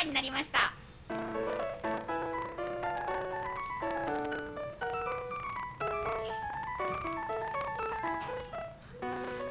[0.00, 0.72] 前になりました。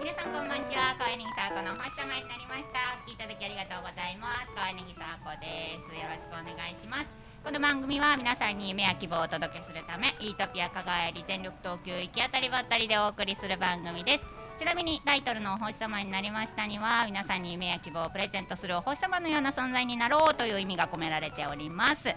[0.02, 0.96] 皆さんこんばんちは。
[0.98, 2.98] 川柳さあこのお星様になりました。
[2.98, 4.50] お聞きいただきありがとうございます。
[4.56, 5.94] 川柳さあこです。
[5.94, 7.06] よろしくお願いします。
[7.46, 14.39] この番組は皆さんに夢や希望をお届けするためイートピア香川より全力投球行き当たりばったりでお送りする番組です。
[14.60, 22.14] ちなみにタイトルのお星様になりましたには皆さんに夢や希望をプレゼントするお星様のような存在になろうという意味が込められております。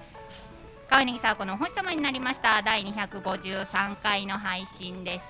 [0.90, 5.22] 川柳さこのお星様になりました第253回の配信です。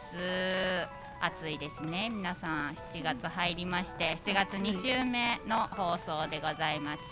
[1.20, 2.08] 暑いですね。
[2.08, 7.02] 皆さん7月入りまして7月2週目の放送でございます、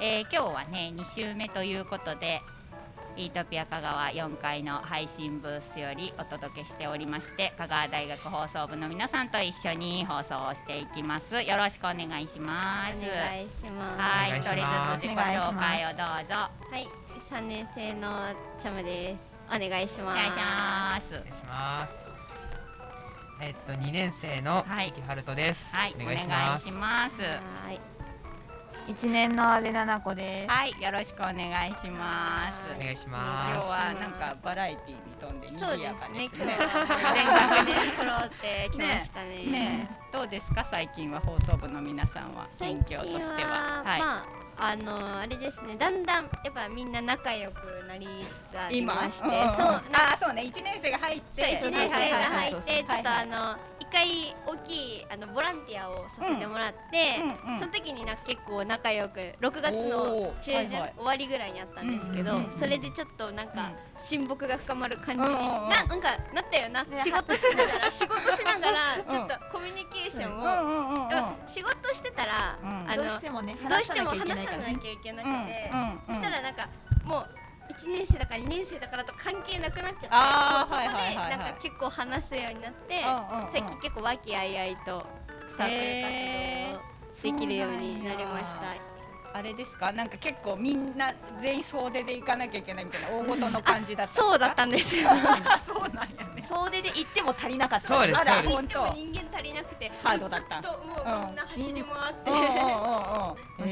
[0.00, 2.42] えー今日はね2週目ということで
[3.16, 14.00] イートピア香川4階の配信ブースよりお届けしておりまして香川大学放送部の皆さんと一緒に放送をしていきますよろしくお願いしますお願いします。
[14.00, 16.34] はい一人ずつ自己紹介をどうぞ
[16.70, 16.88] はい、
[17.28, 18.10] 三年生の
[18.58, 19.30] チャムです。
[19.48, 20.18] お願いします。
[20.18, 22.12] お願いしますお願いします。
[23.42, 25.74] えっと二年生のはい関春人です。
[25.74, 27.08] はいお願いしお願いしま。
[27.08, 27.80] すはい、
[28.88, 30.50] 一年の阿部奈々子です。
[30.52, 33.60] はいよろしくお願いしますお願いし今ます。
[33.60, 36.28] 日はなんかバラエティーに富んでそうで賑やかすね。
[36.28, 39.28] です今日ねは全学年揃ってきましたね。
[39.46, 40.64] ねえどうですか？
[40.70, 44.24] 最近は放送部の皆さんは最近況としてははい、ま
[44.60, 45.76] ああのあれですね。
[45.78, 47.56] だんだんやっぱみんな仲良く
[47.88, 48.06] なり
[48.48, 49.32] つつありまして、んんん。
[49.32, 49.66] そう。
[49.66, 50.44] あーそうね。
[50.44, 51.42] 一年生が入って。
[51.60, 52.72] そう一年生が入って。
[52.72, 56.76] ちょっとはいあの一回大きいあのボランティアをさせてもらって、
[57.44, 60.94] うんうんその時にな結構仲良く6月の中旬、はいはい。
[60.96, 62.52] 終わりぐらいにあったんですけど、うんうんうん。
[62.52, 65.68] うんそれでちょっとなんか親睦が深まる感じに、うんうんうん。
[65.68, 69.04] ななんかなったよな、ね仕事しながら 仕事しながらん。
[69.04, 72.90] ちょっとコミュニケーションを、うんうんうんうんやっぱ仕事してたら、うん。
[72.90, 74.76] あのどうしてもね、話さしてもなきゃいけないからね。
[74.76, 75.70] きゃいけなくて、
[76.08, 76.68] そしたらなんか
[77.04, 77.28] もう
[77.72, 83.02] 1年生だから2年生だからと関係なくなっちゃってそこでなんか結構話すようになって、
[83.52, 85.06] 最近結構和気あいあいと
[85.56, 88.89] サークル活動をできるようになりました。
[89.32, 89.92] あれですか？
[89.92, 95.08] なんか結構みんな全員総出で行かなきゃいけないみたいな大事の感じだったそうだったんですよ。
[95.66, 96.44] そうなんやね。
[96.48, 97.88] 総出で行っても足りなかった。
[97.94, 98.18] そうです。
[98.20, 100.60] あら本当人間足りなくてハードだった。
[100.60, 102.30] ずっともうみんな走り回って、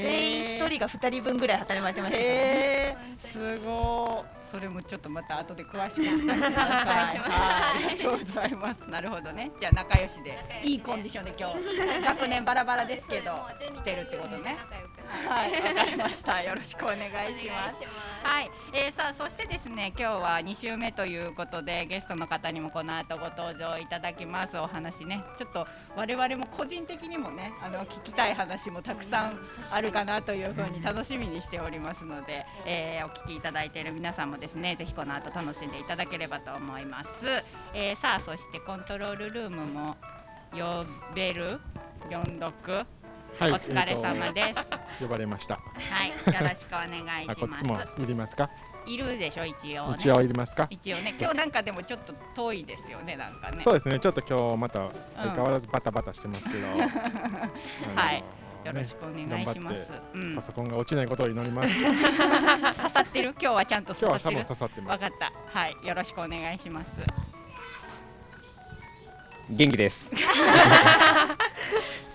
[0.01, 2.97] 全員一人が二人分ぐらい働いてましたね。
[3.33, 8.91] すごいそれもちょっとまた後で詳しくお聞かせくだありがとうございます。
[8.91, 9.53] なるほどね。
[9.61, 10.39] じゃあ仲良しで。
[10.65, 11.57] いいコンディションで今日
[12.03, 13.33] 学年バラバラですけど
[13.77, 14.57] 来てるってことね。
[15.29, 15.53] はい。
[15.53, 16.43] わかりました。
[16.43, 17.01] よろしくお願い
[17.37, 17.83] します。
[18.23, 24.59] はい、えー、さあそしてですね今日は2週目ということでゲストの方にもこの後ご登場いただきます。
[24.59, 29.39] お話ねちょっと我々も個人的にもねあの聞きたい話もたくさん
[29.73, 37.27] あるかなというふうに楽しみにしておりますので、えーお聞きいただいている皆さんもですねぜひこの後楽しんでいただければと思います、
[37.73, 39.97] えー、さあそしてコントロールルームも
[40.53, 41.61] 呼べる？
[42.11, 42.87] 読読
[43.39, 44.53] はい、お疲れ様で
[44.99, 45.55] す、呼ばれました。
[45.55, 45.61] は
[46.07, 47.31] い、よろしくお願いします。
[47.31, 48.51] あこっちもいりますか？
[48.85, 49.45] いるでしょ？
[49.45, 49.95] 一応ね。
[49.97, 50.67] 一応いりますか？
[50.69, 51.15] 一応ね。
[51.17, 53.61] 今日なんかでもちょっと遠いですよねなんかね。
[53.61, 54.01] そうですね。
[54.01, 56.67] ちょっと今日また相変わらずバタバタしてますけど。
[57.95, 58.25] はい。
[58.65, 58.97] よろしく。
[58.99, 59.87] くお願いします。
[60.15, 60.35] うん。
[60.35, 61.73] パソコンが落ちないことを祈ります。
[61.81, 61.95] 刺
[62.91, 63.31] さってる？
[63.41, 64.33] 今日はちゃんと刺さってる？
[64.35, 65.03] 今日は多分刺さってます。
[65.03, 65.15] わか。
[65.15, 65.33] った。
[65.61, 65.77] はい。
[65.87, 66.89] よろしくお願いします
[69.51, 70.11] 元気です。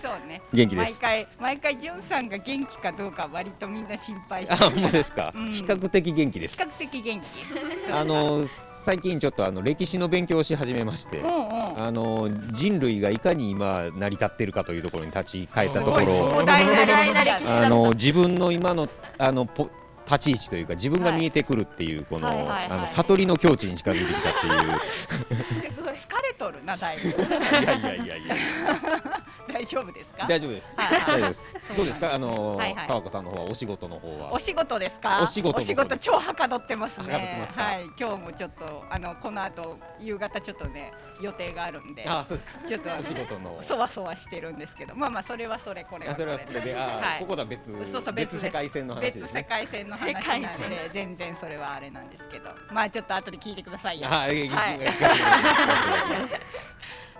[0.00, 1.00] そうね元気です。
[1.02, 5.32] 毎回毎回じゅんさんが元気かどうか割とみんな心配あ、してほんまですか。
[5.34, 6.70] うん比較的元気です比較。
[6.90, 7.26] 的元気
[7.92, 8.46] あの
[8.84, 11.50] 最近ちょっとあの歴史の勉強をし始めましてう、んう
[11.80, 18.86] んあの人類がいかに今成り立っているかというところに立ち返ったところ、あの自分の今の
[19.18, 19.70] あのポ
[20.06, 24.80] 立ち位置というか自分が見えてくるっていうこのあの悟りの境地に近づいてきたっていう。
[25.94, 27.08] 疲れとるなだいぶ。
[27.08, 27.12] い
[27.64, 28.34] やいやいやいや。
[29.48, 30.26] 大丈夫ですか？
[30.26, 30.74] 大丈夫です。
[30.76, 30.90] はい。
[30.90, 31.42] 大丈夫です。
[31.76, 32.14] どうですか？
[32.14, 32.86] あのはいはい。
[32.86, 33.50] 沢子さんの方は。
[33.50, 34.38] お仕事の方はお。
[34.38, 34.98] 仕事です。
[34.98, 37.84] かお仕事お仕事超はかどってますねはい。
[37.98, 42.68] 今日もちょっとあのこの後夕方ちょっとね予定があるんであ、そうですか。
[42.68, 43.62] ちょっとお仕事の。
[43.62, 47.20] そわそわしてるんですけどまあまあそれはそれこれはあそれはそれで、あ、はい。
[47.20, 49.44] ここでは別そうそう別世界線の話で別世すね。
[49.48, 52.50] 界線の話なんで全然それはあれなんですけど。
[52.70, 54.08] まあちょっと後で聞いてくださいよ。
[54.10, 54.78] あ、えはい。
[54.80, 54.88] え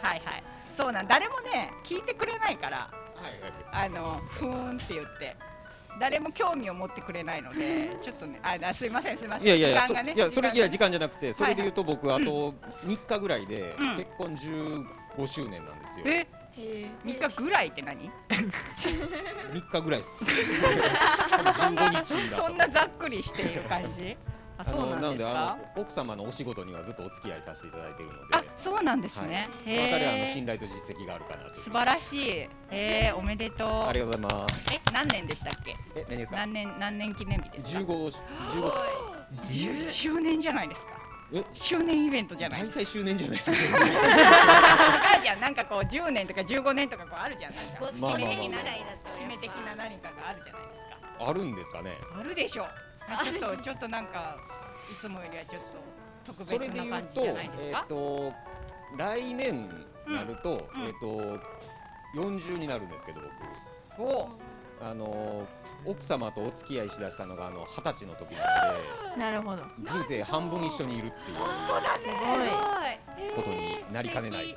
[0.03, 0.43] はいはい。
[0.77, 2.79] そうなん誰もね聞いてくれないから。
[2.79, 2.91] は
[3.73, 3.87] いはい。
[3.87, 5.37] あのふーんって言って。
[6.01, 9.47] 誰も興味を持ってくれないのでちょっとねああすいませんすいません。
[9.47, 12.53] いやいやいや、そ時間がねいやそれいや時間間じゃなくて、それで言うと僕あと
[12.85, 13.97] 3日ぐらいでうん。
[13.97, 14.37] 結婚
[15.17, 16.05] 15周年なんですよ。
[16.05, 16.13] が。
[16.13, 20.25] えへ3日ぐらいって何？3日ぐらいです。
[21.35, 24.17] 15日だそんなざっくりしている感じ？
[24.57, 28.37] ああそうなんですのであかの奥様のお仕事にはずっとお付き合いさせていただいているので。
[28.37, 31.61] あそうなんですね、はい、そのあたりはあのへ信頼と実績があるかなと。
[31.61, 32.49] 素晴らしい。
[32.71, 33.69] えー、おめでとう。
[33.89, 34.73] ありがとうございます。
[34.73, 35.75] え何年でしたっけ？
[35.97, 36.37] え何ですか？
[36.39, 38.73] 何年何年記念日ですか？15 15
[39.51, 40.93] 10周年じゃないですか。
[40.93, 40.94] え
[41.55, 42.61] 周年イベントじゃない。
[42.63, 43.57] 大体周年じゃないですか。
[43.57, 47.55] あるじゃんなんかこう10年とか15年とかこうあるじゃん。
[47.55, 47.87] なんか。
[47.87, 51.31] 締め的な何かがあるじゃないですか。
[51.31, 51.93] あるんですかね。
[52.19, 52.65] あるでしょ。
[52.65, 54.37] うちょっとちょっとなんか
[54.91, 55.63] いつもよりはちょっ
[56.25, 58.33] と特それで言う別な感じとじゃないですえっ、か、と
[58.97, 59.69] 来年
[60.07, 60.83] なると、うん。
[60.83, 61.41] えっ、と
[62.15, 63.21] 40になるんですけど
[63.97, 64.03] 僕。
[64.03, 64.29] お。
[64.83, 65.47] あの
[65.87, 68.45] 奥様とお付き合いしだしたのがあの二十歳の時なの
[69.17, 69.63] え なるほど。
[69.79, 72.49] で人生半分一緒にいるっていうすごい。
[73.37, 74.57] ことになりかねない。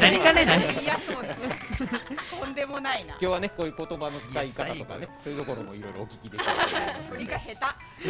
[0.00, 0.82] なりかねない。
[0.82, 1.34] いやそうだ。
[2.40, 3.10] とんでもないな。
[3.12, 7.56] 今日はねこういう言葉の使い方とかねそういうところもいろいろお聞きできたらと思います振りが下手。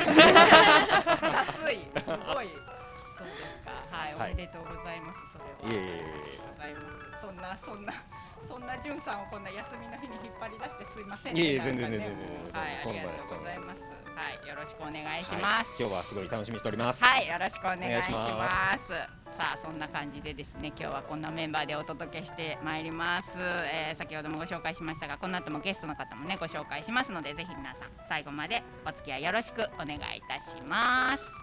[0.01, 1.79] 雑い。
[1.95, 2.49] すごい。
[3.15, 3.97] そうですか。
[3.97, 4.33] はい、はい。
[4.33, 5.19] おめでとうございます。
[5.33, 5.83] それは。
[5.83, 7.21] いえいえいえございます。
[7.23, 7.93] そんなそんな
[8.53, 12.11] そんなじゅんさんをこんな休みの日に引っ張り出してすいませんいえいえ全然全然
[12.53, 13.81] はいありがとうございます。
[14.13, 15.71] はいよろしくお願いします。
[15.81, 17.03] 今日はすごい楽しみにしております。
[17.03, 18.93] はい、よろしくお願いします。
[19.39, 31.42] さあそんな感じでですね今日はこんなメンバーでお届けしてまいります、えー先ほどもご紹介しましたがこの後もゲストの方もねご紹介しますのでぜひ皆さん最後までお付き合いよろしくお願いいたします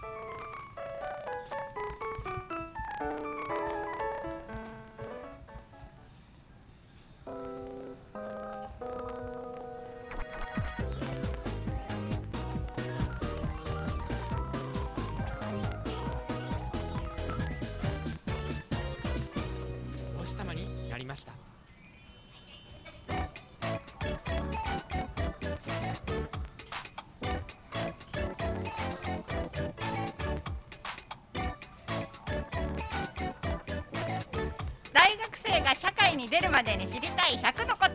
[36.60, 37.94] までに知りたい100のこと。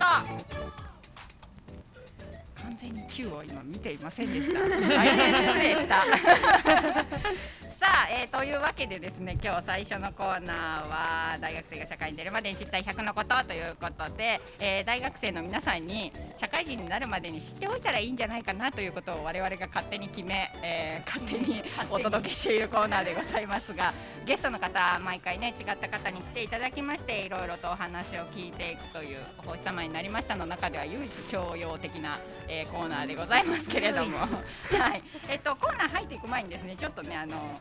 [2.62, 4.58] 完全に Q を今見ていませんでした。
[4.88, 5.96] 大変失礼した
[8.24, 23.92] えーというわけでですね今日最初のコーナーは大学生が社会に出るまでに知りたい100のことということで、えー大学生の皆さんに社会人になるまでに知っておいたらいいんじゃないかなということを我々が勝手に決め、えー勝手にお届けしているコーナーでございますが
[24.24, 32.16] ゲストの方毎回ね違った方に来ていただきましていろいろとお話を聞いていくというお星様になりましたの中では唯一教養的な、
[32.48, 34.26] えーコーナーでございますけれども、は
[34.96, 35.02] い。
[35.28, 37.60] えっとコーナー入っていく前にですねちょっとねあの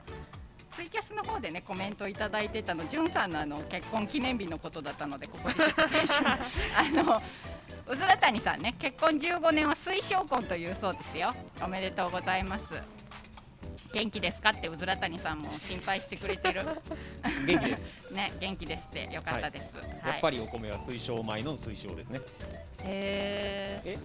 [0.76, 5.56] ツイキャスの方でねコメントいただいてたの、じゅんさんのあの結婚記念日のことだったのでここで
[6.76, 7.22] あの
[7.88, 11.34] うずら谷さんね結婚15年は推奨婚というそうですよ。
[11.64, 13.03] おめでとうございます。
[13.94, 14.50] 元気ですか？
[14.50, 16.62] ってうずら谷さんも心配してくれてる。
[17.46, 18.10] 元気です。
[18.12, 19.70] ね元気ですってよかったです。
[19.76, 19.86] はい。
[20.10, 22.20] やっぱりお米は水晶米の水晶ですね。
[22.84, 23.90] へー。
[23.92, 23.98] え？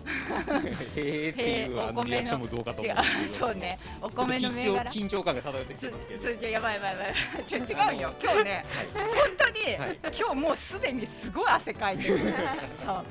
[0.96, 3.46] へーっていうあのリアクションもどうかと思うんですけど。
[3.46, 3.78] そうね。
[4.00, 6.22] お米の銘柄緊張感が漂ってきてますけど。
[6.22, 7.44] 数字やばいやばいやばい。
[7.44, 7.62] ちょ違
[7.98, 8.14] うよ。
[8.22, 9.06] 今日ね本
[9.36, 9.98] 当に、はい。
[10.18, 12.18] 今日もうすでにすごい汗かいてる。
[12.18, 12.26] そう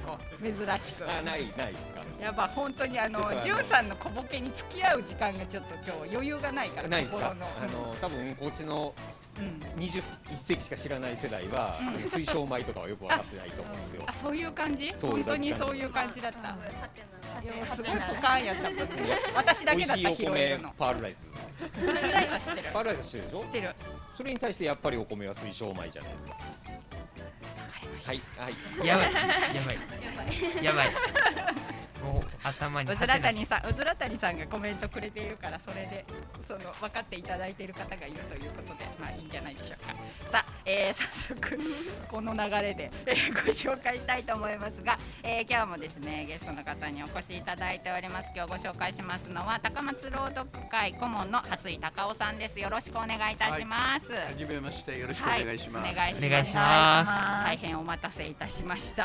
[0.06, 1.08] こう珍しく。
[1.10, 1.74] あないない。
[1.74, 7.30] ですかやばい本当にあのじゅんさんの小ボケに付き合う時間がちょっと今日余裕がないからないですか？
[7.32, 7.34] あ
[7.68, 8.94] の多分こっちの
[9.38, 9.60] うん。
[9.80, 10.02] 21
[10.36, 14.04] 世紀しか知らない世代は、あの水晶米とかはよく分かってないと思うんですよ。
[14.08, 14.92] あそういう感じ？
[15.02, 16.58] 本当にそういう感じだった？
[17.76, 17.82] す。
[17.82, 18.86] ごいポカンやったもんね。
[19.34, 20.74] 私だ美けだった味しいお米拾えるの。
[20.78, 21.24] パールライス。
[21.26, 22.70] これぐらいは知ってる。
[22.74, 23.40] パールライス知ってるでしょ？
[23.40, 23.76] 知ってる。
[24.18, 26.34] それに対してやっぱりお米は水晶米じゃないですか。
[28.08, 28.22] はい。
[28.38, 28.88] はい。
[28.88, 29.14] やばい。
[29.14, 29.22] や
[29.64, 30.64] ばい。
[30.66, 30.96] やばい
[32.44, 36.06] 頭にうずら谷さん、うずら谷さんがコメントくれているから、それで、
[36.48, 39.94] その分かっていただいている方がいるということで、まあいいんじゃないでしょうか。
[40.32, 41.60] さあ、えー、 早速、
[42.08, 48.32] この流れで、えーご紹介したいと思いますが、えー今日もですね、ゲストの方にお越しいただいております。
[48.36, 52.60] 今日ご紹介しますのは、高松朗読会顧問の蓮井隆夫さんです。
[52.60, 54.14] よろしくお願いいたします。
[54.14, 55.88] はじめましてよろしくお願いします。
[55.88, 56.26] はい、お願いします。
[56.26, 57.12] お願いします
[57.46, 59.04] 大変お待たせいたしました。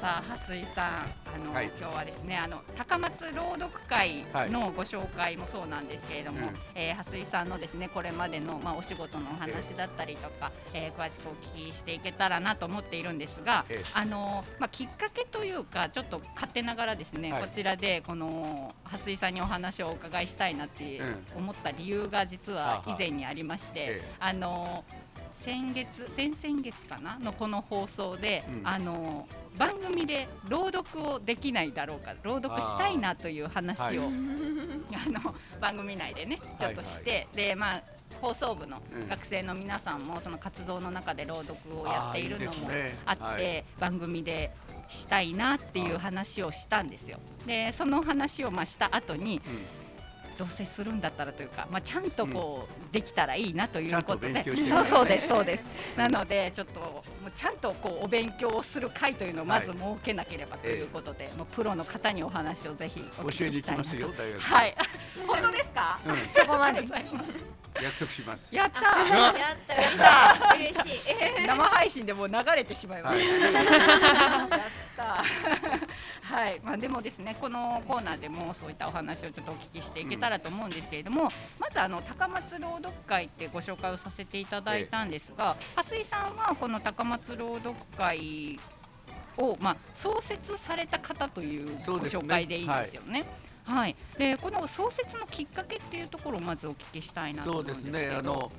[0.00, 0.86] さあ、蓮井さん、
[1.34, 6.54] あの、はい今日はですね、あの高松朗読会のご紹介もそうなんですけれども、うん。
[6.74, 17.42] えー蓮井さんのですね、これまでのまあお仕事のお話だったりとか、えー詳しくお聞きしていけたらなと思っているんですがええ、あのまあきっかけというか、ちょっと勝手ながらですね、はい。
[17.42, 21.24] こちらでこの蓮井さんにお話をお伺いしたいなってうん。
[21.36, 23.80] 思った理由が実は以前にありまして。
[23.80, 24.10] ええ。
[24.20, 24.84] あの
[25.40, 27.18] 先月先々月かな？
[27.18, 28.66] のこの放送で、うん。
[28.66, 29.26] あの
[29.56, 34.10] 番組で朗読をできないだろうか朗読したいなという話をあ、は
[35.06, 35.10] い。
[35.10, 37.82] の番組内でねちょっとして、でまあ
[38.20, 39.08] 放送部のうん。
[39.08, 42.70] 学生の皆さんもその活動の中で朗読をやっているのも
[43.06, 43.64] あってはい。
[43.78, 44.50] 番組で
[44.88, 47.18] したいなっていう話をしたんですよ。
[47.46, 49.77] でその話をまあした後にうん
[50.38, 55.64] どうせするんだったらというか、まあ、ちゃんとこう、できたらいいなということでちゃんと勉強してそうねそうですそうです。
[55.96, 64.76] なのでちょっともうちゃんとこうお勉強をする会というのをまず設けなければということで、もうプロの方にお話をぜひお教えに行き聞きしたいなますよ大学はい。
[65.26, 66.16] 本当ですか、うん。
[66.30, 66.88] そこまで。
[67.80, 68.54] 約束します。
[68.54, 68.82] やったー。
[68.82, 69.34] やっ
[69.66, 71.46] たやった嬉しい。
[71.46, 75.24] 生配信でもう流れてしまいまはいした、やった
[76.28, 88.60] はい、まあ、でもですねこのコーナーでもそういったお話をちょっとお聞きしていけたらと思うんですけれども、まずあの高松朗読会ってご紹介をさせていただいたんですが、蓮井さんはこの高松朗読会
[89.38, 93.24] を、まあ、創設された方というご紹介でいいですよね。
[93.64, 97.98] はい、でこの創設のきっかけっていうところをまずお聞きしたいなとそ思うんですけど。
[97.98, 98.16] うですね。
[98.16, 98.52] あの、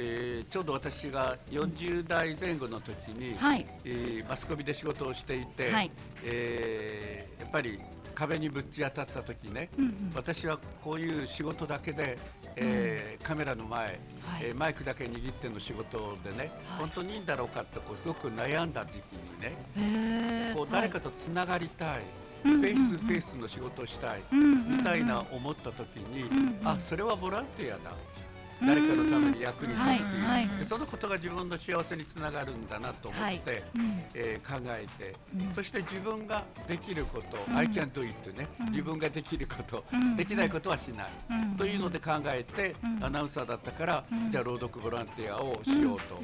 [0.00, 3.66] えーちょうど私が40代前後の時に、はい。
[3.84, 5.90] えーマスコミで仕事をしていて、はい。
[6.24, 7.78] えーやっぱり
[8.14, 10.12] 壁にぶち当たった時ね、うんうん。
[10.14, 12.16] 私はこういう仕事だけで、
[12.56, 13.98] えーカメラの前、はい。
[14.42, 16.78] えーマイクだけ握っての仕事でね、はい。
[16.80, 22.08] 本当にいいんだろうかってこうすごく悩んだ時期にね、こう誰かとつながりたい、うん
[22.44, 26.24] フェイスフェイスの仕事をしたい、みたいな思った時に、
[26.64, 27.92] あそれはボランティアだ。
[28.60, 30.24] 誰かのために役に立つ、うん。
[30.24, 30.58] はいはい。
[30.58, 33.62] でそのことが自分の幸せにつながるんだなと思って、はい。
[33.76, 34.02] うん。
[34.14, 35.52] えー考えて、うん。
[35.52, 37.56] そして自分ができること、うん。
[37.56, 38.66] I can do it ね、うん。
[38.66, 40.16] 自分ができること、うん。
[40.16, 41.56] できないことはしない、うん。
[41.56, 43.04] というので考えて、うん。
[43.04, 44.30] アナウンサーだったから、うん。
[44.30, 46.20] じゃあ朗読ボランティアをしようと。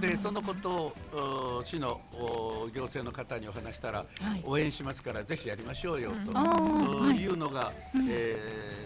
[0.00, 0.70] でそのこと
[1.14, 4.42] をお市のお行政の方にお話したら、はい。
[4.44, 7.16] 応援しますからぜひやりましょうよと、い。
[7.20, 8.06] いうのが、うん。
[8.08, 8.36] え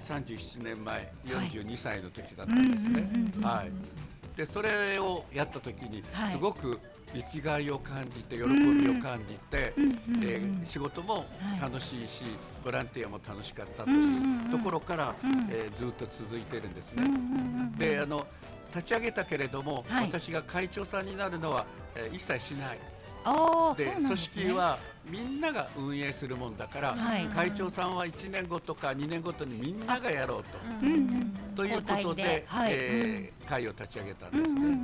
[0.01, 1.07] ー、37年前はい。
[1.51, 3.01] 42歳の時だったんですね。
[3.15, 6.33] うんうんうんうんはい、でそれをやった時に、はい。
[6.33, 6.79] すごく
[7.13, 9.75] 生きがいを感じて喜びを感じて、
[10.65, 11.61] 仕事もはい。
[11.61, 12.25] 楽しいし、
[12.65, 15.49] ボランティアも楽しかったというところから、うん。
[15.51, 17.05] えーずっと続いてるんですね。
[17.79, 18.27] であの
[18.75, 20.07] 立ち上げたけれども、はい。
[20.07, 22.79] 私が会長さんになるのは、えー一切しない。
[23.77, 24.79] で組織は
[25.11, 30.49] みんなが運営するもんだから、はい会長さんは1年後とか2年ごとにみんながやろうと。
[30.83, 34.79] うんうんということでで、はいえー会を立ち上げたんですね。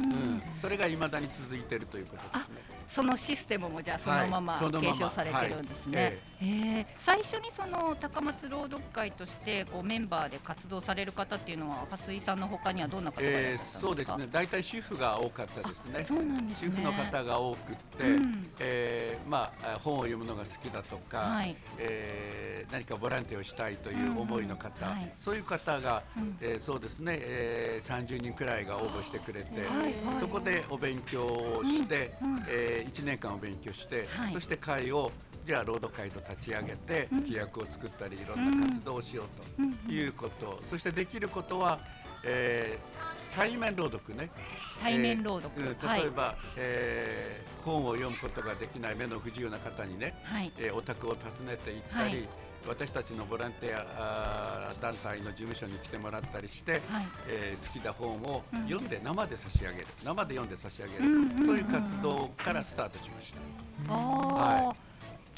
[0.60, 2.56] それが未だに続いているということですね。
[2.88, 6.02] そのシステムもじゃあそのまま継承されてるんですね。
[6.02, 13.80] はいへー最初にその高松朗読会としてこうメンバーで活動される方っていうのは蓮井さんの他にはどんな方がいらっしゃったんえーですか？
[13.80, 14.28] そうですね。
[14.32, 16.04] 大体主婦が多かったですね。
[16.04, 21.54] そうなんですね主婦の方が多くって、うんえーまあ本を読むのが好きだとか、はい。
[21.78, 25.12] えー何かボランティアをしたいという思いの方、うんうんはい。
[25.16, 26.36] そういう方が、うん。
[26.40, 29.48] えーそうですね、えー、30人くらいが応募してくれて、
[30.18, 32.34] そこでお勉強をして、うん。
[32.36, 32.44] うん。
[32.48, 34.32] え1年間お勉強して、はい。
[34.32, 35.12] そして会を
[35.44, 37.18] じゃあ朗読会と立ち上げて、うん。
[37.20, 41.78] 規約を作ったりいろんな活動をしようということ、そしてできることは、
[42.26, 44.30] えー対面朗読ね。
[44.80, 46.00] 対面朗読、えーうんはい。
[46.00, 50.50] 例えば、えー本を読むことができない目の不自由な方にね、はい。
[50.58, 52.28] えーお宅を訪ねて行ったり、はい。
[52.66, 56.82] 私たちのボランティア団体の事務所に来てもらったりして、はい。
[57.28, 58.62] えー好きな本をうん。
[58.62, 63.40] 読んで生で差し上げる、生で読んで差し上げる、うんうんうんそういう活動からスタートしました。
[63.90, 64.66] あー。
[64.68, 64.80] はじ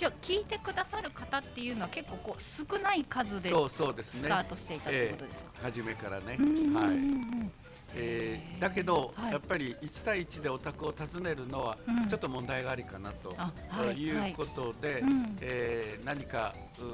[0.06, 4.22] ゃあ聞いてくださる方っていうのは結構こう少ない数でそうそうですね。
[4.22, 4.44] スター。
[4.44, 5.50] トしていたということですか？
[5.62, 6.86] 初めからね、うんうんうんはい。
[6.88, 7.52] うん
[7.94, 8.60] えー。
[8.60, 9.32] だけど、はい。
[9.32, 12.08] やっぱり1対1でお宅を訪ねるのはうん。
[12.08, 14.30] ちょっと問題がありかなと、あはいい。
[14.32, 15.38] うことで、うん。
[15.40, 16.88] えー何かうーん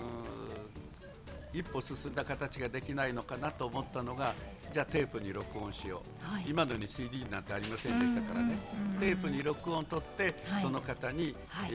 [1.53, 4.35] 一歩進んだ形ができないのかなと思ったのが
[4.73, 6.45] じゃあテープに録音しよう、はい。
[6.49, 8.57] 今のに CD なんてありませんでしたからね、
[8.89, 9.01] うんうん。
[9.01, 10.63] テープに録音取って、はい。
[10.63, 11.71] その方に、はい。
[11.73, 11.75] え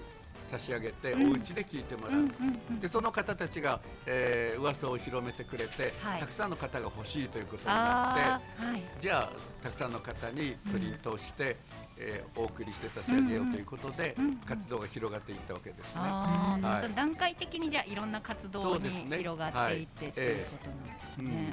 [0.00, 1.30] ー差し上げて、うん。
[1.30, 2.80] お家で聞いてもらう。
[2.80, 6.20] でその方たちが、えー噂を広めてくれて、はい。
[6.20, 11.56] たくさんの方が欲しいということになってじゃあたくさんの方にプリントをして、
[11.98, 14.14] えーお送りして差し上げようということで、
[14.46, 16.00] 活動が広がっていったわけですね。
[16.02, 16.94] はい。
[16.94, 21.26] 段階的にじゃあいろんな活動に広がっていって、はいということなんですうん。
[21.26, 21.52] ね。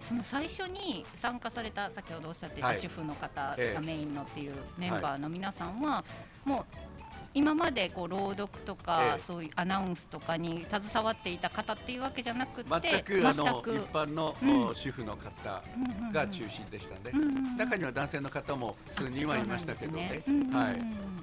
[0.00, 2.80] その最初に参加された先ほどおっしゃってたはい。
[2.80, 6.04] 主婦の方ええがメインのっていうメンバーの皆さんは
[6.44, 6.93] もう
[7.34, 9.20] 今までこう朗読とか、ええ。
[9.26, 14.66] そういうアナウンスとかに携わっていた方っていうわけじゃなくて全くあの一般の、うん。
[14.68, 20.08] お主婦の方うんうんが中心でしたね、うんうん中には男性の方も数人はいましたけどね。
[20.08, 20.76] ねうんうんうんはい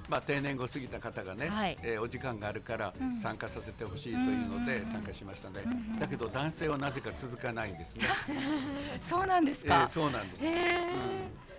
[0.08, 1.78] まあ、定年後過ぎた方がね、はい。
[1.82, 3.18] えーお時間があるからうん。
[3.18, 8.06] 参加させてほしいというのうんうんうんで参加しましたね、うんうんだけど男性はなぜか続かないんですね、
[9.00, 11.51] そうなんですえかー、そうなんです、へー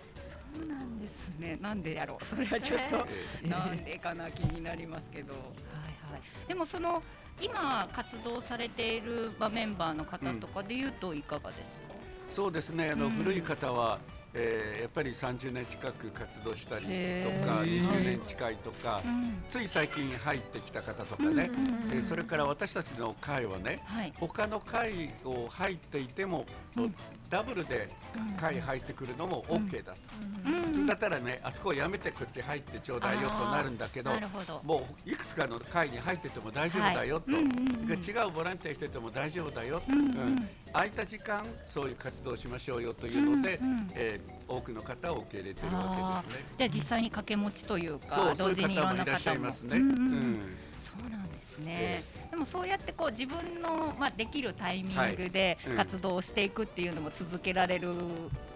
[0.58, 1.58] そうなんですね。
[1.60, 2.24] なんでやろう。
[2.24, 3.06] それはちょっと
[3.44, 5.32] えなんでかな気になりますけど。
[5.32, 5.42] はい
[6.12, 6.22] はい。
[6.48, 7.02] でもその
[7.40, 11.94] 今活動されているまあメンバーの方とかで言うといかがですか？
[12.30, 13.98] そうですねあの、うん古い方は、
[14.34, 19.42] えーやっぱり30年近く活動したりとか20年近いとか、うん。
[19.48, 21.50] つい最近入ってきた方とかね、
[21.92, 24.12] えーそれから私たちの会はねはい。
[24.18, 26.46] 他の会を入っていても、
[26.76, 26.94] うん
[27.34, 27.88] ダブルで
[28.36, 29.98] 会入ってくるのも OK だと、
[30.46, 30.52] うん。
[30.66, 34.12] 普通だったらねあそこをやめてこっち入ってちょうだいよとなるんだけど。
[34.62, 37.36] もういくつかの会に入ってても大丈夫だよと、違
[38.28, 40.48] うボランティアしてても大丈夫だよ、うんうん。
[40.72, 43.58] 空いた時間そういう活動をしましょうよというので、
[43.94, 46.44] えー多くの方を受け入れているわあけですね。
[46.54, 49.78] ーじゃあ実際に掛け持ちというか同時にいろんな方もいらっしゃいますね。
[49.78, 50.56] うん
[51.56, 52.04] ですね。
[52.30, 57.92] でもそうやってこう自分のまあできるタイミングで活動していくっていうのも続けられる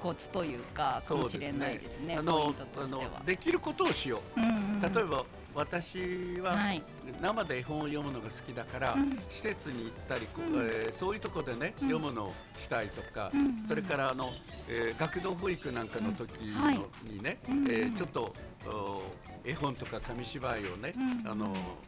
[0.03, 2.15] コツというかかもしれないですね。
[2.15, 3.03] あポイのントとあの。
[3.25, 4.41] できることをしよう。
[4.41, 4.81] うんうん。
[4.81, 5.25] 例えば
[5.55, 6.83] 私ははい。
[7.23, 9.11] 生で絵本を読むのが好きだから、うん。
[9.29, 10.67] 施設に行ったり、こうん。
[10.67, 11.89] えーそういうところでね、うん。
[11.89, 14.31] 読むのをしたいとか、うんそれからあの、
[14.69, 16.63] えー学童保育なんかの時の、うん。
[16.65, 16.81] はい。
[17.05, 18.35] にね、うんえーちょっと
[18.67, 19.03] お
[19.45, 21.47] 絵本とか紙芝居をね、うんあの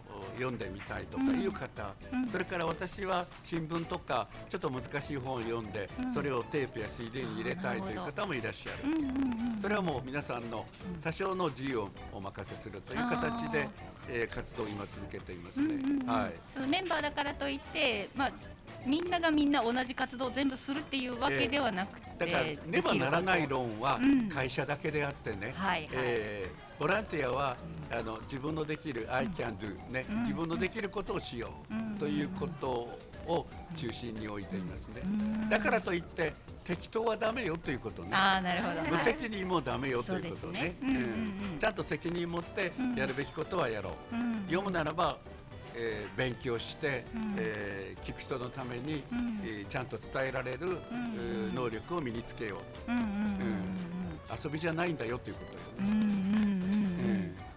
[0.09, 2.29] お読んでみたいとかいう方、うん。
[2.29, 6.12] それから私は新聞とかちょっと難しい本を読んで、うん。
[6.12, 8.79] それをテープや CD に入れたいという方もいらっしゃる。
[9.61, 10.67] それはもう皆さんの
[11.03, 13.69] 多少の自由をお任せするという形で
[14.09, 15.75] えー活動を今続けていますね。
[16.07, 16.33] はい。
[16.55, 18.31] そのメンバーだからといって、まあ、
[18.87, 24.29] みんながみんな同じ活動を全部するっていうわけではなくて、だからねばならない論はうん。
[24.29, 25.89] 会社だけであってね、はいはい。
[25.93, 27.57] えーボランティアは
[27.93, 30.23] あの自分のできる I can do ね、うん。
[30.23, 31.99] 自分のできることをしよう、うん。
[31.99, 32.89] ということ
[33.27, 33.47] を
[33.77, 35.03] 中心に置いていますね。
[35.05, 35.49] うん。
[35.51, 36.33] だからといって
[36.65, 38.09] 適当はダメよということね。
[38.13, 38.97] ああなるほど。
[38.97, 40.75] 無責任もダメよということね。
[41.59, 44.17] ちゃんと責任持ってやるべきことはやろう。
[44.17, 44.45] うん。
[44.47, 45.19] 読むならば、
[45.76, 47.35] えー勉強して、うん。
[47.39, 49.41] えー聞く人のために、うん。
[49.45, 50.75] えーちゃんと伝えられる、うん。
[50.75, 53.30] えー能力を身につけよううんうんうんうん
[54.43, 55.41] 遊びじゃないんだよというこ
[55.76, 57.50] とよね。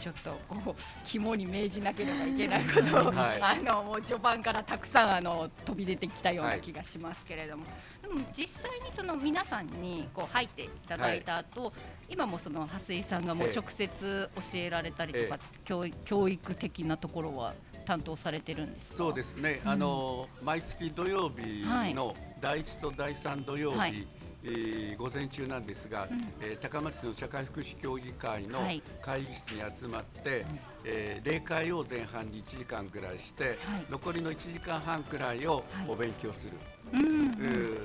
[0.00, 3.42] ちょっとこう肝に銘じなければいけないことを、はい。
[3.42, 7.64] あのもう序盤からたくさんあの飛び出てきたような気がしますけれども、
[8.02, 11.72] でも実際にその皆さんにこう入っていただいた後、
[12.08, 18.94] 今もその蓮井さんがもうええ直接教えられたりとか、え教育教育的なところは担当されてるんですか？
[18.96, 24.06] そうですね、あの毎月土曜日の第一と第三土曜日、はい
[24.44, 26.18] えー午前中なんですが、うん。
[26.42, 28.82] えー高松市の社会福祉協議会のはい。
[29.02, 30.44] 会議室に集まって、
[30.84, 33.56] えー例会を前半に1時間くらいして、はい。
[33.90, 36.52] 残りの1時間半くらいをお勉強する。
[36.92, 37.80] うんうんえー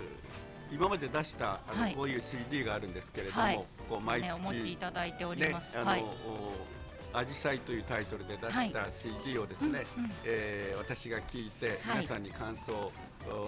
[0.71, 1.93] 今まで出したあの、はい。
[1.95, 3.65] こういう CD があるんですけれども、はい。
[3.87, 5.77] こう毎ね、月、お持ちいただいておりねます。
[5.77, 6.01] あの、はい。
[6.01, 6.05] お
[7.17, 10.11] アジサイというタイトルで出した CD をですね、うんうん。
[10.25, 11.97] えー私が聞いて、はい。
[11.97, 12.91] 皆さんに感想を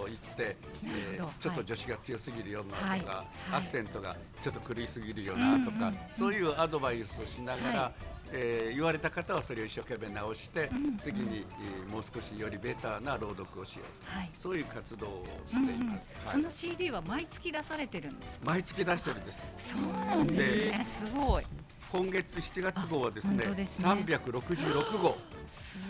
[0.06, 1.28] 言って、えなるほど。
[1.28, 3.26] ーちょっと女子が強すぎるようなとか、はい。
[3.52, 5.88] アクセントがちょっと狂いすぎるよなとか、うんうん。
[5.88, 7.92] うんそういうアドバイスをしながら、はい。
[8.32, 10.96] えー言われた方はそれを一生懸命直して、うんうん。
[10.96, 13.82] 次に、えーもう少しよりベターな朗読をしよ
[14.14, 14.30] うはい。
[14.38, 16.12] そういう活動をしています。
[16.24, 16.32] はい。
[16.32, 18.44] その CD は毎月出されてるんですか？
[18.44, 19.42] 毎月出してるんです。
[19.58, 20.86] そうなんですね。
[21.06, 21.44] すごい。
[21.90, 25.16] 今月7月号はですね、すね366号、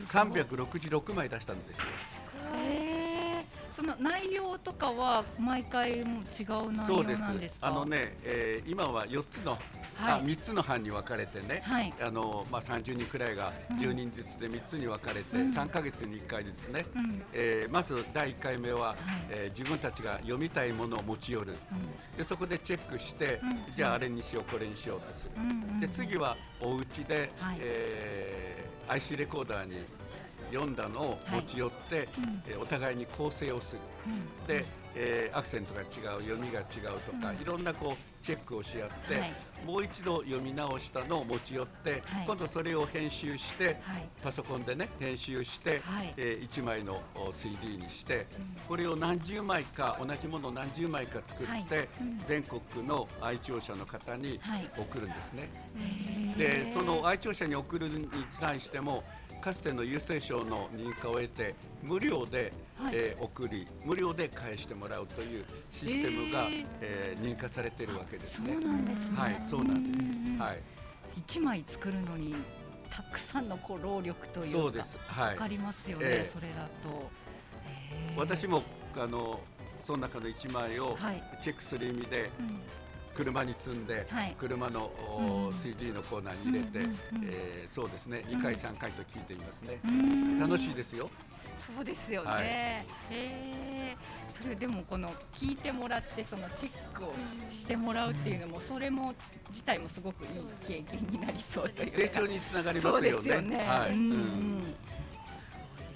[0.06, 1.86] 366枚出したんですよ。
[3.78, 7.68] その内容とかは毎回も違う内容なんですか？
[7.68, 7.84] あの。
[7.86, 9.56] ね、えー今は4つの、
[10.00, 10.22] あはい。
[10.24, 11.94] 3つの班に分かれてね、はい。
[12.00, 15.50] あのまあ、30人くらいが10人ずつで3つに分かれて、うん。
[15.52, 17.22] 3ヶ月に1回ずつね、うん。
[17.32, 18.96] えーまず第1回目は、はい。
[19.30, 21.54] えー自分たちが読みたいものを持ち寄る。
[22.16, 23.74] でそこでチェックして、うん。
[23.76, 25.50] じゃああれにしようこれにしようとする、うん。
[25.50, 25.80] うん。
[25.80, 27.58] で次はお家で、はい。
[27.60, 29.82] えー IC レコーダーに
[30.52, 32.42] 読んだのを持ち寄って、うん。
[32.48, 33.80] えーお互いに構成をする。
[34.06, 34.46] うん。
[34.46, 35.84] で、えーアクセントが違
[36.18, 36.62] う読みが違
[36.94, 37.36] うとか、うん。
[37.40, 39.32] いろんなこうチェックをし合って、はい。
[39.66, 42.26] もう一度読み直したのを持ち寄って、はい。
[42.26, 44.08] 今度それを編集して、はい。
[44.22, 46.14] パソコンでね編集して、はい。
[46.16, 48.26] え1枚のお CD にして、
[48.66, 51.88] これを何十枚か同じものを何十枚か作って、
[52.26, 54.70] 全国の愛聴者の方にはい。
[54.76, 55.48] 送るんですね。
[56.36, 58.08] へでその愛聴者に送るに
[58.40, 59.02] 対しても
[59.40, 68.52] かつての郵政省の認可を得て無料で、はいえー送り無料で返してもらうというシステムが、へーえー認可されているわけですね。
[68.54, 69.98] そうなんですねはい、そうなんで
[70.36, 70.42] す。
[70.42, 70.58] はい、
[71.18, 72.34] 一枚作るのに
[72.90, 74.98] たくさんのこう労力というかそうです。
[75.06, 75.48] はいわか。
[75.48, 77.10] りますよね、ええそれだと。
[77.66, 78.62] へー私も
[78.96, 79.40] あの
[79.82, 82.60] その中の一枚をはいチェックする意味でうん
[83.18, 84.36] 車に積んで、はい。
[84.38, 85.52] 車の、おうん。
[85.52, 88.24] CD のコーナーに入れて、うんうんうんえーそうですね。
[88.28, 90.38] 2回3回と聞いていますね、うん。
[90.38, 91.10] 楽しいですよ。
[91.74, 92.30] そうですよね。
[92.30, 92.44] はい。
[92.44, 93.96] へえ
[94.30, 97.12] それでもこの聞いてもらってそのチェックを
[97.50, 99.14] ししてもらうっていうのもそれも
[99.50, 100.30] 自体もすごくいい
[100.66, 101.96] 経験になりそうというか。
[101.96, 103.56] 成長につながりますそうでよねすよね。
[103.56, 104.12] はい、うんうん。
[104.12, 104.62] うん。
[104.62, 104.72] そう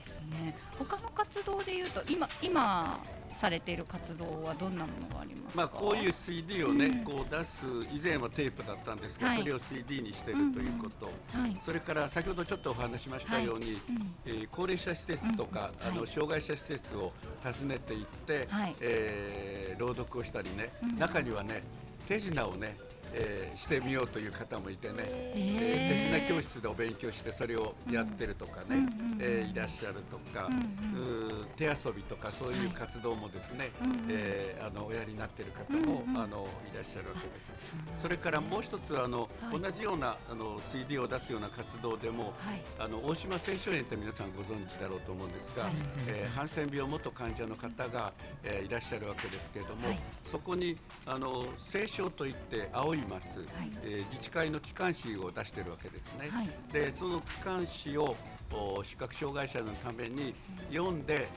[0.04, 0.56] ですね。
[0.78, 3.00] 他の活動でいうと今今
[3.42, 5.62] されている活動はどんなものがありますか？
[5.62, 7.04] まあこういう CD をね、うん。
[7.04, 9.38] こう出す以前はテープだったんですが、はい。
[9.38, 11.60] それを CD にしてるということ、はい。
[11.64, 14.14] それから先ほどちょっとお話しましたように、うん。
[14.26, 15.96] えー高齢者施設とか、うんはい。
[15.96, 18.76] あの障害者施設を訪ねていって、はい。
[18.80, 20.96] えー朗読をしたりね、うん。
[20.96, 21.64] 中にはね
[22.06, 22.76] 手品をね、
[23.14, 37.52] えーしてみようという方もいてね、へえー手ー品教室でお勉強してそれをやってるとかね、うんうんえーいらっしゃるとか、うんうー手遊びとかそういう活動もですね、うんうんえーあのおやりになっている方も、うんうんあのいらっしゃるわけです。
[38.00, 39.60] それからもう一つあの、はい。
[39.60, 42.62] 同じようなあの CD を出すような活動でも、はい。
[42.78, 45.72] あの大島青少年って皆さんご存知だろうと思うんですが、はい。
[46.08, 49.98] えーハンセン病元患者の方が、えーいらっしゃるわけですけれども、はい。
[50.24, 51.44] そこにあの
[51.74, 53.46] 青少といって青い松、はい。
[53.84, 56.28] えー自治会の機関誌を出してるわけですね。
[56.30, 56.48] はい。
[56.72, 58.14] でその機関誌を
[58.52, 60.34] お視覚障害者のために
[60.70, 61.28] 読んで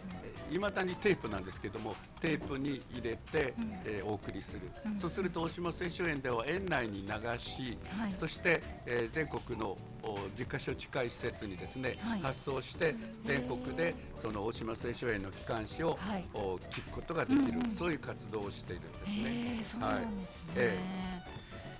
[0.52, 3.54] いまだにテープなんですけどもテープに入れて、
[3.86, 5.00] えーお送りする、うん。
[5.00, 7.08] そうすると大島青少園では園内に流
[7.40, 8.14] し、はい。
[8.14, 12.22] そして、えー全国のお10カ所近い施設にですね、はい。
[12.22, 16.26] 発送して全国でその大島青少園の機関誌を、はい。
[16.34, 17.72] お聞くことができる、うんうん。
[17.72, 19.14] そういう活動をしているんですね。
[19.16, 20.52] へえそうなんですね。
[20.58, 20.80] え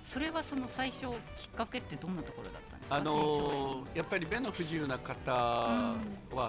[0.06, 1.10] それはその最初きっ
[1.56, 2.96] かけってどんなところだったんですか？
[2.96, 5.96] あのーやっぱり目の不自由な方は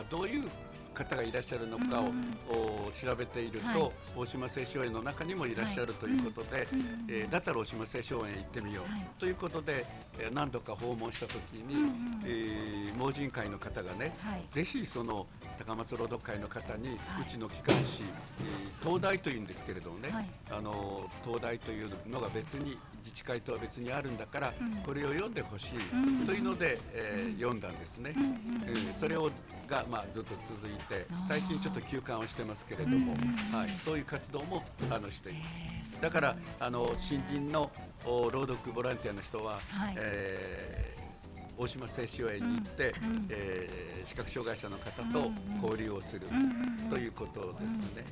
[0.10, 0.48] どういう
[0.94, 3.92] 方がいらっしゃるのかを、うんお調べていると、はい。
[4.16, 9.06] 大島青少園の中にもいらっしゃるということで、うんえーだったら大島青少園行ってみよう、はい。
[9.20, 9.86] ということで、
[10.20, 11.36] えー何度か訪問した時
[11.68, 11.90] に、うんうん
[12.26, 14.44] えー盲人会の方がね、はい。
[14.48, 15.28] ぜひその
[15.60, 16.98] 高松朗読会の方に、はい。
[17.24, 20.30] うちの機関誌、えー東大というんですけれどもね、はい。
[20.50, 24.76] あの東大というのが別に自治会とは別にあるんだから、うん。
[24.84, 26.28] これを読んでほしい、うん。
[26.28, 28.14] というので、えー読んだんですね。
[28.16, 29.32] うんそれを
[29.68, 35.40] が、まあ、ずっと続いて最近ちょっと休館をしてますけれども、うんはい、そういう活動もあのしていま
[35.86, 36.02] す。
[36.02, 37.72] だからあの新人の
[38.06, 39.96] お朗読ボランティアの人は、はい。
[39.98, 41.08] えー
[41.60, 43.28] 大島青少園に行って、うんうん。
[43.30, 46.44] えー視覚障害者の方と交流をする、うんうん
[46.84, 46.90] うん。
[46.90, 48.06] ということですね。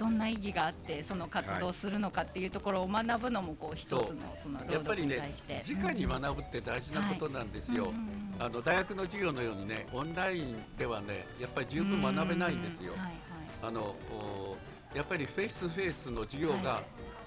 [0.00, 3.98] どんな意義があってその活動をするのかっていうところを学ぶのもこう一つの
[4.42, 5.62] その朗読やっぱりねに対して。
[5.74, 7.84] 直に学ぶって大事なことなんですよ。
[7.84, 12.98] うんうんうんあの大学の授業のようにねオンラインではねやっぱり十分学べないんですよう。
[12.98, 13.14] はいはい
[13.62, 14.56] あのお
[14.94, 16.82] やっぱりフェイスフェイスの授業が、は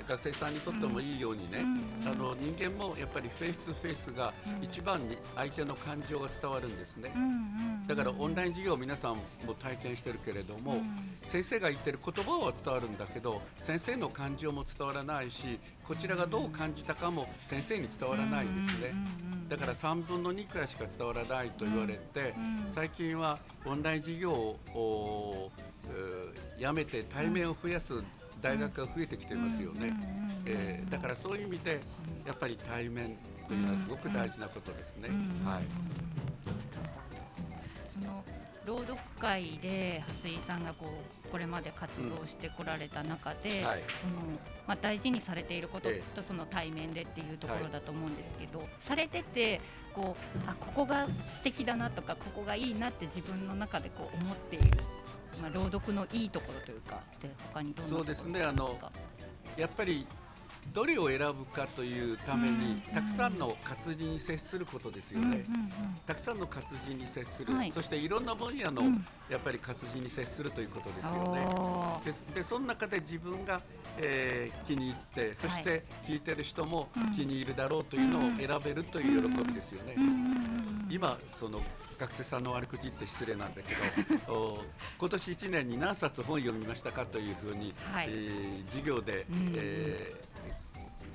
[0.07, 7.13] 学生さんにとってもいいようにね、うんあの人間もやっぱりフェイスフェイスが一番に相手の感情が伝わるんですね。
[7.87, 9.21] だからオンライン授業皆さんも
[9.61, 11.13] 体験してるけれども、うん。
[11.23, 18.93] 先生が言ってる言葉は伝わるんだけど先生の感情も伝わらないしこちらがどう感じたかも先生に伝わらないんですね。
[19.47, 25.51] だから3分の2くらいしか伝わらないと言われて、うん最近はオンライン授業を
[26.57, 27.93] やめて対面を増やす
[28.43, 29.93] 大学が増えてきてますよね。
[30.45, 31.79] えーだからそういう意味で
[32.27, 35.09] やっぱり対面というのはすごく大事なことですね。
[35.09, 35.63] うんはい。
[37.87, 38.23] その
[38.65, 40.85] 朗読会で蓮井さんがこ
[41.25, 44.21] うこれまで活動してこられた中で、はいその
[44.67, 49.59] まあ、大事にされていることえとその対面でっていうところだと思うんですけど、されてて
[49.93, 54.65] こうあここが素敵だなとかここがいいなって自分の中でこう思っている、
[55.41, 58.91] まあ、朗読のいいところというかで他にどんなそうですねあのか
[59.57, 60.05] やっぱり
[60.71, 65.45] どれを選ぶかというために、うんたくさんの活字に接することですよね。
[66.05, 67.71] たくさんの活字に接する、はい。
[67.71, 69.05] そしていろんな分野の、うん。
[69.29, 72.31] やっぱり活字に接するということですよね。
[72.35, 73.61] ででその中で自分が、
[73.97, 77.11] えー気に入ってそして聞いてる人もうん。
[77.13, 79.95] 気に入るだろうというのを選べるという喜びですよね。
[80.89, 81.61] 今その
[82.03, 83.73] 学生さんの悪口って失礼なんだけ
[84.27, 84.63] ど お
[84.99, 88.07] 今年1年に何冊本読みましたかというふうに、はい。
[88.09, 90.33] えー授業で、うんえー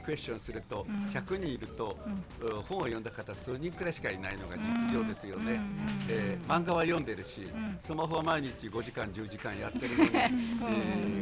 [0.04, 0.94] クエスチョンすると、うん。
[1.10, 1.98] 100人いると、
[2.40, 2.56] うん。
[2.56, 5.60] うん本を読んだ方数人くらいしかいないのが実情ですよね、うん
[6.08, 7.76] えー漫画は読んでるし、ん。
[7.78, 10.26] スマホは毎日5時間10時間やってるのに、 え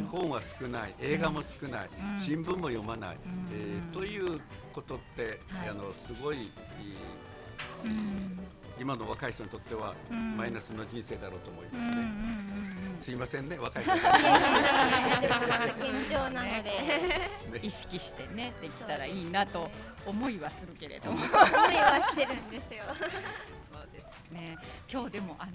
[0.01, 2.19] ー本は少ない映画も少ない、うん。
[2.19, 3.19] 新聞も読まない、ん。
[3.51, 4.39] えーという
[4.71, 5.69] ことって、はい。
[5.69, 6.51] あのすごいいい
[7.85, 8.39] うん
[8.79, 10.37] 今の若い人にとっては、うん。
[10.37, 12.11] マイナスの人生だろうと思いますね。
[12.99, 16.63] すいませんね若い方いやいやいやでも現状なので。
[16.63, 17.29] ね。
[17.61, 19.69] 意識してねできたらいいなと
[20.05, 21.17] 思いはするけれども。
[21.17, 22.83] 思いはしてるんですよ。
[23.71, 24.57] そうですね。
[24.91, 25.51] 今日でもあの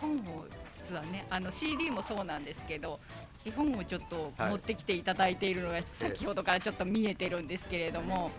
[0.00, 0.46] 本を
[0.88, 3.00] 実はねあの CD もそうなんですけど
[3.44, 8.30] 絵本をちょっとはい持ってきていただいているのが先ほどからちょっと見えてるんですけれども、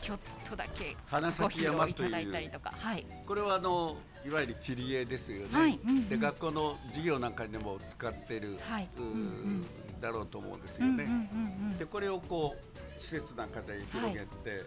[0.00, 2.74] ちょっとだけ花咲山と露いただいたいうりとか。
[2.76, 3.06] はい。
[3.26, 5.80] これはあのいわゆる切り絵ですよね、はい。
[5.82, 6.08] うんうん。
[6.08, 8.88] で学校の授業なんかでも使ってる、はい。
[8.98, 9.66] うんうん
[10.00, 11.04] だろうと思うんですよね。
[11.04, 14.62] うんうんうんでこれをこう施設なんかで広げて、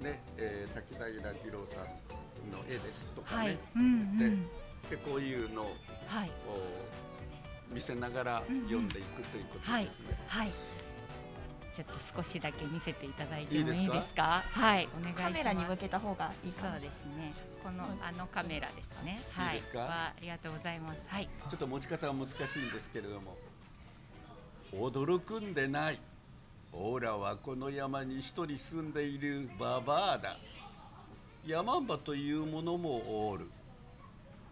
[0.00, 3.58] ね、えー滝平二郎さんの絵ですとかね、はい。
[3.76, 4.42] うんうん。
[4.90, 5.76] でこういうのを
[7.70, 10.18] 見せながら読んでいくということですね。
[10.26, 10.50] はい
[11.74, 13.94] ちょっと少しだけ見せていただいてもいいいいですか？
[14.00, 14.42] ですか？
[14.50, 15.22] はいお願いします。
[15.22, 17.32] カメラに向けた方がいいそうですね。
[17.62, 19.18] このあのカメラですね。
[19.34, 19.62] はい。
[19.76, 21.00] わありがとうございます。
[21.06, 21.28] はい。
[21.48, 23.36] ちょっと持ち方は難しいんですけれども。
[24.72, 25.98] 驚くんでない。
[26.72, 30.36] オーラはこの山に一人住んでいるババアだ。
[31.46, 33.50] ヤマンバというものもおる。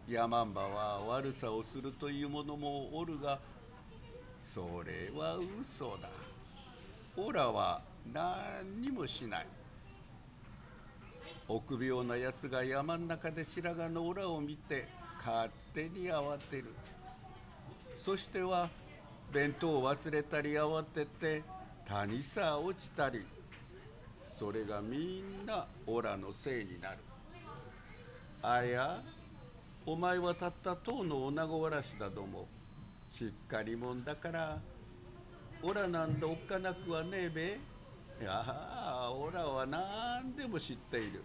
[0.09, 3.39] ヤマンバは悪さをするというものもおるが
[4.41, 6.09] それは嘘だ
[7.17, 9.47] オラは何にもしない。
[11.49, 14.87] 臆病なやつが山ん中で白髪のオラを見て
[15.19, 16.67] 勝手に慌てる。
[17.99, 18.69] そしては
[19.33, 21.43] 弁当を忘れたり慌てて
[21.87, 23.27] 谷さ落ちたり。
[24.29, 26.99] それがみんなオラのせいになる。
[28.43, 29.03] あや
[29.85, 32.47] お前はたった当の女子わらしだども
[33.13, 34.59] しっかりもんだから
[35.63, 37.61] オラなんだおっかなくはねえべ?
[38.23, 41.23] いやあオラは何でも知っている。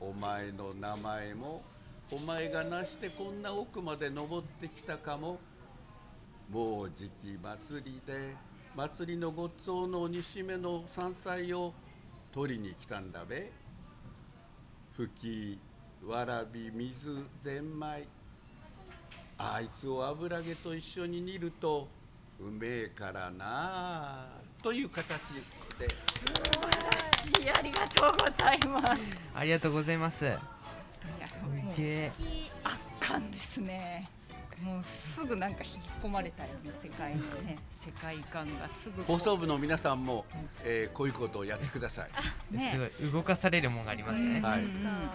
[0.00, 1.62] お前の名前も
[2.10, 5.38] お前がなしてこんな奥まで登ってきたかも。
[6.50, 8.34] もうじき祭りで
[8.74, 11.74] 祭りのごっつおの煮しめの山菜を
[12.32, 13.52] 取りに来たんだべ。
[14.96, 15.58] 吹き
[16.06, 18.08] わらび水ゼンマイ。
[19.38, 21.88] あいつを油揚げと一緒に煮ると
[22.40, 24.28] うめえからなあ
[24.62, 25.06] という形
[25.78, 25.86] で
[27.52, 29.02] ありがとうございます
[29.34, 30.18] ありがとうございます。
[30.18, 30.24] す
[31.76, 32.12] げえ。
[32.64, 34.08] 圧巻ですね
[34.62, 40.24] もうすぐなんか引き込まれたよね世界のね世界観がすぐ放送部の皆さんも、
[40.64, 42.56] えーこういうことをやってください。
[42.56, 44.40] ねすごい動かされるもんがありますね。
[44.40, 45.10] はいうんうん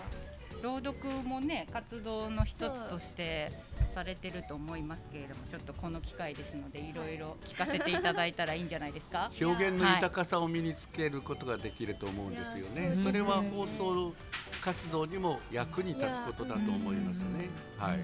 [0.61, 3.51] 朗読もね活動の一つとして
[3.95, 9.31] されてると思いますけれどもちょっとこの機会ですのでいろいろ聞かせていただいたらいいんじゃないですか？
[9.41, 12.95] 表現の豊かさを身につけることができると思うんですよね。
[12.95, 14.13] それは放送
[14.61, 17.49] 活動にも役に立つことだと思いますね。
[17.77, 17.99] はい。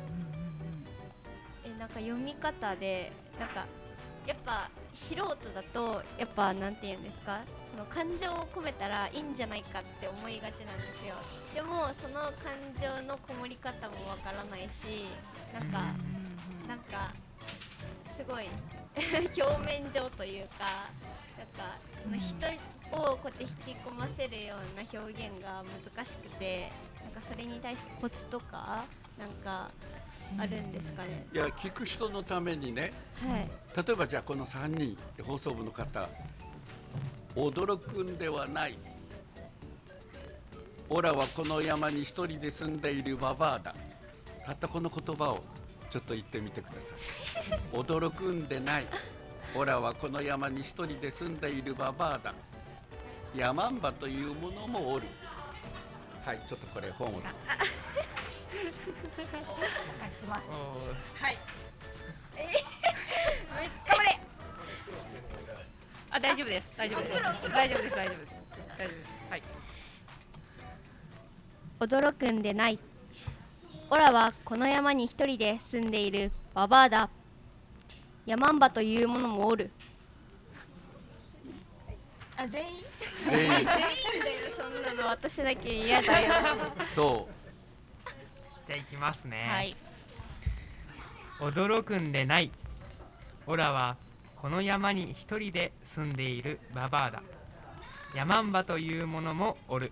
[1.65, 3.65] えなんか読み方でなんか
[4.25, 7.41] やっぱ素人だとやっぱなんて言うんですか？
[7.45, 11.15] その感情を込めたらいいんじゃないかって思いがちなんですよ。
[11.53, 15.05] でもその感情のこもり方もわからないし
[15.53, 15.93] なんか
[16.67, 17.13] なんか
[18.17, 18.47] すごい
[19.37, 20.89] 表面上というか
[21.37, 22.47] なんかその人
[22.91, 25.63] をこうやって引き込ませるような表現が
[25.95, 26.71] 難しくて
[27.03, 28.85] なんかそれに対してコツとか
[29.19, 29.69] なんか
[30.39, 33.49] あるんですかね、いや聞く人のためにね、はい。
[33.87, 36.09] 例えばじゃあこの3人放送部の方
[37.38, 38.80] 驚くんではない。
[40.89, 43.76] オラはこの山に一人で住んでいるババアだ。
[44.43, 45.43] たったこの言葉を
[45.91, 46.97] ちょっと言ってみてください。
[47.78, 48.88] 驚くんでない。
[49.54, 52.34] オラはこの山に一人で住んでいるババアだ。
[53.36, 55.06] ヤマンバというものもおる。
[56.26, 57.21] はい、ちょっとこれ本を。
[60.17, 60.50] します
[61.21, 61.38] はい
[66.17, 66.67] あ大丈夫です。
[66.75, 67.12] 大丈夫です。
[67.13, 67.51] 大丈夫です。
[67.51, 67.95] 大丈夫です。
[67.95, 69.43] 大丈夫ですはい。
[71.80, 72.80] 驚くんでない。
[73.89, 76.32] オラはこの山に一人で住んでいる。
[76.56, 77.10] ババアだ。
[78.25, 79.69] ヤマンバというものもおる。
[82.36, 82.84] あ全員？
[83.30, 83.47] 全員。
[83.47, 83.80] 全員だよ。
[84.58, 86.34] そんなの私だけ嫌だよ。
[86.95, 88.10] そう。
[88.65, 89.47] じゃあ行きますね。
[89.47, 89.75] はい。
[91.39, 92.51] 驚くんでない。
[93.45, 93.97] オラは
[94.47, 97.21] この山に一人で住んでいるババアだ。
[98.15, 99.91] ヤマンバというものもおる。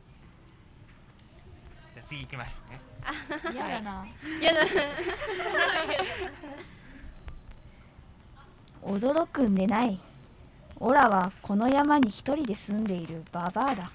[1.94, 2.80] じゃあ次いきますね。
[3.52, 4.08] 嫌だな。
[4.41, 4.62] やだ。
[8.82, 10.00] 驚くんでない。
[10.80, 13.91] オラはこの山に一人で住んでいるババアだ。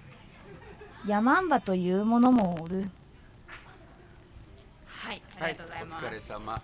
[1.06, 2.90] ヤマンバというものもおる。
[4.86, 6.62] はいあはいりがとうございます、お疲れ様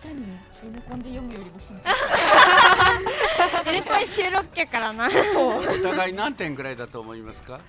[0.00, 0.24] ます下に。
[0.72, 1.90] N コンで読むよりも緊張
[3.72, 7.60] えこれ収録やからなお互い何点ぐらいだと思いますか？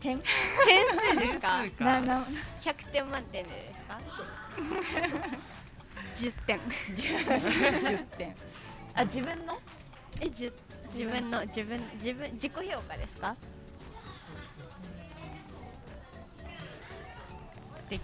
[0.00, 0.20] 点？
[0.20, 0.22] 点
[1.32, 1.64] 数か？
[1.84, 2.24] なな
[2.62, 3.98] 100点満点でですか
[6.16, 6.58] ？10点。
[6.58, 8.34] 10点。
[8.94, 9.58] あ自分の？
[10.20, 10.52] え10
[10.94, 13.36] 自分の自分自分自己評価ですか？
[17.90, 18.00] で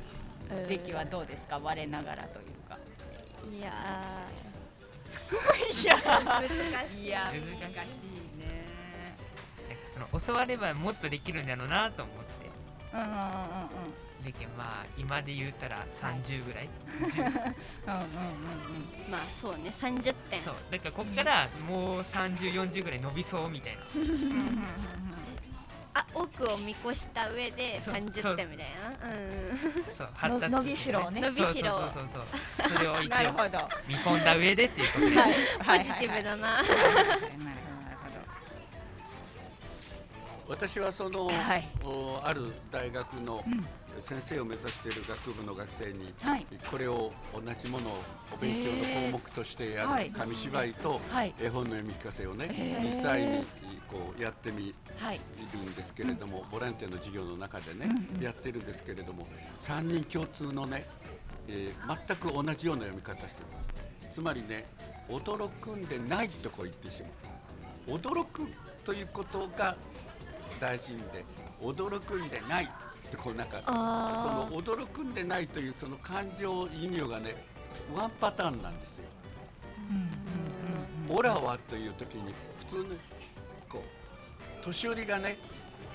[0.68, 1.58] 出来はどうですか？
[1.58, 2.78] 我ながらというか。
[3.52, 3.72] いや
[5.82, 6.24] いやー。
[6.24, 7.06] 難しい。
[7.06, 7.44] いや難しい
[8.38, 9.14] ね。
[9.68, 12.50] なんかその教わればもっとできるんだろうなと思って。
[12.94, 13.22] うんうんうんうんう
[14.20, 14.24] ん。
[14.24, 19.70] でけんまあ今で言うたら30ぐらい、うんうんうんまあそうね。
[19.70, 20.54] 30点そう。
[20.70, 23.82] だからこっからもう3040ぐらい伸びそうみたいな。
[23.94, 24.64] うんうんうんうん
[25.94, 27.94] あ奥を見越した上でそう。
[27.94, 29.10] 30点みたいな。
[29.10, 29.54] う。
[29.54, 29.56] ん。
[29.96, 31.20] そう発達伸びしろをね。
[31.20, 32.24] 伸びしろそうそうそう
[32.58, 32.70] そう。
[32.70, 33.68] それを一応なるほど。
[33.88, 35.28] 見込んだ上でっていうことで、は
[35.76, 36.52] いポジティブだな。
[36.52, 36.94] なるほどなる
[40.46, 41.68] 私はその、はい。
[41.84, 43.66] おある大学のうん
[44.00, 46.46] 先生を目指している学部の学生に、はい。
[46.70, 48.02] これを同じものを
[48.32, 50.06] お勉強の項目としてやはい。
[50.06, 51.34] る紙芝居とはい。
[51.40, 53.44] 絵本の読み聞かせをね、実際に
[53.90, 55.20] こうやってみはい。
[55.52, 57.88] るんですけれども、ボランティアの授業の中でね、
[58.20, 59.26] やってるんですけれども
[59.62, 60.86] 3人共通のね、
[61.48, 63.46] えー全く同じような読み方してる
[64.10, 64.64] つまりね
[65.08, 67.98] 驚くんでないとこう言ってしまう。
[67.98, 68.48] 驚く
[68.84, 69.76] ということが
[70.60, 71.24] 大事で
[71.60, 72.70] 驚くんでない
[73.06, 77.36] ってこうなんかそあの驚くんでないというその感情異名がね
[77.94, 79.04] ワンパターンなんですよ。
[81.08, 82.96] オラはという時に普通ね
[83.68, 83.82] こ
[84.62, 85.36] う年寄りがね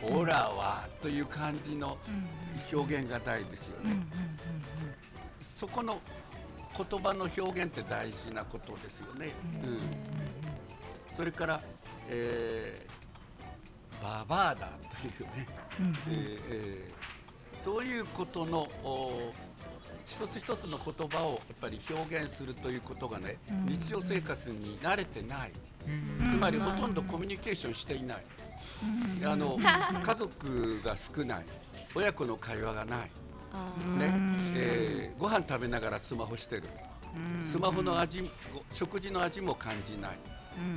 [0.03, 1.97] オラはという感じの
[2.71, 3.95] 表現が大事ですよね。
[5.41, 5.99] そこの
[6.77, 9.31] 言葉の表現って大事なことですよね。
[9.63, 9.67] う
[11.13, 11.61] ん、それから、
[12.07, 14.69] えー、ババアだ
[15.01, 15.47] というね、
[16.07, 16.98] えーえー
[17.63, 19.31] そういうことのお
[20.05, 25.51] 一つ一つの言葉をやっぱり表現するということがね、日常生活に慣れてない、
[26.31, 28.23] つまりほとんどコミュニケーションしていない、
[29.23, 29.57] あの
[30.01, 31.45] 家族が少ない。
[31.95, 33.11] 親子の会話がない、
[33.51, 34.09] あね
[34.55, 36.63] えーご飯食べながらスマホしてる、
[37.41, 38.21] スマホの味
[38.53, 40.17] ご食事の味も感じない、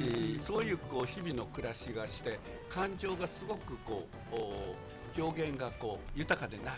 [0.00, 2.38] えーそういうこう日々の暮らしがして
[2.70, 4.74] 感情がすごくこうお
[5.16, 6.74] 表現がこう豊かでない、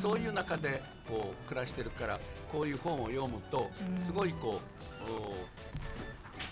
[0.00, 2.18] そういう中でこう暮らしてるから
[2.50, 4.60] こういう本を読むとすごいこ
[5.08, 5.34] うお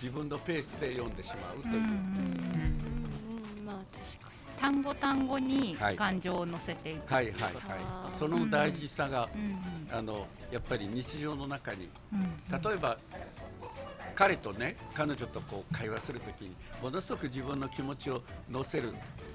[0.03, 1.75] 自分のペースで読んでしまうという。
[1.75, 5.97] ーうんまあ確か単語単語にはい。
[5.97, 7.53] 感情を乗せていくはいはいはい。
[7.85, 11.89] あーその大事さが、うんあのやっぱり日常の中に。
[12.13, 12.61] うん。
[12.63, 12.97] 例えば
[14.15, 18.93] 彼とね彼女とこう会話するときにものすごく自分の気持ちを乗せる。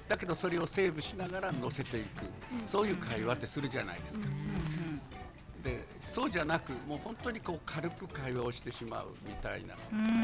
[0.08, 2.24] だけどそれをセーブしながら乗せていく、
[2.66, 4.26] そういう会話ってするじゃないですか、
[5.62, 9.74] でそうじゃなくもう本当にこう軽く会話をしてしまうみたいな、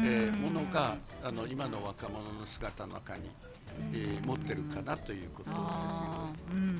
[0.03, 3.29] えーものがあの今の若者の姿の中に、
[3.93, 5.67] えー持ってるかなということですよね。
[6.51, 6.71] うんうんうん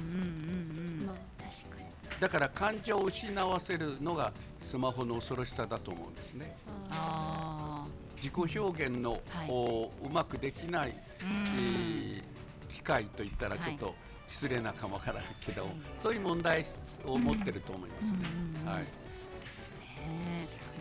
[1.01, 1.05] うん。
[1.05, 1.84] まあ確かに
[2.19, 6.55] だから感情を失わせるのがスマホの恐ろしさだと思うんですね。
[6.89, 9.21] あ自己表現の、はい。
[9.49, 11.27] おうまくできない、えん。
[11.43, 12.23] ー
[12.69, 13.95] 機会といったらはいちょっと
[14.27, 15.67] 失礼なかもわからないけど、
[15.99, 16.63] そういう問題
[17.05, 18.17] を持ってると思いますね。
[18.63, 18.83] うんはい。
[18.83, 18.87] ね。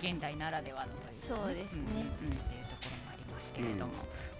[0.01, 1.83] 現代ならではのというかそうですね。
[1.91, 3.93] うんうんっていうところもありますけれども、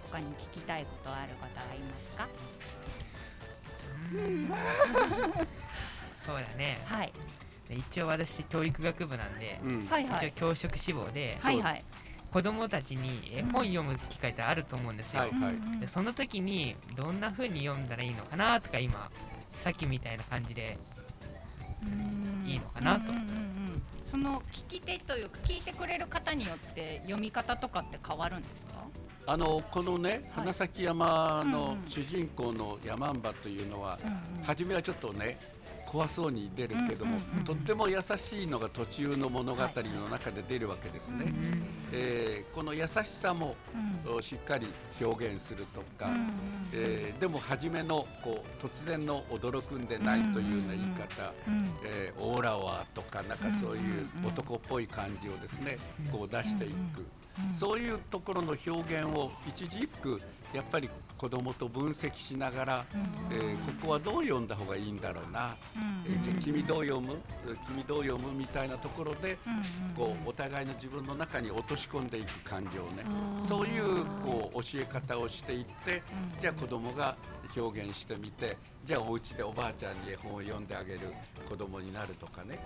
[0.09, 2.27] 他に聞きたいことある方はいますか？
[6.25, 6.79] そうやね。
[6.85, 7.13] はい。
[7.69, 9.85] 一応私教育学部なんで、うん。
[9.85, 11.83] 一応教職志望で、はいはい。
[12.31, 15.79] 子供たちに絵本読む機会ってあると思うんですよ、はいはい。
[15.79, 19.09] でその時にどんな風に読んだらいいのかなとか今
[19.53, 20.77] さっきみたいな感じで
[22.45, 23.11] いいのかなと。
[23.11, 23.83] うんうんうんうん。
[24.05, 28.85] その聞き手というか聞いてくれる方によって読み方とかって変わるんですか？
[29.27, 30.21] あのこのね、はい。
[30.31, 31.83] 花咲山のん。
[31.87, 34.43] 主人公の山んばというのは、うんうん。
[34.43, 35.39] 初めはちょっとね、
[35.85, 41.31] 怖そうに出るけども、うんうんうんとっても優しいのが途中の物語の中で出るわけですね。
[41.91, 43.55] えーこの優しさも、
[44.07, 44.67] おしっかり
[45.01, 46.09] 表現するとか、
[46.73, 51.33] えーでも初めのこう突然の驚くんでないというような言い方、
[51.83, 55.77] えーオーラはとかなんかそういう男っぽい感じをですね、
[56.11, 57.05] こう出していく、
[57.53, 60.21] そういうところの表現を一字一句
[60.53, 62.85] やっぱり子供と分析しながら、
[63.31, 65.55] えーここはどう読んだ方がいいんだろうな、
[66.05, 67.17] えーじゃあ君どう読む？
[67.67, 69.37] 君どう読むみたいなところで、
[69.95, 73.03] こうお互いの自分の中に落とし込んでいく感情ね。
[73.41, 76.03] そういうこう教え方をしていって、
[76.39, 77.15] じゃあ子供が
[77.55, 80.99] 表現してみてじゃあお家でおばあちゃんに絵本を読んであげる
[81.49, 82.59] 子供になるとかね、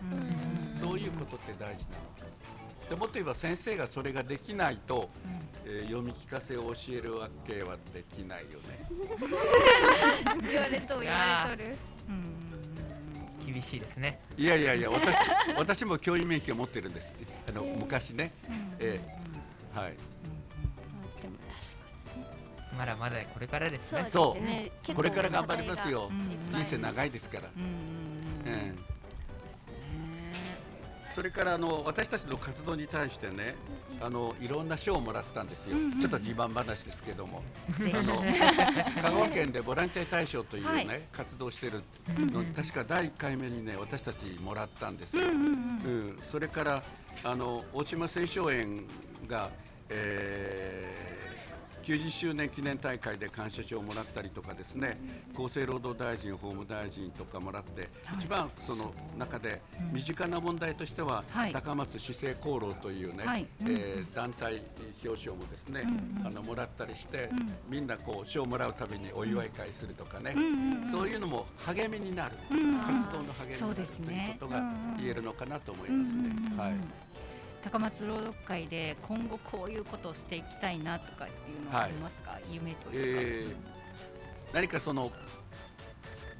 [0.79, 2.03] そういうことって大事なの？
[2.89, 5.09] でもっと言えば先生がそれができないと、
[5.65, 8.87] えー読み聞かせを教えるわけはできないよね。
[10.51, 11.77] 言われとる言われとる。
[13.45, 14.19] 厳しいですね。
[14.35, 15.15] いやいやいや 私
[15.55, 17.13] 私も教員免許持ってるんです。
[17.47, 18.31] あの、昔ね、
[18.79, 18.99] え
[19.75, 19.93] えはい。
[22.75, 24.05] まだまだこれからですね。
[24.05, 24.43] そそう。
[24.43, 28.79] ねこれから頑張りますよ、うん人生長いですから、うん
[31.19, 33.55] それからあの私たちの活動に対してね
[33.99, 37.43] あのいろんな賞をもらったんですよ、ちょっと自慢話ですけども。
[37.67, 38.23] あの
[39.03, 41.01] 香川県でボランティア大賞というね、はい。
[41.11, 41.83] 活動してる
[42.31, 46.83] のに確か第1回目にね私たちもらったんですよ、うんそれから
[47.25, 48.85] あの大島青少園
[49.27, 49.49] が、
[49.89, 51.38] えー
[51.89, 54.95] 90周年記念大会で感謝状をもらったりとかですね
[55.33, 59.61] 厚生労働大臣、法務大臣とかもらって、一番その中で
[59.91, 61.53] 身近な問題としては、はい。
[61.53, 63.47] 高松市政功労というね、はい。
[63.61, 64.61] えー団体
[65.03, 65.83] 表彰もですね、
[66.25, 67.29] あのもらったりして、
[67.69, 70.35] みんなこう賞をもらうたびにお祝い会するとかね、
[70.91, 74.61] そういうのも励みになる、活動の励みになるというねことが
[74.97, 76.29] 言えるのかなと思いますね。
[76.57, 77.09] はい
[77.63, 83.55] 高松朗読会で今後こういうことをしていきたいなとかっていうのはありますか、夢というか、えー
[84.51, 85.11] 何かその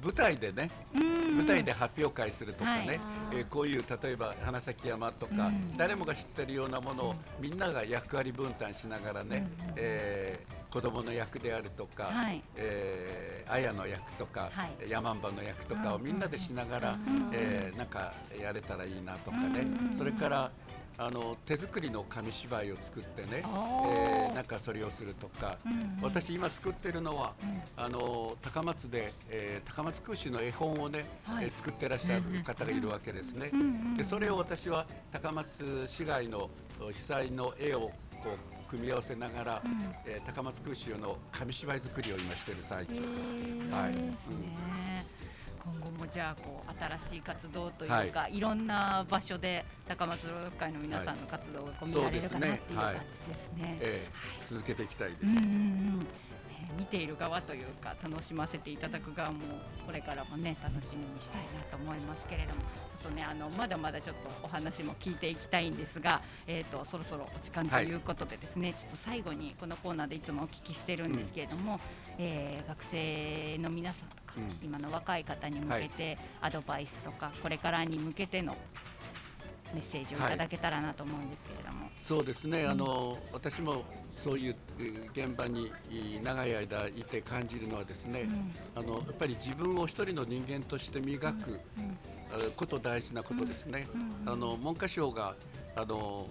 [0.02, 3.00] 舞台でね、舞台で発表会するとかね、はい。
[3.32, 5.76] えーこういう例えば花咲山とか、うん。
[5.76, 9.46] 誰もが知ってるようなものをみんなが役割分担しながらね、
[9.76, 12.42] えー子供の役であるとか、はい。
[12.56, 14.70] えー綾の役とか、はい。
[14.88, 16.98] 山んばの役とかをみんなでしながら、
[17.32, 19.66] えーなんかやれたらいいなとかね、
[19.96, 20.50] それから
[20.98, 25.56] あの手作りの紙芝居を作ってね、えーなんかそれをするとか、
[26.02, 27.32] 私今作ってるのは、
[27.76, 31.46] あの高松で、えー高松空襲の絵本をね、はい。
[31.46, 33.50] えー作ってらっしゃる方がいるわけですね。
[33.96, 37.80] でそれを私は高松市街のお被災の絵を
[38.22, 38.36] こ
[38.66, 39.62] う組み合わせながら、
[40.06, 42.94] えー高松空襲の紙芝居作りを今してる最中。
[42.94, 43.02] です。
[43.74, 43.92] はい。
[43.92, 45.06] うんね
[45.64, 53.78] 今後もじゃあこう新しい活動というか、い、ろんな場所で高松朗読会の皆さんの活動がこう見られるかなっていう感じですね。
[53.80, 55.22] えー続けていきたいです。
[55.22, 55.98] うんうんうん。
[56.00, 56.29] ね
[56.78, 59.38] 見ている側というか楽しませていただく側も
[59.86, 71.80] これからもね楽しみにしたいなと思いますけれどもちょっとねあのまだまだちょっとお話も聞いていきたいんですが、えー、とそろそろお時間ということでですね、ちょっと最後にこのコーナーでいつもお聞きしてるんですけれども、
[72.18, 74.58] えー学生の皆さんとか、うん。
[74.62, 78.56] 今の若い方に向けてアドバイスとか、これからに向けての
[79.74, 81.90] メッセージをいただけたらなと思うんですけれども。
[82.00, 88.28] そうですね、あの私もそういうえー現場にえー長い間いて感じるのはですね、
[88.74, 91.60] あのやっぱり自分を一人の人間として磨く、
[92.32, 93.86] あこと大事なことですね。
[94.26, 95.34] あの文科省が
[95.76, 96.26] あの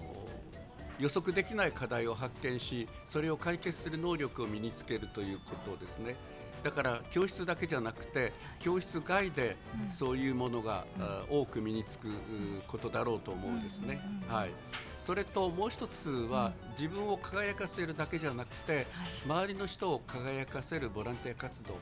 [1.00, 6.16] 予測できない課題を発見しそれを解決する能力を身につけるということですね。
[6.62, 9.56] だから教室だけじゃなくて教室外で
[9.90, 12.12] そういうものが、あ多く身につくう
[12.68, 14.50] ことだろうと思うんですね、はい
[15.06, 18.86] それともう一つは、自分を輝かせるだけじゃなくて、
[19.26, 21.78] 周りの人を輝かせるボランティア活動、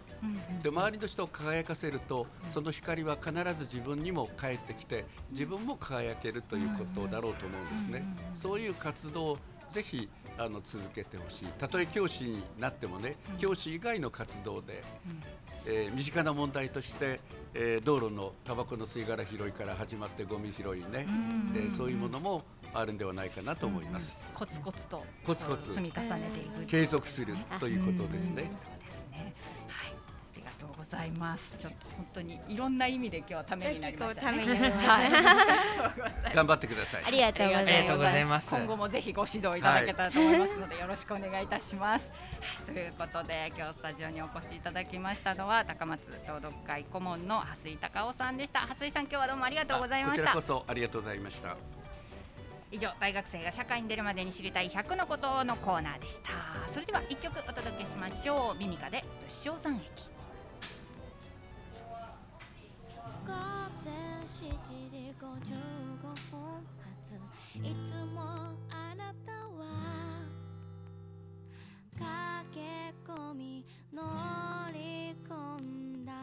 [0.63, 8.03] で周りの人を輝かせるとその光は必ず自分にも返ってきて自分も輝けるということだろうと思うんですね。
[8.34, 9.38] そういう活動を
[9.70, 11.47] ぜひあの続けてほしい。
[11.59, 14.84] たとえ教師になってもね、教師以外の活動で、
[15.68, 17.20] えー身近な問題として、
[17.53, 21.05] えー道路のタバコの吸い殻拾いから始まってゴミ拾いね、
[21.55, 22.43] えーそういうものも
[22.74, 24.22] あるんではないかなと思います。
[24.34, 25.74] コツコツとコツコツ。
[25.74, 26.65] 積み重ねていく。
[26.65, 28.51] 継続するということですね。
[30.89, 34.45] ざいますちょっと本当にいろんな意味で今日はためになりましたね
[36.33, 42.09] 頑張ってくださいありがとうございますありがとうございます今後もぜひご指導いただけたらと思いますので、よろしくお願いいたします。
[42.09, 42.17] はい
[42.67, 48.59] ということで今日スタジオにお越しいただきましたのは高松朗読会顧問の蓮井隆夫さんでした。
[48.61, 50.41] 蓮井さん今日はどうもありがとうございましたこちらこ。
[50.41, 51.55] そありがとうございました
[52.71, 56.71] 以上大学生が社会に出るまでに知りたい100のことのコーナーでした。
[56.71, 58.59] それでは一曲お届けしましょう。
[58.59, 60.16] ミミカで武将山駅。
[63.28, 63.34] 午
[63.84, 63.91] 前
[64.23, 65.28] 7時55
[66.32, 67.19] 分発。
[67.61, 69.67] いつもあなたは
[71.99, 72.07] 駆
[72.53, 72.61] け
[73.05, 74.01] 込み乗
[74.71, 76.13] り込んだ「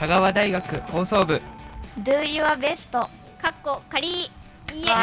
[0.00, 1.34] 香川大学放送部。
[1.98, 2.90] Do your best.
[2.90, 3.08] か
[3.50, 4.08] っこ仮。
[4.08, 4.30] い
[4.86, 4.96] えわ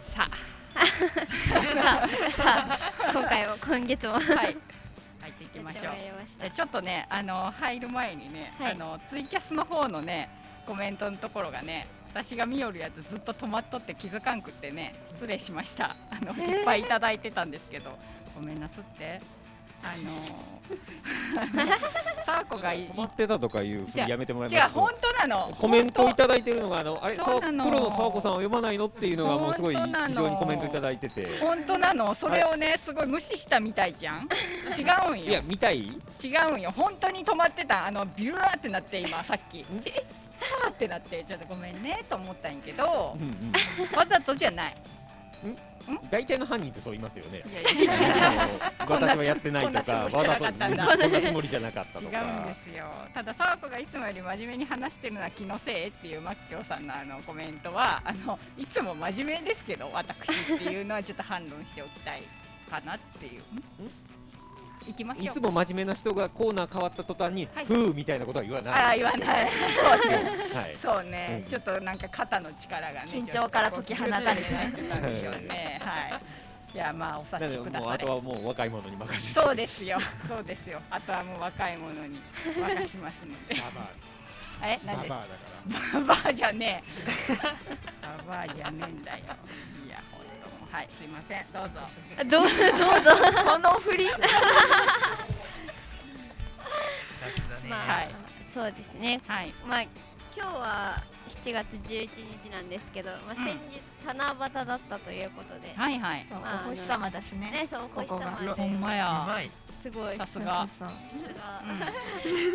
[0.00, 2.78] ささあさあ
[3.12, 4.14] 今回も今月も。
[4.14, 4.56] あはい。
[5.20, 8.72] 入っていきましょうちょっとねあの入る前にね、はい。
[8.74, 10.28] あのツイキャスの方のね
[10.68, 15.96] コメントのところがね私が見よるやつずっと止まっとって気づかんくってね失礼しました。
[16.08, 17.98] あの、いっぱいいただいてたんですけど
[18.32, 19.20] ごめんなすって
[19.84, 20.54] あの
[22.24, 25.54] サーコがい止まってたとかいうふりやめてもらえ違うます本当なの？
[25.60, 27.64] コメントい本ただいてるのがあのあれさそうなの？
[27.66, 28.86] プロの沢子さんを読まないの？
[28.86, 29.82] っていうのがもうすごい非
[30.14, 31.26] 常にコメントいただいてて。
[31.38, 32.14] 当本当なの？
[32.14, 34.28] それをねすごい無視したみたいじゃん？
[34.78, 35.24] 違うんよ。
[35.26, 35.80] いや見たい？
[36.22, 36.70] 違うんよ。
[36.74, 37.86] 本当に止まってた。
[37.86, 39.66] あのビューってなって今さっき。
[39.84, 40.06] え？
[40.62, 41.22] はーってなって。
[41.24, 43.16] ちょっとごめんねと思ったんやけど。
[43.20, 43.52] うん
[43.90, 43.96] うん。
[43.96, 44.76] わざとじゃない
[46.10, 47.42] 大体の犯人ってそう言いますよね。
[47.44, 48.32] いやいや。
[48.78, 52.40] あの私はやってないとかわざとこんなつもりじゃなかったと 違かう。
[52.40, 62.22] んですよただ沢子がいつもより真面目に話してるのは気のせいっていうマッキョウさんのあのコメントはあのいつも真面目ですけど私っていうのはちょっと反論しておきたい
[62.70, 63.42] かなっていう
[64.86, 65.26] 行きましょう。
[65.26, 67.64] いつも真面目な人がコーナー変わった途端にはい。
[67.66, 68.74] ふうみたいなことは言わない。
[68.74, 69.48] ああ言わない。
[69.74, 70.16] そうね
[70.54, 70.76] はい。
[70.76, 71.48] そうね、うん。
[71.50, 74.42] ちょっとなんか肩の力がね緊張から解き放たれて。
[74.42, 75.80] たんでしょうね。
[75.84, 76.20] はい。
[76.74, 79.40] いやまあお察しくだされもうあとはもう若い者に任せて。
[79.40, 79.98] そうですよ。
[80.28, 80.80] そうですよ。
[80.90, 83.54] あとはもう若い者に任しますので。
[83.54, 83.88] ババ
[84.62, 85.06] えなんで？
[85.06, 85.34] アババアだか
[85.94, 86.00] ら。
[86.00, 86.82] ババアじゃね
[87.30, 87.34] え。
[87.36, 89.18] ババアじゃねえんだよ。
[89.86, 90.02] いや
[90.74, 91.46] はいすいません。
[91.52, 91.78] どうぞ。
[92.26, 92.48] どうどう
[93.04, 93.12] ぞ。
[93.46, 94.10] この振り。
[97.70, 98.10] まあ、はい。
[98.52, 99.20] そうですね。
[99.28, 99.54] はい。
[99.64, 99.92] まあ今
[100.34, 103.36] 日は7月11日なんですけど、まあ、うん。
[103.36, 106.26] 先日七夕だったということで、はいはい。
[106.28, 107.52] まあお星様だしね。
[107.52, 108.32] ねそうお星ここが。
[108.32, 109.38] 様でほんまうや
[109.80, 110.16] すごい。
[110.16, 110.66] さすが。
[110.76, 111.62] さすが。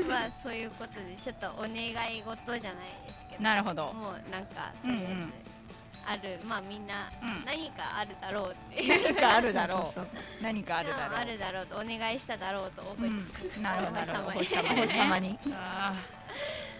[0.10, 1.72] まあそういうことでちょっとお願
[2.14, 3.44] い事じゃないですけど。
[3.44, 3.94] なるほど。
[3.94, 4.98] もうなんかうんうん。
[5.00, 5.59] とりあえず
[6.10, 7.46] ある、まあみんなうん。
[7.46, 10.08] 何かあるだろうっていう、何かあるだろそうそうう。
[10.42, 11.20] 何かあるだろう。
[11.20, 13.64] あるだろうとお願いしただろうとお星,、うん。
[13.64, 14.24] なるほどなるほど。
[14.24, 14.80] おお星様に。
[14.82, 15.94] お星様にあ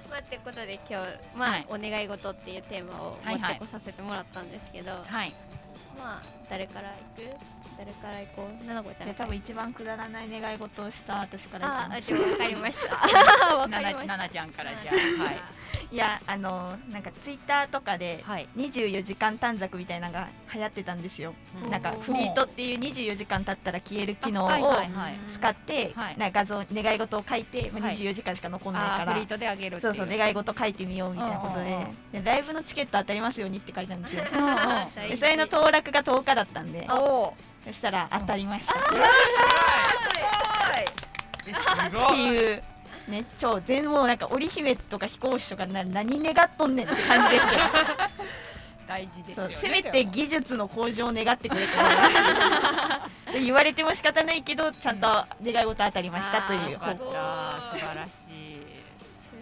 [0.10, 1.66] まあってことで今日まあ、はい。
[1.70, 5.34] お願い事っていうテーマを持ってこさせてもらったんですけど、はい。
[5.98, 7.36] まあ誰から行く？
[7.80, 8.68] 誰から行こう。
[8.68, 9.08] ななこちゃん。
[9.08, 12.90] で多分一番くだらない願い事をした私からじゃあ分かりました。
[13.70, 14.18] ななりました。
[14.18, 14.96] ななちゃんからじゃあ。
[15.24, 15.38] はい。
[15.92, 18.50] いやあのなんかツイッターとかではい。
[18.58, 21.72] 24時間短冊みたいなのが流行ってたんですよ、うん。
[21.72, 25.16] なんかフリートっていう24時間経ったら消える機能をはいはいはい。
[25.32, 26.18] 使って、はい。
[26.18, 27.96] な画像願い事を書いて、まあ、はい。
[27.96, 31.88] 24時間しか残んないから、フリートであげるそうそう願い事書いてみようみたいなことで。
[32.12, 34.24] でライブのチケット当たりますようにって書いたんですよ。
[35.18, 36.86] それの当落が10日だったんで。
[36.90, 38.78] おおそしたら当たりました、ー
[41.54, 42.18] すっごい。
[42.18, 42.64] ていう
[43.08, 47.50] ね超全もうなんか織姫とか飛行士とかな何願っとんねんって感じですよ。
[48.88, 49.54] 大事ですよね。
[49.56, 52.10] せめて技術の向上を願ってくれと思いま
[53.28, 55.08] すで言われても仕方ないけどちゃんと
[55.44, 56.72] 願い事当たりましたという。
[56.72, 56.98] よかった。
[56.98, 58.12] 素ごい晴らしい。
[58.28, 58.29] そ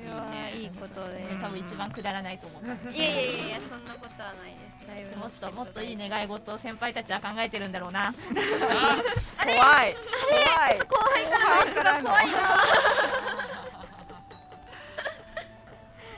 [0.08, 1.18] れはいいことで。
[1.18, 2.74] で多分一番くだらないと思った。
[2.74, 4.88] んでいやいやいやいやそんなことはないです。
[4.88, 8.14] だいぶもっともっといい願い事を先輩たちは考えてるんだろうな。
[8.14, 9.55] 怖い。
[9.55, 10.80] 怖い。
[10.80, 12.32] 後輩からの圧が怖い。
[12.32, 12.38] な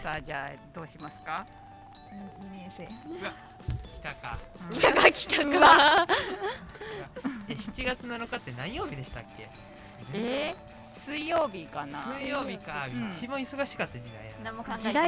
[0.02, 1.46] さあじゃあどうしますか
[2.42, 2.92] 2年生来
[4.02, 4.38] たか
[4.72, 6.08] 来たか来たか
[7.50, 9.50] え7月7日って何曜日でしたっけ
[10.14, 12.00] えー、水曜日かな。
[12.18, 13.08] 水曜日か、うん。
[13.10, 15.08] 一番忙しかった時代や何も考えて時なか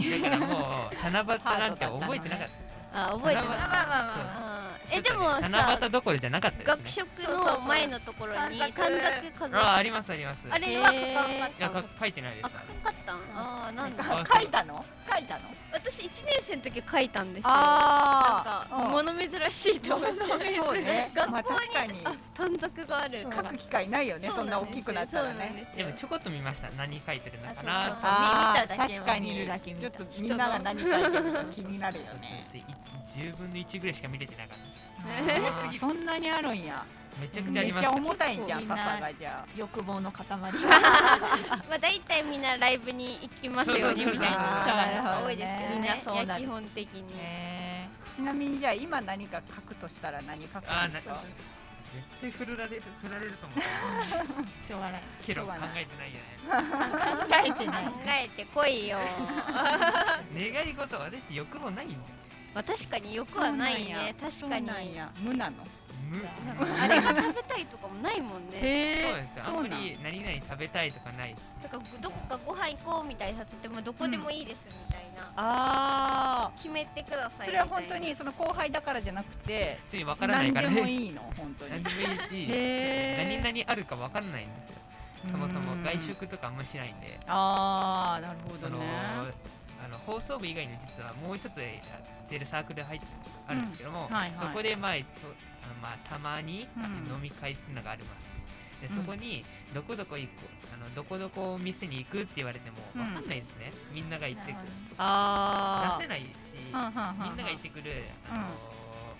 [0.00, 0.20] 代？
[0.20, 2.48] だからもう七夕なんて覚えてなかっ
[2.94, 3.58] あ覚えてない七夕。
[3.60, 4.70] たまあまあまあまあ。
[4.70, 7.06] ーえでも七さ夕どころじゃなかったですね。
[7.16, 10.46] 学食の前のところに短冊飾るあありますあります。
[10.50, 12.46] あれは書かんかいった書いてないです。
[12.46, 13.18] あ書かったん？
[13.34, 14.04] あーなんだ。
[14.06, 14.84] あ書いたの？
[15.10, 15.40] 書いたの？
[15.72, 17.50] 私1年生の時書いたんですよ。
[17.50, 20.20] あなんか物珍しいと思って。
[20.20, 21.08] そうね。
[21.14, 21.92] 学校にまあ確かに。
[22.34, 23.26] 短冊がある。
[23.34, 25.66] 書く機会ないよねそんな大きくなったらね。
[25.76, 26.70] でもちょこっと見ました。
[26.76, 29.90] 何書いてるのかなあー見ただけは確かに見るだけ見た。
[29.90, 32.46] ちょっとみんなが何書いてるか気になるよね。
[32.52, 32.64] でい
[33.14, 34.73] 10分の1ぐらいしか見れてなかった
[35.78, 36.84] そんなにあるんや。
[37.20, 45.22] めちゃくちゃあめりましたっちゃ重たいんじゃん笹がじゃ欲望の塊まあ大体みんなライブに行きますようにみたいな。
[45.24, 51.22] 多いですけどみんなねそうだいや基本的あにねちなみにじゃあ今何か書くとしたら何書くんですか
[51.94, 53.60] 絶対振られる振られると思う。
[54.66, 56.24] しょうがないけど考えてないよね。
[56.48, 58.98] 考えてない考えてこいよ。
[60.34, 62.23] 願い事私欲望ないんです
[62.54, 64.32] まあ確かに欲はないね確かに。
[64.32, 65.10] そうなんや。
[65.18, 65.56] 無なの？
[66.80, 68.58] あれが食べたいとかもないもんね。
[68.60, 69.44] へそうですよ。
[69.46, 71.36] あんまり何々食べたいとかないし。
[71.62, 77.88] だからどこかご飯行こうみたいに誘ってもどこでもいいですみたいな、あ決めてくださいあそれはみたいな。
[77.88, 80.74] 本当にその後輩だからじゃなくて普通にわからないからね。
[80.76, 81.22] 何でもいいの？
[81.36, 81.70] 本当に。
[81.72, 84.74] 何でもいいし何々あるかわからないんですよ。
[85.32, 87.18] そもそも外食とかあんましないんで。
[87.26, 88.86] ああなるほどね。
[89.84, 91.66] あの放送部以外に実はもう一つや
[92.24, 93.06] ってるサークル入って
[93.46, 94.14] あるんですけども、うん。
[94.14, 94.38] はいはい。
[94.40, 95.06] そこで前と
[95.62, 96.82] あのまあたまにうん。
[97.14, 98.24] 飲み会っていうのがあります。
[98.80, 99.04] でうん。
[99.04, 100.32] そこにどこどこ行く
[100.72, 103.00] あのどこどこ店に行くって言われてもうん。
[103.00, 104.60] わかんないですね、みんなが行ってくる。
[104.98, 108.44] ああ出せないし、みんなが行ってくるあの、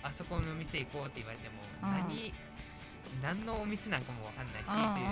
[0.03, 1.91] あそこの店行こうって言われても、うん。
[1.91, 2.33] 何
[3.21, 5.07] 何のお店なんかもわかんないしっていう、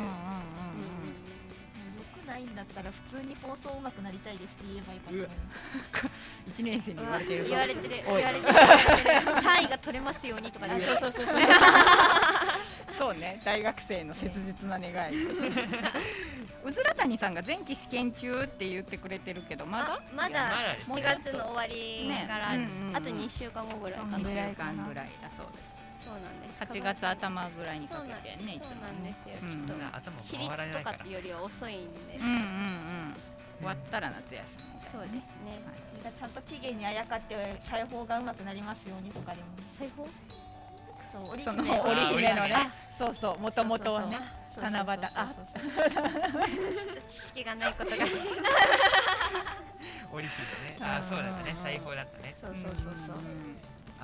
[2.34, 6.12] ないんだったら普通に放送上手くなりたいですって言えばよかったの
[6.66, 7.96] 年生に言われてるぞ言われてる。
[8.04, 9.42] 言われてる。
[9.44, 11.38] 単位が取れますようにとかそうそうそうそう。
[12.98, 13.42] そうね。
[13.46, 15.26] 大学生の切実な願い。
[16.66, 19.94] うずら谷さんが前期試験中って言ってくれてるけどまだ？
[19.94, 22.58] あまだだです7月の終わりから、ね。
[22.58, 22.98] うんうんうん。
[22.98, 24.18] あと2週間後ぐらいかな。
[24.18, 25.72] 2週間ぐらいだそうです
[26.04, 26.62] そうなんです。
[26.64, 29.66] 8月頭ぐらいにかそうなんけてねそうもなんですよ、うん。
[29.66, 29.86] ちょっと
[30.20, 33.16] 私立とかっていうよりは遅いんで、うんうんうん。
[33.60, 35.58] 終わったら夏休みそうですね、
[35.91, 39.47] じゃあちゃんと期限にあやかって裁縫が上手くなりますようにとかでも。
[39.78, 40.08] 裁縫？
[41.12, 41.80] そう織その姫。
[41.80, 42.54] 織姫のね。
[42.54, 43.39] あそうそう。
[43.39, 44.20] もともとはね
[44.56, 44.84] 七夕。
[45.16, 46.06] あちょっ
[46.95, 47.95] と知識がないことが。
[50.12, 50.45] オリフィ
[50.76, 51.56] でねあそうだったね。
[51.64, 52.36] 最高だったね。
[52.39, 52.76] そうそうそう
[53.08, 53.16] そう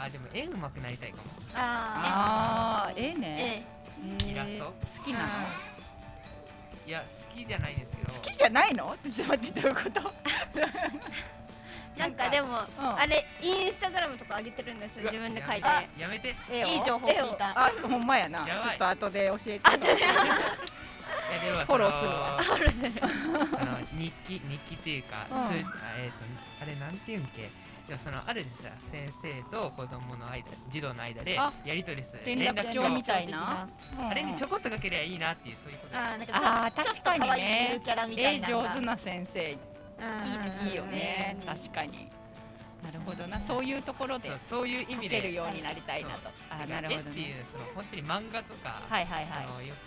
[0.02, 1.24] あでも絵うまくなりたいかも。
[1.56, 3.64] あああええ。
[4.26, 4.66] ーイラスト？
[4.66, 5.26] 好きなの？
[6.88, 8.14] いや好きじゃないですけど。
[8.14, 8.96] 好きじゃないの？
[9.04, 10.14] ちょっと待ってどういうこと？
[12.00, 12.48] なんかでも、
[12.80, 12.98] うん。
[12.98, 15.68] あれインスタグラムとか上げてるんですよ自分で書いて。
[15.68, 16.34] やめやめて。
[16.50, 17.50] 絵をいい情報聞いた。
[17.66, 18.46] あほんまやな。
[18.46, 19.70] ちょっと後で教えて。
[19.70, 19.98] 後で
[21.32, 22.40] いやでもフォローするわ。
[22.44, 25.48] そのその日記日記っていうか、うん。
[25.48, 25.52] つあ
[25.98, 26.18] えっ、と
[26.62, 27.42] あれなんていうんけ？
[27.90, 28.50] いやそのあるさ
[28.92, 32.88] 先生と子供の間児童の間であやり取りする連絡帳。
[32.90, 33.68] みたいな。
[34.00, 37.68] あれにちょこっとかけりゃいいなっていうそういうことあーなんかちょあーちょっ確かにね。
[37.72, 39.52] ゆるキャラみたい絵上手な先生。
[39.52, 40.72] いうんうんうん。
[40.72, 41.38] いよね。
[41.46, 42.08] 確かに。
[42.84, 43.40] なるほどな。
[43.42, 46.30] そういうところでそういう意味描でけるようになりたいなと。
[46.50, 49.46] あなるほど絵っていねうその本当に漫画とか、はいはいはい。
[49.48, 49.78] そのよく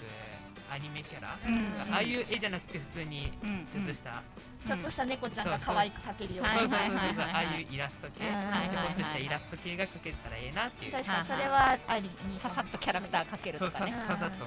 [0.72, 1.92] アニメキャラ、うん。
[1.92, 3.66] ああいう絵じゃなくて普通にうん。
[3.70, 4.22] ちょっとした、
[4.64, 6.88] ちょっとした猫ちゃんが可愛く描けるようはいそうそうそう。
[6.88, 8.32] ああいうイラスト系、ちょ
[8.80, 10.92] こっとしたイラスト系が描けたらええなっていう。
[10.92, 13.92] 確かにそれはありにささっとキャラクター描けるとかね。
[13.92, 14.46] ささっと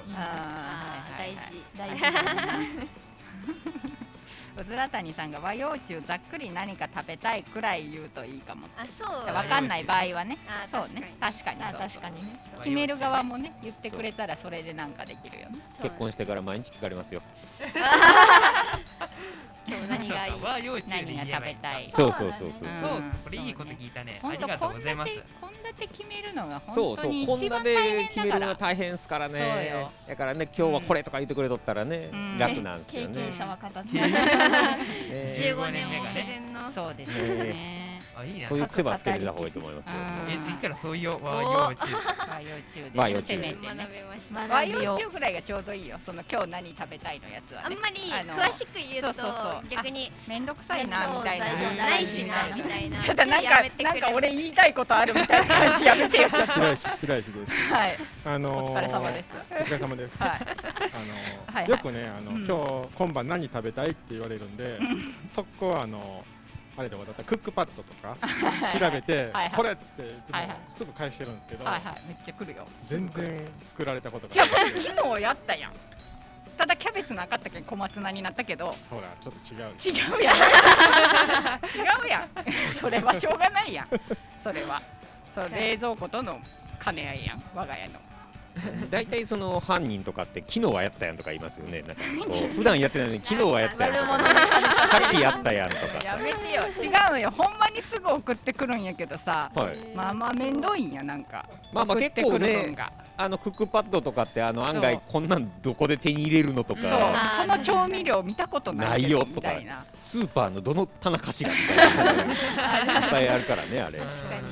[1.16, 1.62] 大事。
[1.78, 2.02] 大事
[4.58, 9.34] うずら谷さんが和洋中ざっくり何か食べたいくらい言うといいかもあそう。
[9.34, 10.38] わかんない場合はね。
[10.70, 11.14] そうね。
[11.20, 11.80] 確かにあそう。
[11.80, 12.40] 確かにね。
[12.58, 15.58] 決める側もね言ってくれたらそれでなんかできるよね。
[15.82, 17.20] 結婚してから毎日聞かれますよ
[19.68, 20.82] 今日何がいい？
[20.88, 21.90] 何が食べたい？
[21.94, 22.72] そうそうそうそうう。
[22.72, 22.80] ん。
[22.80, 24.20] そうこれいいこと聞いたね。
[24.22, 25.12] あ本当りがとうございます。
[25.12, 25.22] 献
[25.78, 29.90] 立決めるのがそうそう本当にこんなで一番大決めるのが大変ですからそうねよ。
[30.08, 32.38] だからね今日はこれとか言ってくれとったらね、うん。
[32.38, 33.22] 楽なんです経よね。
[33.24, 34.78] 験者は語って ね。
[35.36, 36.70] 15年目目がね前の。
[36.70, 39.92] そうですよねあいいなそういう癖はつけてた方がいいと思いますよ、
[40.26, 40.32] うん。
[40.32, 41.96] え次からそういう和お洋中
[42.26, 43.56] 和洋中で和洋中ね。
[43.62, 44.54] 学べました。
[44.54, 46.00] 和洋中ぐらいがちょうどいいよ。
[46.06, 47.76] その今日何食べたいのやつはね。
[47.76, 49.68] あんまりあの詳しく言うとそうそうそう。
[49.68, 50.10] 逆に。
[50.26, 51.46] めんどくさいなみたいな。
[51.46, 53.02] そうないしなみたいな。
[53.02, 56.30] ちょっとなんやかなんか俺言いたいことあるみたいな感じやめてよ。
[56.30, 57.74] ちょっと平石平石です。
[57.74, 57.96] はい。
[58.24, 59.26] あのお疲れ様です。
[59.50, 60.22] お疲れ様です。
[60.22, 60.30] はい。
[60.30, 61.62] あのはい。
[61.64, 61.68] はい。
[61.68, 62.46] よくねあの、うん。
[62.46, 64.78] 今日今晩何食べたいって言われるんで、
[65.28, 66.24] 速攻あの
[66.78, 68.16] あれでわざとクックパッドとか
[68.78, 69.50] 調べてはいはい。
[69.52, 70.04] これって
[70.68, 72.02] すぐ返してるんですけど、はいはい。
[72.06, 72.66] めっちゃ来るよ。
[72.86, 75.72] 全然作られたことがなくて、昨日やったやん。
[76.56, 78.74] ただキャベツなかったけん小松菜になったけど。
[78.90, 79.74] ほらちょっと違う。
[79.96, 80.36] 違うやん。
[80.36, 80.40] 違
[82.06, 82.28] うやん。
[82.74, 83.88] それはしょうがないやん。
[84.42, 84.82] それは。
[85.34, 86.40] そう冷蔵庫との
[86.82, 87.42] 兼ね合いやん。
[87.54, 88.00] 我が家の
[88.90, 91.82] 大体その犯人とかって昨日はやったやんとか言いますよね。
[91.82, 94.18] なんかこう 普段やってないのに昨日はやったやんとか。
[94.88, 95.82] さっきやったやんとか。
[96.04, 96.62] やめてよ。
[96.82, 97.30] 違うよ。
[97.30, 99.50] ほんまにすぐ送ってくるんやけどさ。
[99.54, 99.76] はい。
[99.94, 101.46] まあまあめんどいんやなんか。
[101.72, 102.74] まあまあ結構ね
[103.18, 106.90] あのクックパッドとかってあの案外こんなんどこで手に入れるのとそう。
[106.90, 109.30] かその調味料見たことないよとか。
[109.34, 109.84] みたいな。
[110.00, 112.22] スーパーのどの棚かしらみたいな。
[113.04, 113.98] いっぱいあるからねあれ。
[113.98, 114.42] 確かに。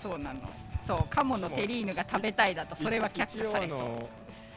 [0.00, 0.40] そうなの
[0.90, 3.80] そうなのそう鴨のテリーヌが食べたいだとそれは却下されそう。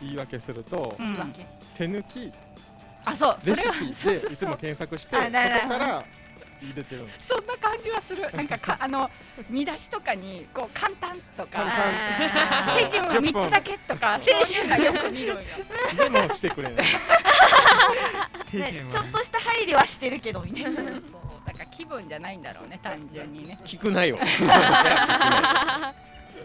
[0.02, 1.34] 言い訳すると、うん。
[1.78, 2.32] 手抜き
[3.06, 6.06] あそうそレれはシピでいつも検索してそこあだからから
[6.62, 8.30] 入れてるそんな感じはする。
[8.32, 9.10] なんかかあの
[9.50, 11.70] 見出しとかにこう簡単とか簡
[12.78, 15.44] 手順は三つだけとか手そういうのよく見るんよ
[15.98, 16.84] でもしてくれないね
[18.88, 20.80] ちょっとした配慮はしてるけどみたいな。
[20.82, 20.94] そう
[21.46, 23.60] だから気分じゃないんだろうね単純にね。
[23.66, 24.18] 聞くなよ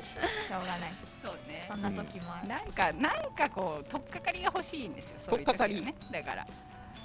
[0.02, 0.92] しょうがない。
[1.22, 1.64] そうね。
[1.68, 2.48] そんな時もある。
[2.48, 6.46] なんかなんかこう取っかかりが欲しいんですよそういう時はねだから。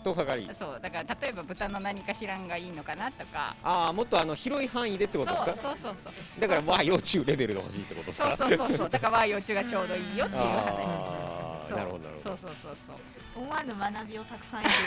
[0.04, 0.50] とっかかり。
[0.58, 3.56] そうだから例えば豚の何かしらんがいいのかなとか。
[3.64, 5.56] ああもっとあの広い範囲でってことですか？
[5.56, 8.36] そうそうそうだからまあ幼虫レベルで欲しいってことですか？
[8.38, 8.90] そうそうそうそう。
[8.90, 11.72] だから和幼虫がちょうどいいよっていう話。
[11.72, 12.98] なるほどそうそうそうそう
[13.36, 14.86] 思わぬ学びをたくさん得てる。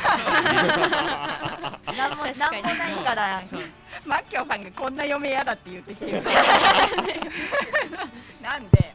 [1.97, 3.43] なんもなんもないから。
[4.05, 6.23] マッキョウさんがこんな嫁嫌だって言ってきてる。
[8.43, 8.95] なんで？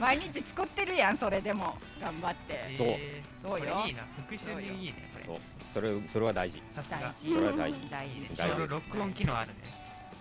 [0.00, 1.78] 毎日作ってるやんそれでも。
[2.00, 2.74] 頑張って。
[2.76, 3.48] そうえー。
[3.48, 3.60] そう。
[3.60, 3.84] よ。
[3.86, 4.02] いいな。
[4.16, 5.24] 復習にいいねこれ。
[5.26, 5.36] そう。
[5.72, 6.60] それそれは大事。
[6.74, 6.98] さすが。
[6.98, 7.32] 大事。
[7.32, 7.88] それは大事。
[7.90, 8.08] 大
[8.50, 9.54] 事録音機能あるね。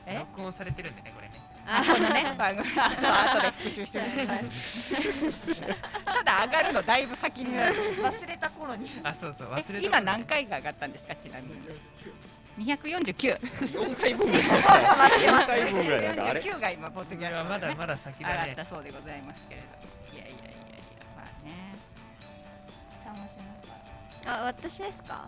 [0.05, 0.19] え？
[0.19, 1.28] 録音されてるんだねこれ
[1.69, 2.33] このね。
[2.37, 5.65] 番組あそう後で復習してください。
[6.05, 7.75] ただ上がるのだいぶ先になる。
[8.01, 8.89] 忘れた頃に。
[9.03, 11.59] あそうそうえ忘れた今何回が上がったんですかちなみに
[12.75, 14.41] ？249 4回分ぐらい。
[14.43, 16.01] 4回分ぐらい。
[16.07, 19.21] なんかあれ49が今ポッドキャストまだまだ先だね上がったそうでござい。
[19.21, 20.17] ますけれどい。
[20.17, 20.27] やい。
[20.29, 20.37] やい。
[20.39, 20.47] やい。
[20.47, 20.51] や
[21.15, 21.75] まあね
[23.05, 23.31] 邪魔し
[24.25, 25.27] なあ私ですか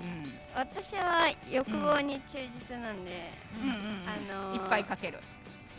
[0.00, 2.38] うん私は欲望に忠
[2.68, 3.30] 実なんで、
[3.62, 4.66] うんうんうんあのーい。
[4.66, 4.84] っぱい。
[4.84, 5.18] かける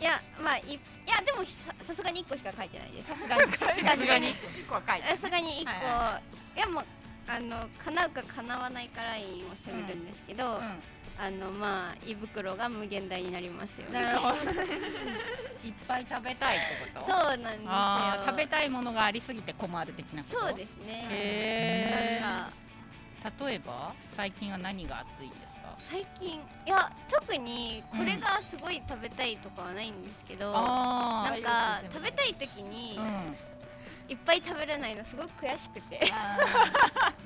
[0.00, 3.08] いやまあいいやでもささすがに1個しか書いてないです。
[3.10, 3.52] さすがに。
[3.56, 4.00] さすがに。
[4.00, 5.08] さすがに1個は書いて。
[5.08, 6.20] さすがに1個、は
[6.54, 6.84] いいやもう
[7.26, 10.82] あの叶うか叶わないかラインを攻めるんですけど、うん。
[11.16, 14.34] あのまあ胃袋が無限大になりますよなるほど。
[15.64, 17.06] いっぱい食べたいってこと？
[17.06, 18.24] そうなんですよ。
[18.26, 20.40] 食べたいものがありすぎて困る的なこと？
[20.40, 21.06] そうですね。
[21.10, 22.50] へなんか。
[22.50, 22.64] ー
[23.48, 25.43] 例えば最近は何が熱いんですか
[25.78, 32.98] 最近いや特にこれがすごい食べたいとかはないんですけど、あなんか食べたい時に、
[34.08, 35.98] いっぱい食べれないのすごく悔しくて。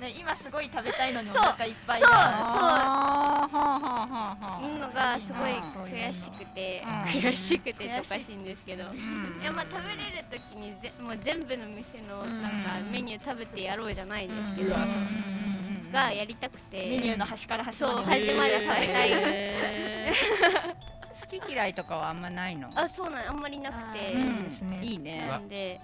[0.01, 1.43] ね今すごい食べたいのにお そう。
[1.43, 5.51] 腹いっぱいそうあーはあはあはあはあのがすごい
[5.91, 7.03] 悔しくて、うん。
[7.03, 9.41] 悔しくておかしいんですけど、うん。
[9.43, 12.53] いやまあ食べれる時にぜもう全部の店のうんなん。
[12.63, 15.58] かメニュー食べてやろうじゃないですけど、うん
[15.93, 16.79] がやりたくて。
[16.89, 19.11] メニューの端から端そうまで端まで食べたい、
[21.41, 22.71] 好き嫌いとかはあんまないの？
[22.75, 24.81] あそうなんあんまりなくて、あーいいですね。
[24.83, 25.27] いいね。
[25.29, 25.81] なんで。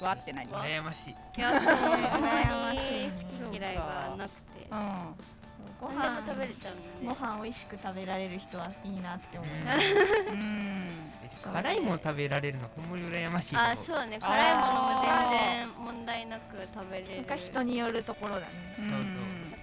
[0.00, 0.48] わって何？
[0.50, 1.10] 羨ましい。
[1.10, 4.66] いやそうあんま羨まりしい好き嫌いがなくて。
[4.70, 5.14] うん。
[5.80, 6.74] ご何でも飯食べれちゃう
[7.04, 9.66] ご飯美味しく食べられる人はいいなって思いうん。
[9.66, 9.94] ます
[10.30, 10.88] うん
[11.52, 14.18] 辛いもの食べられるのほんまに羨ましいあそうね。
[14.20, 17.36] 辛いものも全然問題なく食べれる。
[17.36, 18.46] 人によるところだね。
[18.78, 19.00] うんそう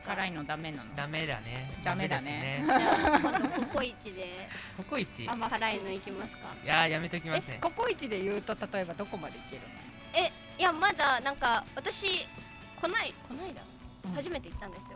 [0.05, 1.71] 辛いのダメなのダメだね。
[1.83, 2.63] ダメだね。
[2.67, 4.49] じゃあ今度ココイチで。
[4.77, 5.23] ココイチ。
[5.25, 6.47] い甘辛いのいきますか？
[6.65, 7.55] やーやめときますね。
[7.57, 9.61] えココイチで言うと例えばどこまでいける
[10.13, 12.27] えいやまだなんか私
[12.75, 13.61] こないこないだ
[14.05, 14.09] う。
[14.09, 14.90] ん初めて行ったんです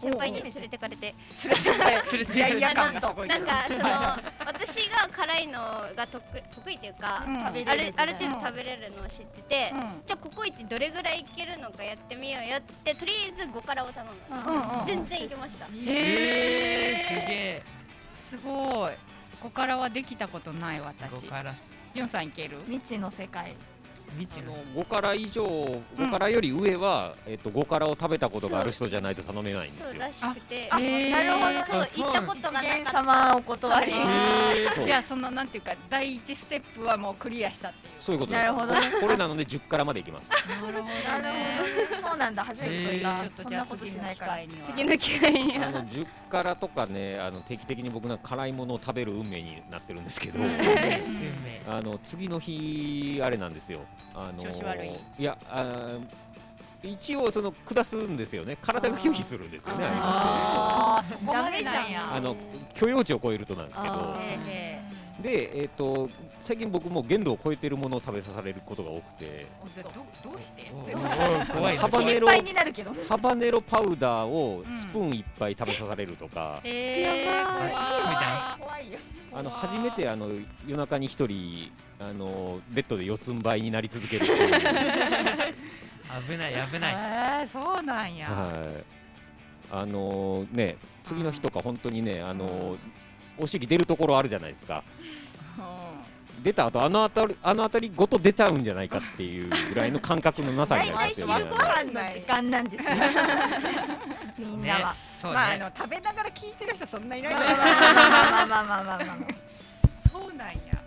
[0.00, 1.14] 先輩に連れてかれて。
[3.26, 3.84] なんか その
[4.46, 5.58] 私が辛いの
[5.94, 6.22] が得
[6.54, 7.46] 得意というか、うん。
[7.46, 9.80] あれるるある程度食べれるのを知ってて、うん。
[10.06, 15.66] じゃあココイチどれぐらいいけるのかやってみようよって言ってとりあえず5辛を頼んだ、うんうん全然いけました。
[15.66, 17.62] えー、すげえ。
[18.30, 18.92] すごい。
[19.40, 21.12] ここからはできたことない私。
[21.14, 21.54] 5から
[21.92, 22.58] じゅんさんいける？
[22.68, 23.54] 未知の世界
[24.12, 29.86] あ未知のの5辛以上5辛より上は、えっと、5辛を食べたことがある人じゃないと頼めないんですよ。
[29.90, 30.68] そうらしくて。
[30.70, 33.92] あなるほどそう行ったことが一元なかった様お断り
[34.84, 38.42] じゃあそのなんていうか第一ステップはもうクリアしたっていうそういうことです。
[38.42, 38.72] なるほど。
[38.72, 40.30] ねこれなので10辛までいきます。
[40.30, 41.60] なるほどなるほどね。
[42.00, 42.44] そうなんだ。
[42.44, 43.12] 初めて知った。
[43.12, 44.32] ちょっとじゃあそんなことし次の機ないから。
[44.32, 44.66] 会には。
[44.66, 45.68] 次の機会には。
[45.68, 51.32] あの10辛とかねあの定期的に僕なんか辛いものを食べる運命になってるんですけど、 運命。
[51.68, 53.80] あの次の日あれなんですよ
[54.14, 54.90] あの調子悪い。
[55.18, 56.00] いやあー
[56.84, 58.58] 一応その下すんですよね。
[58.60, 59.84] 体が拒否するんですよね。
[59.84, 62.34] あれああそこまでなんダメじやあの
[62.74, 64.16] 許容値を超えるとなんですけど。
[65.22, 69.46] で、えっと最近僕も限度を超えてるものを食べさされることが多くて。
[70.24, 70.64] どどうして？
[71.76, 78.58] ハバネロ心配になるけどハバネロパウダーをスプーン一杯食べさされるとか、へえ罰ゲー。
[78.58, 78.98] 怖いよ。
[79.34, 80.28] あの初めてあの
[80.66, 81.70] 夜中に一人
[82.08, 84.50] あのベッドで四つん這いになり続けるっていう、ん
[86.28, 86.94] 危ない危ない。
[86.94, 88.84] えー、そうなんや、はい、
[89.70, 92.76] あのね次の日とか本当にねあの
[93.38, 94.82] お尻出るところあるじゃないですか。
[95.58, 101.34] う出た後あの辺りあの辺りごと出ちゃうんじゃないかっていうぐらいの感覚のなさになりますよね。
[101.34, 102.90] 昼ご飯の時間なんですよ
[104.38, 104.84] みんなは、ねね。
[105.22, 109.16] まああの食べながら聞いてる人そんないないまあまあまあまあまあまあ。
[110.12, 110.81] そうなんや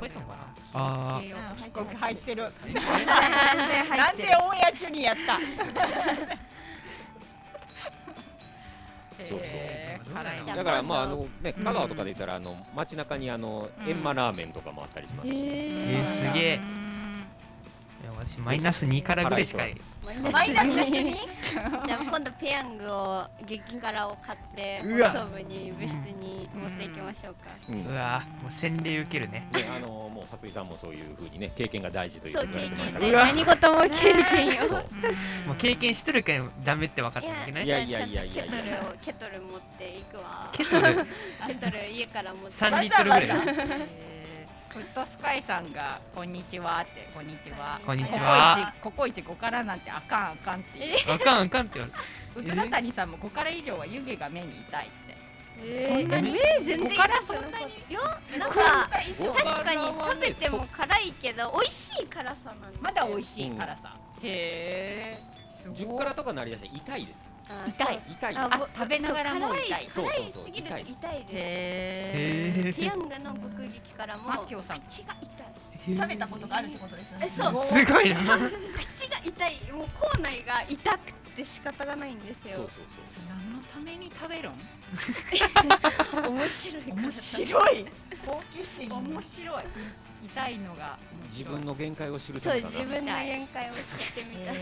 [0.00, 0.24] 大変だねこれとか
[0.72, 1.70] ああー。
[1.72, 2.52] ここ入ってる。
[2.64, 3.98] 全然入ってる。
[3.98, 5.38] なんでオンエア中にやった？
[9.22, 10.56] へー辛いな。
[10.56, 13.88] だからまああのね香川とかで言ったらあの街中にあのうん。
[13.88, 16.54] エンマラーメンとかもあったりしますし、えーすげえ。
[18.02, 19.64] いや私マイナス2からぐらいしか
[20.04, 21.14] マイナスに。
[21.14, 25.10] じゃあ今度ペヤングを激辛を買ってうわ。
[25.10, 27.86] 放送部に部室に持っていきましょうか、うん。
[27.86, 29.48] うわもう洗礼受けるね。
[29.52, 33.90] であのもう蓮井さんもそういうふうにね経験が大事というそうふうに言われてました経験から何事も経
[34.22, 34.84] 験よ
[35.46, 37.64] もう経験しとるからダメって分かったんだけどね。
[37.64, 38.50] いやいやいやいやいや。
[38.50, 40.50] ケトルをケトル持っていくわ。
[40.52, 40.94] ケトル。
[40.94, 43.28] ケトル家から持って3リットルぐらい。
[43.28, 44.09] えー
[44.70, 47.80] フットスカイさんがこんにちはってこんにちは。
[47.84, 48.72] こんにちは。
[48.80, 50.92] ココイチココイチ5からなんてあかんあかんって言う。
[51.16, 51.88] あかんあかんって言わ
[52.36, 55.16] れうずら谷さんも5から以上は湯気が目に痛いって。
[55.62, 56.30] えーそんなに？
[56.30, 58.00] 目全然ここから痛くなかったいや
[58.38, 58.54] なんか
[59.18, 62.82] こ確かにこ食べても辛いけど美味しい辛さなんですよ。
[62.82, 65.22] まだ美味しい辛さ、へえ
[65.68, 67.29] 10からとかなりだして痛いです
[67.66, 68.00] 痛い。
[68.10, 68.36] 痛い。
[68.36, 69.86] ああ食べながらも痛い。
[69.88, 70.32] 辛い。
[70.32, 70.84] すぎると痛い。
[70.84, 71.36] です。
[71.36, 74.80] へへペヤングの極激辛もマッキョさん。
[74.80, 75.96] 口が痛い。
[75.96, 77.26] 食べたことがあるってことですよね。
[77.26, 77.64] えそう。
[77.64, 78.20] すごいな。
[78.20, 79.72] 口が痛い。
[79.72, 82.68] もう口内が痛くて仕方がないんですそうよそう。
[83.28, 84.52] 何のために食べるん？
[86.36, 87.02] 面白いから。
[87.02, 87.86] 面白い。
[88.26, 88.92] 好奇心。
[88.92, 89.64] 面白い
[90.22, 93.80] 痛いのが自分の限界を知るたそうめかな自分の限界を知っ
[94.14, 94.54] てみたい。
[94.54, 94.60] 好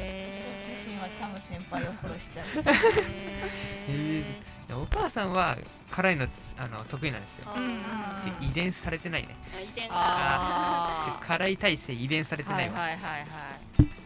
[0.74, 2.46] 奇心はチャム先輩を殺しちゃう。
[2.58, 4.24] へ
[4.70, 5.56] えお母さんは
[5.90, 6.26] 辛いの
[6.58, 7.44] あの得意なんですよ。
[7.48, 9.34] あーで遺伝されてないね。
[9.56, 12.78] あ遺伝あちょ辛い体性遺伝されてはないいわ。
[12.78, 13.26] はいはいはい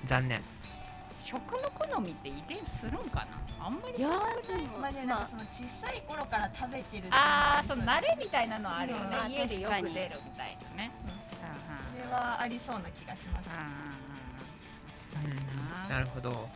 [0.07, 0.41] 残念。
[1.19, 3.67] 食の好みって遺伝するんかな？
[3.67, 9.17] あんまりいやそうーでもまあねなんかその小さい頃から食べてるああそがりの慣れみたいなのはあるよね。
[9.27, 10.91] うん家でよく出るみたいなね
[11.43, 13.49] それはありそうな気がします。
[15.25, 15.29] う
[15.89, 16.49] んなるほど。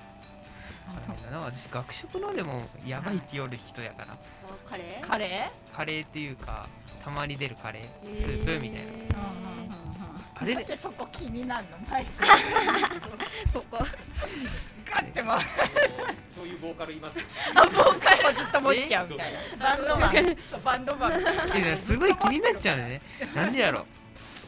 [1.43, 4.12] 私学食のでもやばいって言われる人やから。
[4.14, 4.16] あ
[4.64, 5.07] カレー？
[5.07, 6.68] カレカレーっていうか
[7.05, 8.93] たまに出るカレースープみたいな。
[10.37, 10.55] あれ？
[10.55, 11.78] でそこ気になるの？
[11.91, 13.78] マイクーここ。
[14.89, 15.47] ガッて回る。
[16.34, 17.16] そういうボーカルいます？
[17.55, 19.66] あボーカルをずっと持っちゃうみたいな。
[19.66, 20.12] バンドマン。
[20.64, 21.12] バンドマン。
[21.76, 23.03] すごい気になっちゃうね。
[23.34, 23.84] なんでやろ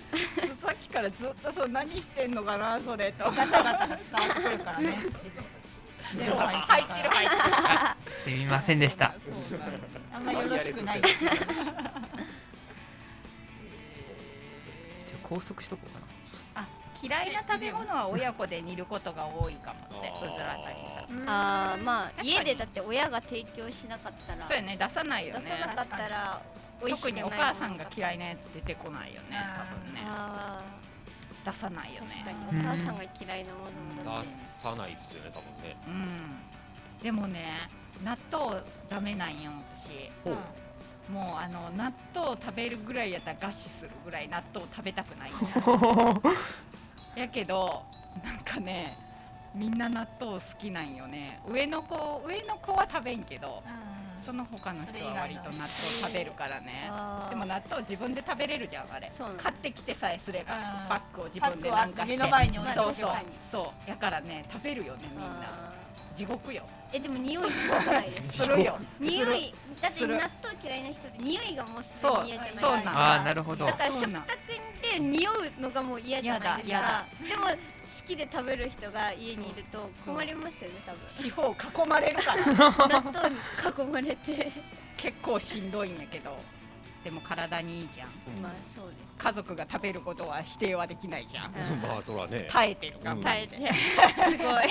[0.60, 3.24] さっきからずっとそう何してんのかなそれと。
[3.30, 4.98] ガタガタが伝わってくるからね。
[6.16, 9.72] 入ってる入ってるあすみませんでしたそうなの
[10.14, 11.02] あんまよろしくない。
[11.02, 11.30] じゃ
[15.22, 16.06] あ拘束しとこうかな。
[16.62, 16.66] あ
[17.02, 21.28] 嫌いな食べ物は親子で煮ることが多いかもってうずら谷さん。
[21.28, 22.30] あーまあ確かに。
[22.30, 24.46] 家でだって親が提供しなかったら。
[24.46, 25.40] そうやね出さないよね。
[25.42, 26.40] 出さなかったら
[26.80, 30.00] 特にお母さんが嫌いなやつ出てこないよね多分ね。
[30.04, 30.62] あ
[31.44, 32.24] 出さないよね。
[32.24, 32.60] かに。
[32.60, 33.60] お母さんが嫌いなも
[33.96, 35.76] のだっ出てさないっすよね多分ね。
[35.86, 37.02] うん。
[37.02, 37.70] でもね
[38.04, 40.10] 納豆ダメなんよ私。
[41.10, 45.32] もうあの納豆食べるぐらいやったら餓死するぐらい納豆食べたくない。
[47.16, 47.82] やけど
[48.22, 48.96] なんかね
[49.54, 51.40] みんな納豆好きなんよね。
[51.48, 53.62] 上の子上の子は食べんけど
[54.28, 56.90] その他の人は割と納豆食べるからね。
[57.30, 59.10] でも納豆自分で食べれるじゃんあれ。
[59.38, 60.52] 買ってきてさえすれば
[60.86, 62.18] パックを自分でなんかして。
[62.18, 63.12] 目の前に置いてそうそう。
[63.50, 63.88] そう。
[63.88, 65.24] やからね食べるよねみんな。
[65.44, 65.72] あ
[66.14, 66.62] 地獄よ。
[66.92, 68.52] ーえでも匂いすごくないですか？
[68.52, 68.78] するよ。
[69.00, 70.28] 匂いだって納豆
[70.62, 72.26] 嫌いな人って匂いがもうすぐそう。
[72.26, 73.64] 嫌じゃないですそうなのかああなるほど。
[73.64, 74.26] だから食卓
[74.92, 77.06] で匂うのがもう嫌じゃないですか。
[77.26, 77.52] でも好
[78.08, 81.00] きで食べる人が家にいると困りますよね多分。
[81.06, 82.46] 四方囲まれるから。
[82.46, 82.72] 納
[83.12, 84.50] 豆に囲まれて。
[84.96, 86.36] 結構しんどいんやけど。
[87.04, 88.08] でも体にいいじゃん。
[88.42, 88.98] まあそうです。
[89.18, 91.46] 家族が食べることは否定はできないじゃん。
[91.46, 91.82] うん。
[91.82, 92.48] まあそらね。
[92.50, 92.98] 耐えてる。
[93.04, 93.56] がうん耐えて。
[94.36, 94.64] すごい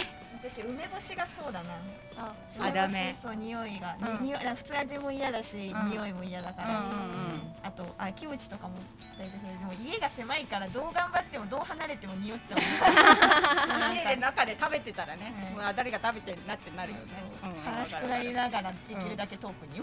[0.49, 1.75] 私梅干しがそうだな。
[2.17, 3.15] ああダメ。
[3.21, 4.25] そう匂いが、うん。
[4.25, 5.91] 匂い普通味も嫌だし、うん。
[5.91, 6.91] 匂いも嫌だから、うんうんうん。
[7.63, 8.75] あとあキムチとかも
[9.19, 12.59] 大体それでも家が狭いからどう頑張ってもどう離れても匂っちゃう。
[13.93, 15.55] 家かで中で食べてたらね、うん。
[15.55, 17.03] もうあ誰が食べてるなってなるよね、
[17.43, 17.79] うん。
[17.79, 19.81] 悲しくなりながらできるだけ遠くに、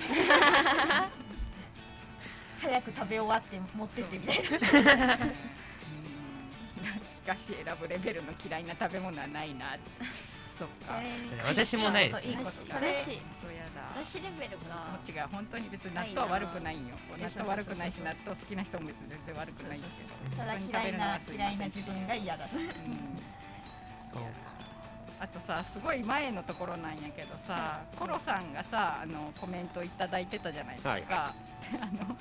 [2.63, 5.15] 早く食べ終わって持ってってみたいな。
[5.15, 5.17] う。
[5.19, 5.19] ん。
[7.27, 9.77] 菓子選ぶレベルの嫌いな食べ物はないな
[10.55, 11.03] そっか。
[11.49, 22.47] 私もないですいいこと素晴らしいそうやだ私レベルがもう違う本当に別に納豆は悪くないんよ納豆悪くないし納豆好きな人も別に全然悪くないんですけどただ嫌いな嫌いな自分が嫌だ。
[22.55, 23.35] うん。
[25.21, 31.01] あとさすごい前のところなんやけどさコロさんがさあのコメントいただいてたじゃないですか、はい。
[31.03, 31.07] で
[31.81, 32.17] あの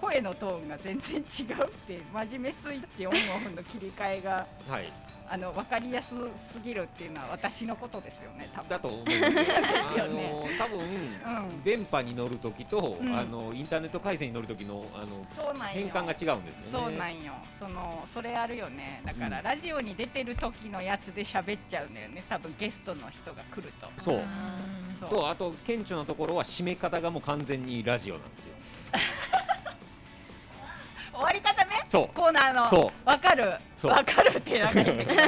[0.00, 4.46] 声のトーンが全然違うって真面目スイッチオンオフの切り替えが。
[4.68, 6.12] はいあの分かりやす
[6.52, 8.68] すぎるっていうのは私のことですよね多分。
[8.68, 9.30] だと思うんですよ。
[9.30, 10.34] ですよね。
[10.34, 11.62] あの多分、うん。
[11.62, 13.16] 電波に乗るときと、うん。
[13.16, 15.74] あのインターネット回線に乗るときのあのそうなんよ。
[15.74, 16.72] 変換が違うんですよね。
[16.72, 17.32] そうなんよ。
[17.60, 19.02] そのそれあるよね。
[19.04, 22.24] だから、ラジオに出てる時のやつで喋っちゃうんだよね。
[22.28, 23.88] 多分ゲストの人が来ると。
[23.98, 24.24] そう。
[24.98, 25.10] そう。
[25.10, 28.54] とあと顕著なところは締め方がもう完全にラジオなんですよ。
[31.12, 32.16] 終わり方ねそう。
[32.16, 33.08] コーナーのそう。
[33.08, 33.52] わかる？
[33.76, 33.90] そう。
[33.90, 35.18] わかるってなんか言ってくる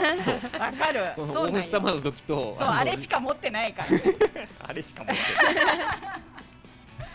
[0.60, 1.00] わかる？
[1.16, 3.88] このそうなんよお星様の時とそうのあれしか持ってないから。
[4.68, 5.22] あれしか持って
[5.64, 5.76] ない。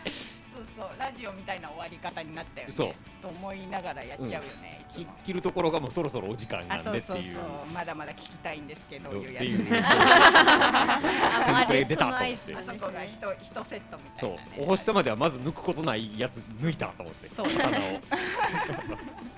[0.05, 0.89] そうそう。
[0.99, 2.73] ラジオみたいな終わり方になったよね。
[2.73, 2.93] そう。
[3.21, 6.93] と思いながらやっちゃうよね、いつきも切るところがもうそろそろお時間あなんそう。
[6.93, 7.37] そうそうでっていう。
[7.73, 9.81] まだまだ聞きたいんですけどっていうやついうね。
[9.85, 12.55] ああこれ出たと思って。
[12.55, 14.31] あそこが一一セットみたいそう。
[14.31, 17.29] なねお星様ではまず抜くことないやつ抜いたと思って。
[17.29, 17.49] そう。
[17.49, 17.81] 刀を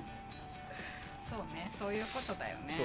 [1.79, 2.75] そういうことだよね。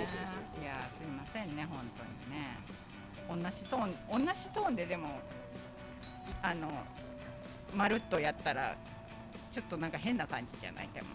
[0.63, 3.43] いやすいませんね本当にね。
[3.43, 3.87] 同じトー
[4.21, 5.09] ン同じトーンででも
[6.43, 6.71] あの
[7.75, 8.77] まるっとやったら
[9.51, 10.89] ちょっとなんか変な感じじゃない？
[10.95, 11.09] でも。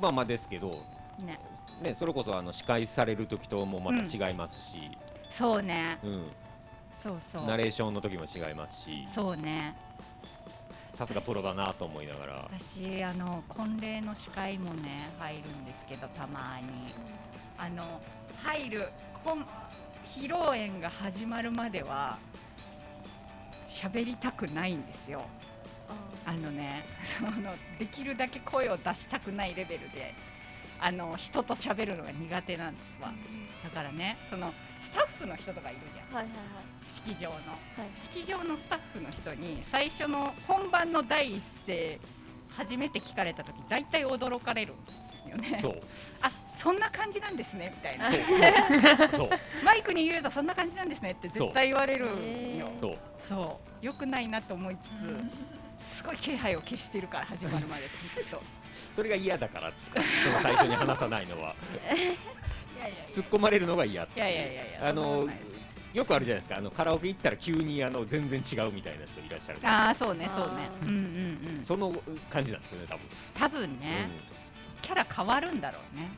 [0.00, 0.82] まあまあですけど
[1.18, 1.38] ね。
[1.82, 4.90] ねそれこそあの司会される時ともまた違いますし、
[5.30, 5.98] そうね。
[6.02, 6.30] うん。
[7.02, 7.46] そうそう。
[7.46, 9.06] ナレーションの時も違いますし。
[9.14, 9.76] そうね
[10.98, 12.48] さすがプロだなと思いながら。
[12.50, 16.92] 私あの婚礼の司会もね入るんですけどたまに。
[17.56, 18.00] あの
[18.42, 18.88] 入る
[19.22, 19.44] 本
[20.04, 22.18] 披露宴が始まるまでは
[23.68, 25.22] 喋りたくないんですよ。
[26.26, 26.84] あのね
[27.16, 30.14] そのできるだけ声を出したくないレベルで
[30.80, 33.12] あの人と喋るのが苦手なんですわ。
[33.62, 34.52] だからねその
[34.88, 36.14] スタッフの人とかいるじゃん。
[36.16, 36.32] はいはい
[36.88, 38.00] 式場の、はい。
[38.00, 42.00] 式場のスタッフの人に最初の本番の第一声
[42.48, 44.72] 初めて聞かれた時大体驚かれる
[45.28, 45.58] よね。
[45.60, 45.82] そう。
[46.22, 48.10] あそんな感じなんですねみたいな。
[48.10, 49.08] そう。
[49.12, 49.30] そう。
[49.62, 52.98] マイクに言うとそんな感じなんですねって絶対言われるんよそう。
[53.28, 53.84] そう。
[53.84, 58.42] よくないなと思いつつすごい気配を消してるから始まるまでずっと。
[58.96, 61.54] それが嫌だからっつかその最初に話さないのは
[63.12, 64.18] 突っ込まれるのが嫌って。
[64.18, 65.28] いやいやいやいやあの
[65.94, 66.58] よくあるじゃないですか。
[66.58, 70.70] あのカラオケ行ったら急にあの全然違うみたいな人いらっしゃるああそうねそうね。
[70.82, 71.64] うんうんうん。
[71.64, 71.92] その
[72.30, 73.06] 感じなんですよね多分。
[73.34, 74.08] 多分ね、
[74.82, 76.10] キャラ変わるんだろうね。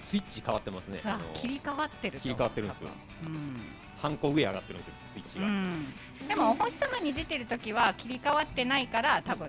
[0.00, 0.98] スイッチ変わってますね。
[0.98, 2.90] さあ切り替わってると切り替わってるんですよ。
[3.24, 3.60] うん
[4.02, 5.86] 半個上上がってるんですよスイッチが、うん、
[6.26, 9.48] でもお星様に出てる時は切り替わってないから多分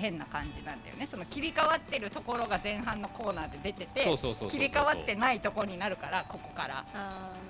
[0.00, 1.06] 変な感じなんだよね。
[1.10, 4.04] その切り替わってるところが前半のコーナーで出てて
[4.48, 6.84] 切り替わってないところになるからここから。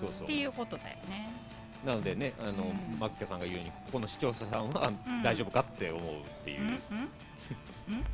[0.01, 0.25] そうそう。
[0.25, 1.33] っていうことだよね。
[1.85, 2.65] なのでねあの、
[2.99, 5.23] マッキャさんが言うようにここの視聴者さんはうん。
[5.23, 6.05] 大丈夫かって思うっ
[6.45, 6.69] ていう、うん？
[6.69, 6.75] うん？
[7.89, 8.05] うん？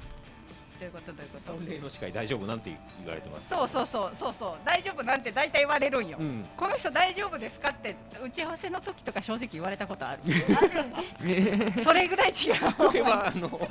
[0.79, 1.53] どういうことどういうこと。
[1.53, 2.71] 婚礼の司会大丈夫なんて
[3.01, 3.49] 言われてます。
[3.49, 4.55] そうそうそうそうそう。
[4.65, 6.45] 大丈夫なんて大体言われるんよ、うん。
[6.57, 10.21] この人大丈夫ですかって打ち合わせの時とか正直言われたことある？
[11.85, 12.55] それぐらい違う。
[12.77, 13.69] それはあの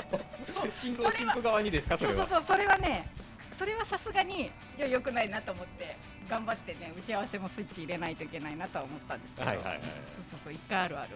[0.79, 1.97] 新郎新婦側にですか？
[1.97, 2.17] それは。
[2.17, 2.57] そうそうそう。
[2.57, 3.07] それはね
[3.51, 5.95] それはさすがにじゃあ良くないなと思って
[6.29, 9.47] 頑張ってね打ち合わせもスイッチ入れないといけないなとは思ったんですけど。
[9.47, 9.79] はいはいはい。
[9.81, 9.91] そう
[10.31, 10.53] そうそう。
[10.53, 11.09] 一回あるある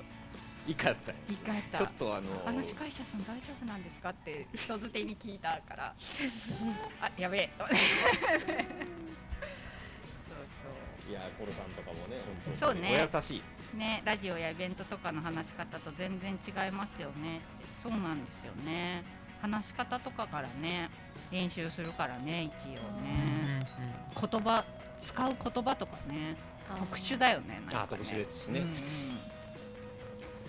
[0.69, 1.11] いかった。
[1.27, 1.77] 一回あった。
[1.79, 5.95] ちょっとあのあの司会者さん大丈夫なんですかって人づてに聞いたから。
[7.01, 7.49] あやべえ。
[7.57, 7.65] と
[11.09, 12.57] いやコロさんとかもね本当に。
[12.57, 13.09] そうね。
[13.11, 13.77] お優しい。
[13.77, 17.41] ねラジオやイベントとかの話し方と全然違いますよね。
[17.81, 19.03] そうなんですよね。
[19.41, 20.91] 話し方とかからね
[21.31, 22.71] 練習するからね一応
[23.01, 23.65] ね。
[24.15, 24.63] 言葉
[25.01, 26.37] 使う言葉とかね。
[26.77, 27.83] 特殊だよねなんかね。
[27.85, 28.59] あ特殊ですしね。
[28.59, 29.18] うんうん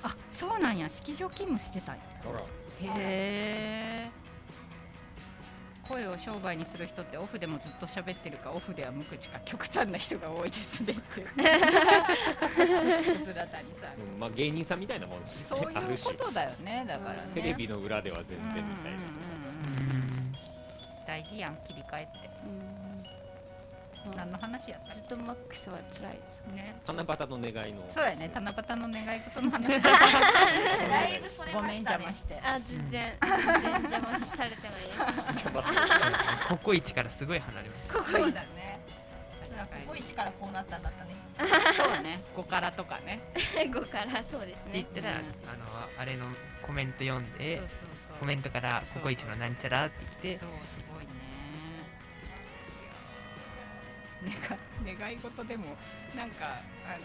[0.03, 0.89] あそうなんや。
[0.89, 2.03] 式場勤務してたんや。
[2.83, 2.87] へ
[4.07, 4.11] え
[5.87, 11.27] 声を商売にする人ってオフでもずっと喋ってるかオフでは無口か極端な人が多いですねってう。
[13.25, 14.01] ずら谷さん。
[14.15, 16.17] うんまあ芸人さんみたいなもんですそういうある種。
[16.17, 17.23] ことだよねだからね。
[17.35, 18.99] テレビの裏では全然みたいな、
[21.07, 22.31] 大事やん切り替えって
[24.17, 24.95] 何の話やった？
[24.95, 26.75] ずっとマックスは辛いですね。
[26.87, 27.83] 七夕の願いの。
[27.95, 28.31] そうやね。
[28.35, 29.69] 七夕の願い事の話。
[29.81, 32.05] だいぶそれごめんましたね。
[32.05, 32.41] 邪魔して。
[32.43, 34.83] あ全然 全然邪魔されてない
[35.33, 35.49] です。
[36.49, 37.89] ココイチからすごい離れます。
[37.95, 38.81] ここいいだね
[39.87, 41.15] ココイチからこうなったんだったね。
[41.75, 42.23] そうね。
[42.37, 43.21] 5からとかね。
[43.35, 46.27] 5からそうですって言ねったら、あのあれの
[46.67, 47.79] コメント読んでそうそう
[48.09, 48.19] そう。
[48.21, 50.41] コメントから「ココイチのなんちゃら」って来て
[54.23, 55.77] 願 願い事でも
[56.15, 56.99] なんかあ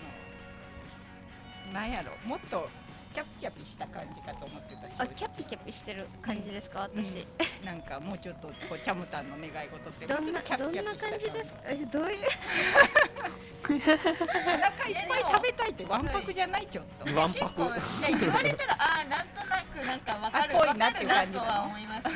[1.68, 2.70] のなんやろもっと
[3.14, 4.96] キャピキャピした感じかと思ってたし。
[5.00, 7.26] あキャピキャピしてる感じですか私、
[7.64, 11.32] なんかもうちょっとこうチャムタンの願い事ってどんなどんなキャピキャピした感じ。
[11.32, 11.60] ですか？
[11.64, 12.28] えどういう？
[13.66, 17.16] お腹いっぱい食べたいってわんぱくじゃないちょっと。
[17.18, 22.12] わん結構いや言われたらああなんとなくなんかわかるあぽいわなっていうかるなとは思いますよ。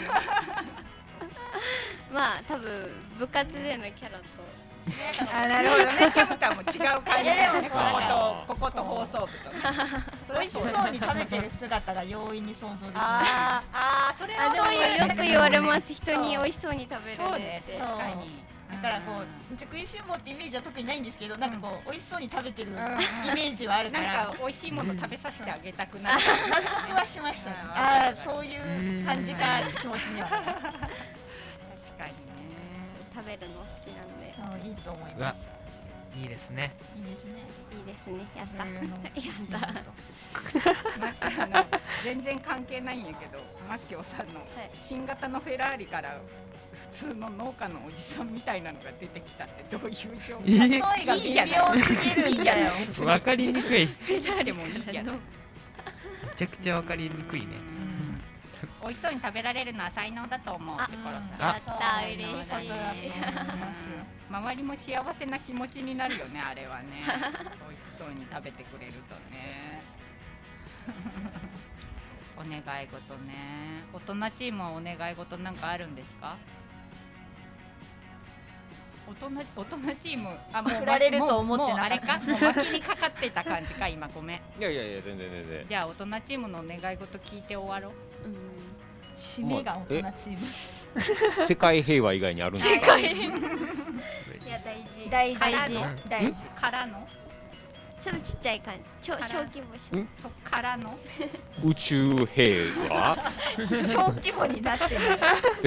[2.11, 4.25] まあ多分部活でのキャラと
[5.31, 5.91] あなるほどね。
[6.13, 7.25] チャムタンも違う感じ。
[7.25, 9.73] だよねこことここと放送部とか。
[10.39, 13.77] 美味しそうに食べてる姿が容易に想像できますあー
[14.09, 15.93] あーそれはそういうよく言われます。
[15.93, 18.43] 人に美味しそうに食べるそうね確かに。
[18.71, 26.19] だからこう食いしん坊ってイメージは特にないんですけどなんかこう美味しそうに食べてるイんメージはあるかなんらか美味しいもの食べさせてあげたくなる。
[26.19, 26.29] そ
[26.87, 29.45] れはしましたああそういう感じか
[29.79, 30.53] 気持ちには 確か
[32.05, 32.19] にね。
[33.13, 35.51] 食べるの好きなんでうんいいと思います。
[36.19, 36.75] いいですね。
[36.95, 37.31] いいですね。
[37.71, 38.27] いいですね。
[38.35, 38.65] やった。
[38.65, 39.69] やっ
[41.49, 41.59] た。
[41.61, 41.67] の
[42.03, 43.37] 全然関係ないんやけど
[43.69, 44.69] マッキョさんのはい。
[44.73, 46.19] 新型のフェラーリから
[46.71, 50.41] ふ普通の農家のおじさんみたいなのが出てきたってどういう状況？
[50.45, 51.77] え例えが微いいじゃない。
[51.77, 52.71] 妙すぎるんだよ
[53.05, 53.85] わかりにくい。
[53.85, 55.15] フェラーリもいいじゃない。
[55.15, 55.21] め
[56.35, 57.47] ちゃくちゃわかりにくいね
[58.81, 60.75] 美味しそうに食べられるのは才能だと思う。
[60.79, 61.49] あってコロさん。
[61.49, 62.67] あやった嬉し
[63.07, 63.11] い。
[64.29, 67.03] 周りも幸せな気持ちになるよねあれはね。
[67.67, 69.81] 美味しそうに食べてくれるとね。
[72.37, 73.83] お願い事ね。
[73.91, 76.37] 大人チームはお願い事なんかあるんですか？
[79.07, 82.19] 大人大人チームあもう振られると思ってなかった。
[82.19, 82.53] もうもうあれか？
[82.53, 84.07] もう巻きにかかってた感じか今。
[84.07, 84.37] ごめん。
[84.37, 85.67] いやいやいや全然全然。
[85.67, 87.93] じゃあ大人チームのお願い事聞いて終わろう。
[88.03, 88.08] うん
[89.19, 90.39] 締めが大人チーム。
[91.45, 92.97] 世界平和以外にあるんですか？
[92.97, 93.11] いや
[94.65, 95.09] 大事。
[95.09, 95.39] 大事。
[96.09, 96.33] 大事。
[96.55, 97.07] からの？
[98.01, 98.81] ちょっとちっちゃい感じ。
[99.01, 99.27] ちょから。
[99.27, 100.07] 小規模しん？
[100.17, 100.97] そっからの。
[101.63, 103.17] 宇宙平和？
[103.85, 104.99] 小規模になってる。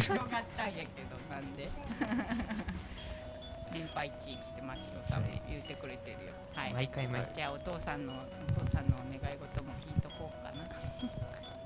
[0.01, 1.69] 広がったんやけどなんで？
[3.73, 6.33] 年配チームってマッキョさんも言ってくれてるよ。
[6.55, 6.73] はい。
[6.75, 7.33] 毎回毎回。
[7.37, 8.17] じゃあお父さんのお
[8.65, 10.65] 父さんのお願い事も聞いとこうかな。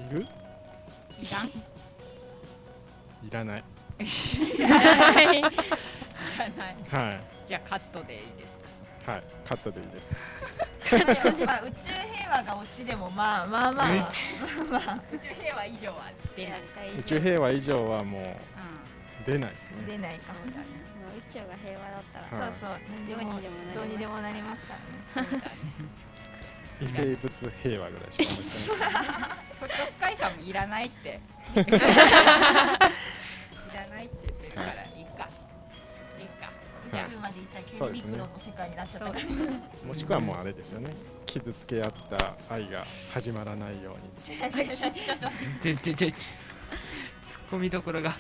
[0.05, 0.27] いる？
[1.19, 1.51] いらん
[3.27, 3.65] いらない。
[4.57, 4.77] じゃな
[5.23, 5.43] い。
[5.43, 7.21] はい。
[7.47, 8.59] じゃあカットでいいです
[9.05, 9.13] か？
[9.13, 9.23] はい。
[9.45, 10.21] カットでいいです。
[11.47, 13.89] まあ宇宙平和がオチでもまあまあまあ。
[13.89, 16.61] 宇宙平和以上は出ない。
[16.99, 18.27] 宇宙平和以上はもうう
[19.27, 19.85] 出ないですね。
[19.87, 20.33] 出ないか。
[20.35, 20.67] もだね。
[21.17, 22.55] 宇宙が平和だったらはい。
[22.55, 22.79] そうそう。
[23.75, 24.75] どうにでもなりますか
[25.17, 25.29] らね
[26.81, 29.27] 異生物平和ぐらいしか思いつかないです。
[29.59, 31.09] フットスカイさんもいらないって。
[31.09, 31.63] いら
[33.89, 35.29] ないって言ってるからいいか。
[36.21, 36.53] いいか。
[36.93, 39.25] 宇宙まで行ったら急にミクロの世界になっちゃったから。
[39.87, 40.95] もしくはもうあれですよね。
[41.25, 44.11] 傷つけ合った愛が始まらないように。
[44.23, 44.91] ちょちょちょ
[45.75, 46.19] ちょちょツ
[47.39, 48.17] ッコミどころが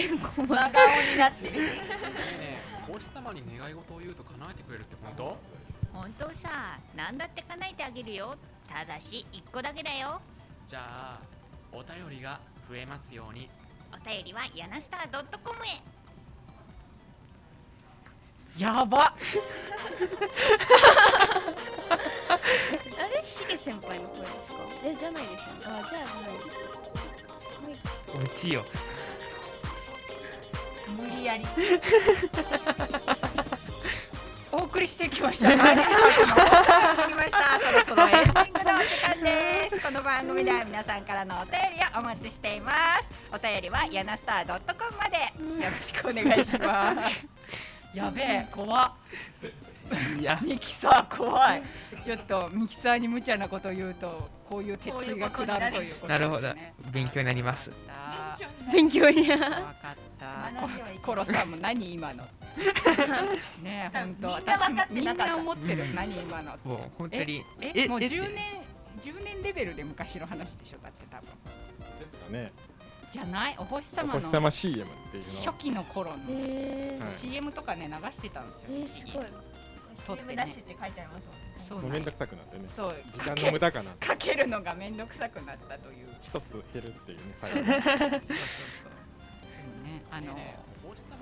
[0.00, 0.48] 真顔に
[1.18, 1.54] なってる
[2.90, 5.36] 孔子様に願い事を言うと叶えてくれるって本当？
[5.92, 8.34] 本当さ何だって叶えてあげるよ。
[8.66, 10.20] ただし一個だけだよ。
[10.66, 11.20] じゃあ
[11.70, 13.50] お便りが増えますように。
[13.92, 15.10] お便りはやなスター
[15.42, 15.82] .com へ。
[18.58, 19.14] やばあ
[23.14, 23.24] れ？
[23.24, 24.56] しげ先輩の声ですか？
[24.84, 25.54] えじゃないですよ。
[25.54, 26.38] ねあじゃあない
[27.40, 28.24] すごい。
[28.24, 28.64] うちよ
[30.96, 31.44] 無理やり
[34.50, 35.48] お送りしてきました。
[35.48, 36.34] マリアの放送が
[37.06, 37.60] 来ました。
[37.60, 39.86] そろそろエンディングのお時間です。
[39.86, 43.08] この番組では皆さんからのお便りをお待ちしています。
[43.32, 44.60] お便りはやなスター .com
[44.98, 45.16] まで
[45.62, 47.26] よろしくお願いします。
[47.94, 48.92] やべえ、怖っ。
[50.18, 51.62] い やミキサー怖い。
[52.04, 56.08] ちょっとミキサーに無茶なこと言うとこういう鉄槌が下るということですね。
[56.08, 56.54] なるほど。
[56.92, 57.70] 勉強になります。
[58.72, 59.28] 勉強に。
[59.30, 60.28] わかった。
[61.02, 62.24] コロさんも何今の？
[63.62, 64.28] ねえ、本当。
[64.38, 65.82] みんな分かってみんなかったな思ってる。
[65.82, 65.86] う。
[65.86, 65.94] ん。
[65.94, 66.52] 何今の。
[66.64, 67.44] もう本当に。
[67.60, 68.44] えええもう10年
[69.02, 70.78] 10年レベルで昔の話でしょ？
[70.82, 71.28] だって多分。
[72.00, 72.52] ですかね。
[73.12, 73.56] じゃない？
[73.58, 76.16] お星様のお星様 CM っていうの初期の頃の。
[76.30, 77.12] えはい。
[77.12, 79.26] CM とかね流してたんですよ、ー、えー、すごい。
[80.16, 81.37] CM ダッシュって書いてありますもん
[81.70, 82.68] もうめんどくさくなってね。
[82.74, 82.94] そう。
[83.12, 83.90] 時間の無駄かな。
[84.00, 86.08] かけるのがめんどくさくなったという。
[86.22, 87.22] 一つ減るっていうね。
[87.40, 87.70] そうそうそう。
[87.70, 88.20] でも
[89.84, 90.36] ねあの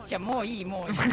[0.06, 0.96] じゃあもういいもういい。
[0.96, 1.10] 本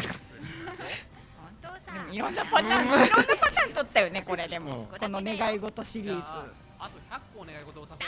[1.62, 1.78] 当さ。
[1.92, 4.80] でもいろんなパターンいろんなパターン取ったよねこれでも。
[4.80, 4.86] うん。
[4.86, 6.22] この願い事シリーズ。
[6.22, 6.46] あ
[6.78, 8.04] あと100個お願い事をさせ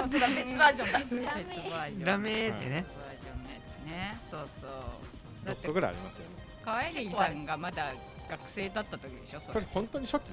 [0.00, 1.32] 本当だ別バージョンだ。
[2.04, 2.84] ダメーってね。
[2.86, 4.18] 別バージョンのやつね。
[4.30, 4.70] そうそう。
[5.46, 6.30] だって6個ぐらいありますよね。
[6.64, 7.92] 川エリさんがまだ
[8.28, 9.52] 学生だった時でしょそれ。
[9.54, 10.30] これ本当に初期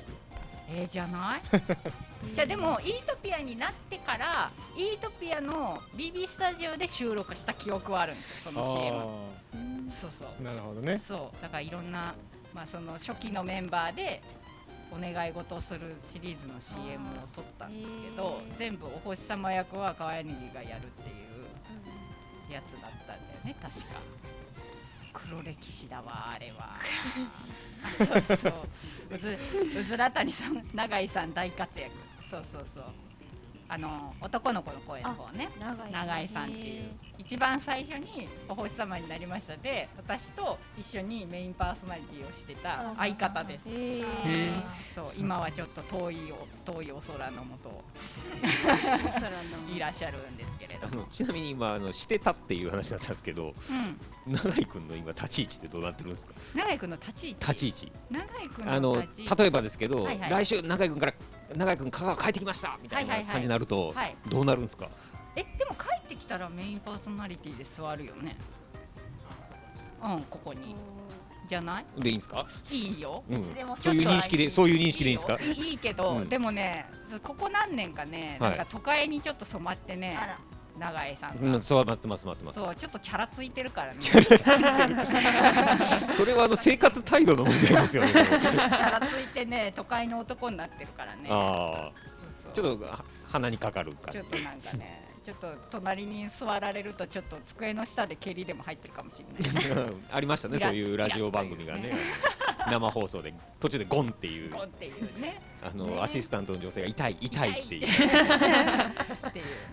[0.69, 1.41] えー、じゃない？
[2.35, 10.43] じゃあでもイートピアになってからイートピアの BB スタジオで収録した記憶はあるんですよその CM そうそう。
[10.43, 11.01] なるほどね。
[11.05, 11.41] そう。
[11.41, 12.15] だからいろんな、
[12.53, 14.21] まあ、その初期のメンバーで
[14.91, 21.13] お願い事をするシリーズの CM を撮ったんですけど全部お星様役は川柳がやるってい
[22.49, 23.85] うやつだったんだよね確か
[25.27, 26.77] 黒歴史だわあれは。
[27.83, 28.53] あそうそう。
[29.11, 29.37] うず
[29.79, 31.91] うずら谷さん永井さん大活躍。
[32.29, 32.83] そうそうそう。
[33.69, 35.49] あの男の子の声の方ね。
[35.91, 43.63] 永井さんっていう一番最初に「お星様になりました」で私と一緒にメインパーソナリティをしてた相方です。
[44.93, 46.17] そう今はちょっと遠い
[46.65, 47.83] お遠いお空のもと
[49.75, 49.79] い。
[49.79, 54.33] らっしゃるんですけれどあのちなみに今あのしてたっていう話だったんですけどうん。
[54.33, 56.33] 永井君の今立ち位置ってどうなってるんですか？
[56.55, 57.39] 永井君の立ち位置？
[57.41, 57.91] 立ち位置。
[58.09, 59.41] 永井君あのの立ち位置。
[59.41, 60.29] 例えばですけど、はいはい。
[60.31, 61.13] 来週永井君から
[61.55, 63.33] 永井君香川帰ってきましたみたいなはいはいはい。
[63.33, 64.15] 感じになると、はい。
[64.29, 64.89] どうなるんですか？
[65.35, 68.37] えでも帰ってきたらメインパーソナリティで座るよね。
[70.03, 70.75] うんここに。
[71.47, 71.85] じゃない？
[71.97, 73.21] でいいんですか、いいよ。
[73.29, 73.35] うん。
[73.37, 75.37] いつでも、そういう認識でそういう認識でいいんですか？
[75.43, 76.29] いいいいけど、うん。
[76.29, 78.49] でもねそここ何年かね、はい。
[78.51, 80.37] なんか都会にちょっと染まってねあら。
[80.79, 82.59] 永井さんが、うん、そう待ってます待ってます。
[82.59, 83.99] そうちょっとチャラついてるからね。
[83.99, 84.11] チ
[86.17, 88.09] それはあの生活態度の問題ですよね。
[88.11, 91.29] チャラついてね都会の男になってるからね。
[91.29, 94.19] ああちょっとは鼻にかかる感じ。
[94.19, 99.93] ちょっとなんかねちょっと隣に座られるとちょっと机の下で蹴りでも入ってるかもしれない。
[100.11, 101.93] ありましたねそういうラジオ番組がね。
[102.69, 104.49] 生放送で途中でゴンっていう。
[104.49, 105.41] ゴンっていうね。
[105.61, 106.01] あの、ね。
[106.01, 107.87] アシスタントの女性が痛い痛いっていう。
[107.87, 108.11] っていう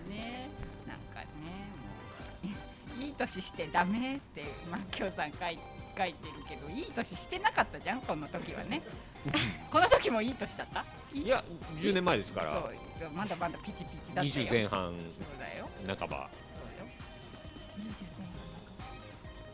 [0.09, 0.49] ね。
[0.87, 2.55] なんかね
[2.99, 5.59] いい年してダメってマッキョさん書い
[5.97, 8.81] 書いてるけどいい年してなかったじゃんこの時はね
[9.71, 10.83] この時もいい年だった？
[11.13, 11.43] いや
[11.77, 12.51] 10年前ですから。
[12.53, 12.59] そ
[13.05, 14.47] うまだまだピチピチだったよ。
[14.47, 14.95] 20前半そ
[15.35, 15.69] うだよ。
[15.99, 16.29] 半ば。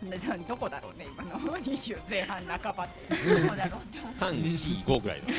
[0.03, 1.39] ででどこだろうね今の。
[1.57, 3.15] 20前半半ばって。
[3.41, 5.27] どこだろうって思って345ぐらいの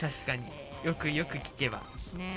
[0.00, 0.44] 確かに。
[0.84, 1.78] よくよく聞けば。
[2.14, 2.34] ね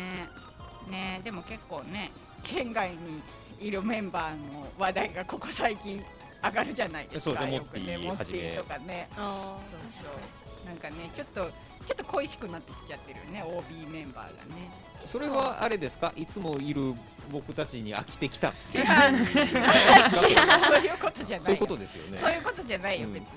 [0.88, 0.92] え。
[0.92, 1.24] ねえ。
[1.24, 2.12] でも結構ね
[2.44, 3.22] 県外に
[3.60, 6.04] いるメンバーの話題がここ最近
[6.44, 7.08] 上がるじゃない。
[7.08, 9.08] ですかそうですねモッティとかね。
[9.18, 10.68] あそうそう。
[10.68, 11.50] なんかねちょっと
[11.86, 13.44] ちょっと恋しくなってきちゃってるよね。
[13.44, 14.70] OB メンバーがね。
[15.06, 16.12] それはあれですか？
[16.16, 16.94] いつもいる
[17.32, 18.86] 僕たちに飽きてきたっていう。
[18.88, 18.94] そ
[20.24, 21.46] ういうことじゃない。
[21.46, 22.18] よそういうことですよね。
[22.22, 23.14] そういうことじゃないようん。
[23.14, 23.28] 別に。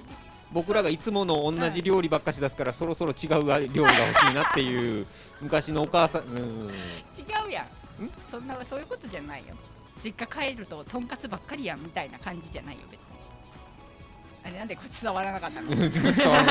[0.52, 5.06] 僕らがいつもの同じ料理ばっかし出すからそろそろ違う料理が欲しいなっていう
[5.40, 6.68] 昔のお母さんうん。
[7.16, 7.66] 違うやん？
[8.30, 9.54] そんなそういうことじゃないよ
[10.04, 13.06] 実家帰るととんかつばっかりやんみたいな感じじゃないよ別に。
[14.44, 15.68] あれなんでこれ伝わらなかったの？
[15.70, 16.44] 伝わら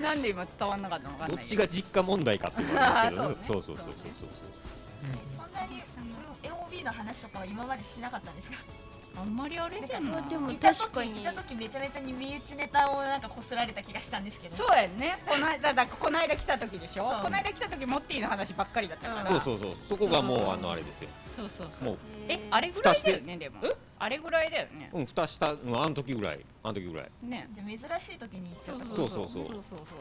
[0.00, 1.16] なんで今伝わらなかったの？
[1.18, 1.34] かど。
[1.34, 3.44] っちが実家問題かっていうのはありますけどね。
[3.44, 4.28] そうそうそうそうそうそう
[5.36, 5.82] そんなに
[6.42, 8.56] AOB の話とかは今までしてなかったんですか？
[9.16, 10.22] あんまりあれじゃない。
[10.28, 11.14] でもいた確かに。
[11.14, 14.56] 時いた時めちゃめちゃに身内ネタをなんかこすられた気がしたんですけど。
[14.56, 15.18] そうやんね。
[15.26, 17.08] この間だこの間来た時でしょ？
[17.08, 17.22] そう。
[17.22, 19.30] この間来た時モッティの話ばっかりだったから。
[19.30, 19.76] そうそうそう。
[19.88, 21.08] そこがもうあのあれですよ。
[21.36, 21.84] そうそうそう。
[21.90, 23.60] もうえあれぐらいだよ蓋ねでも
[23.98, 24.90] あれぐらいだよね。
[24.92, 26.40] うん蓋したうんあの時ぐらい。
[26.62, 27.10] あの時ぐらい。
[27.22, 27.48] ね。
[27.54, 29.28] じゃあ珍しい時に行っちゃったそうそう。
[29.30, 29.46] そう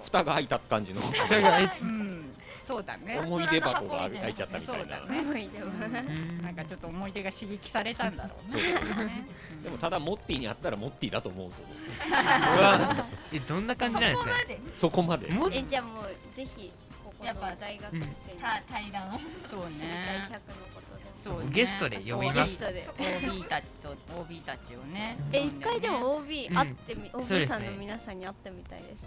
[0.06, 1.02] 蓋が開いた感じの。
[1.02, 2.34] 蓋が開いてうん。
[2.68, 3.20] そうだね。
[3.20, 4.98] 思い出箱が開いちゃったみたいな。
[5.22, 8.62] 思い出はうんなんかちょっと思い出が刺激されたんだろうね。
[8.62, 9.28] そうそうね
[9.64, 12.64] でもただモッティにあったらモッティだと思うとう。
[12.64, 13.06] わ。
[13.32, 14.30] えどんな感じなんですか？
[14.48, 14.60] で。
[14.76, 15.28] そこまで。
[15.52, 16.04] えじゃあもう
[16.36, 16.72] ぜひ
[17.06, 18.06] ここのやっぱ大学生に。
[18.42, 19.20] た対談を。
[19.50, 20.40] そう知りたいね100の
[20.74, 20.82] こと。
[20.82, 20.83] で
[21.24, 21.50] そうね。
[21.52, 22.40] ゲストで呼びます。
[22.40, 22.88] ゲストで。
[23.30, 25.18] OB たちと OB たちをね。
[25.32, 26.54] え一回でも OB うん。
[26.56, 29.06] 会ってみ OB さんの皆さんに会ってみたいです。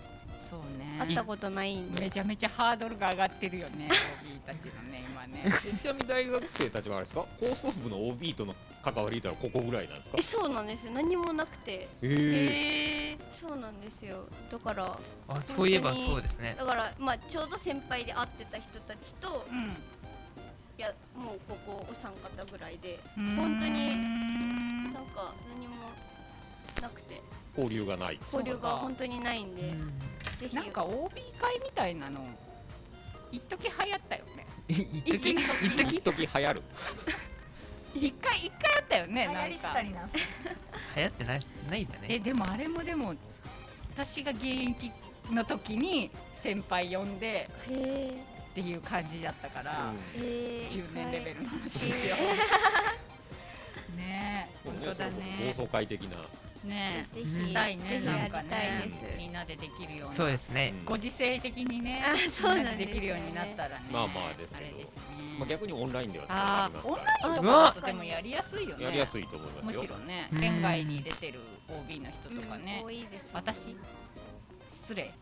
[0.51, 0.97] そうね。
[1.01, 2.01] 会ったことないんで。
[2.03, 3.89] めちゃめちゃハードルが上がってるよね
[4.25, 5.45] OB たちのね今ね。
[5.83, 7.25] ちなみに大学生たちはあれですか？
[7.41, 10.17] 放送部の OB との関わりとはここぐらいなんですか？
[10.19, 10.93] えそうなんですよ。
[10.93, 11.73] 何もなくて。
[11.73, 14.25] へえへえそうなんですよ。
[14.51, 14.99] だから
[15.29, 16.55] あそういえばそうですね。
[16.57, 19.77] だからまあちょうど先輩で会ってた人たちとうん
[20.79, 23.37] いやもうここお三方ぐらいでうん。
[23.37, 23.97] 本当に
[24.93, 25.75] なんか何も
[26.83, 27.21] なくて。
[27.57, 28.19] 交流がない。
[28.33, 29.63] 交流が本当にないんで
[30.39, 30.55] ぜひ。
[30.55, 32.21] なんか OB 会みたいなの
[33.33, 34.47] 一時流行ったよね。
[34.69, 35.31] 一時？
[35.33, 35.97] 一時？
[35.97, 36.27] 一時？
[36.27, 36.63] 流行る。
[37.95, 40.17] 一回一回あったよね流行りなんかしたりなんす
[40.97, 42.07] 流行ってないないんだね。
[42.11, 43.15] えでもあれもでも
[43.95, 44.93] 私が現役
[45.31, 46.11] の時に
[46.43, 52.17] 先輩呼んでへえっていう感じだったから、え10年レベルの話ですよ。
[53.95, 55.55] ねえ、本当だ同ね。
[55.55, 56.17] 窓会的な
[56.65, 60.15] ねえ、したいね、なんかねみんなでできるような。
[60.17, 63.85] そうですねご時世的にね、あそうみなんできるようになったらね。
[63.93, 65.03] まあまあですけどあれですね。
[65.39, 68.85] まあ逆にオンラインではああ、オンラインとかとでもやりやすいよね。
[68.85, 72.91] らやりやすいと思いますよむしろねう、ん県外に出てる OB の人とかね多。
[72.91, 73.77] いですね私
[74.71, 75.13] 失礼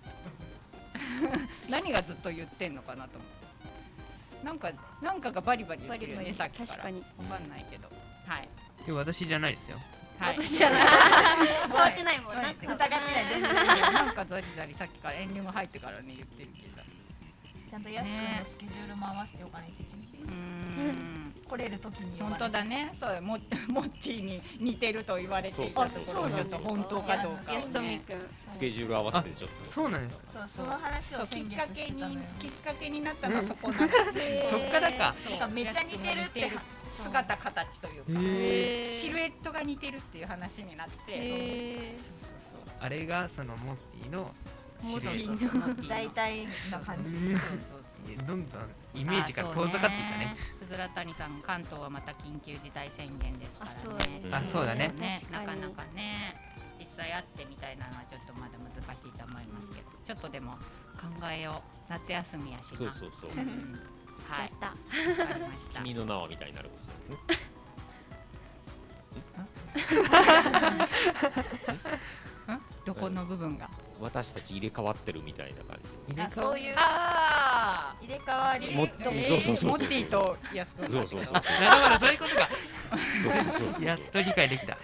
[1.69, 4.71] 何がずっと言ってんのかなと思ってなんか
[5.03, 6.53] なんかがバリバリ言ってるよねバリバリ。
[6.55, 6.83] さっきから。
[6.83, 7.01] 確かに。
[7.31, 7.89] わかんないけど。
[8.27, 8.49] はい。
[8.85, 9.79] でも私じゃないですよ。
[10.19, 10.37] はい。
[10.39, 10.83] 私じゃない。
[11.73, 12.55] 触ってないもんおいなん。
[12.55, 13.25] か疑ってない。
[13.31, 13.55] 全然
[13.95, 16.83] なんかザリザリさっきから遠慮が入ってからね言ってるけど。
[17.71, 20.33] ちゃんと安くんのスケジュールも合わせておかないといけない、うー
[20.93, 21.24] ん
[21.55, 22.93] 来れる時に本れ当だね。
[23.01, 26.29] そうモ モッティに似てると言われていたところ。
[26.29, 27.53] そうちょっと本当かどうか。
[27.53, 28.03] ね。
[28.53, 29.73] スケジュール合わせてちょっと。
[29.73, 30.27] そうなんですか。
[30.41, 32.21] そうその話をきっ先かけに月してたのよ。
[32.41, 35.15] きっかけになったのはそこなんだへーそっからか。
[35.53, 36.41] めっちゃ似てるって。
[36.41, 36.51] 似
[36.95, 38.11] 姿形というか、
[38.89, 42.19] シルエットが似てるっていう話になって、へそうそう
[42.53, 44.33] そうあれがそのモッティの
[44.81, 47.17] モシルエッッティの大体な感じ。
[47.17, 47.39] うん。
[47.39, 47.84] そうそう
[48.27, 48.63] どんどん
[48.95, 50.37] イメージが遠ざかっていったね。
[50.59, 53.77] くずら谷さん関東はまた緊急事態宣言ですからね。
[53.77, 54.93] あそうですあそうだね。
[55.31, 56.37] な確かなかね
[56.79, 60.53] 実際会ってみたいなのはちょっとまだ難しいと思いますけど、ちょっとでも
[61.01, 61.91] 考えよう。
[61.91, 62.79] 夏休みやしな。
[62.79, 63.31] そうそうそう。
[63.31, 63.39] うん。
[64.29, 64.67] はいやった。
[64.69, 64.75] わ
[65.29, 65.81] かりました。
[65.81, 67.45] 君の名はみたいになるかもしれないですね。
[72.85, 73.69] どこの部分が？
[74.01, 76.21] 私たち入れ替わってるみたいな感じ。
[76.21, 76.75] あそういう。
[76.77, 78.75] あ入れ替わり？
[78.75, 79.71] もとそうそうそうそう。
[79.71, 80.91] モッティと安くん。
[80.91, 81.47] そうそうそうなる
[81.83, 82.49] ほどそういうことか。
[83.23, 84.67] そうそうそうやっと理解できた。
[84.67, 84.79] なる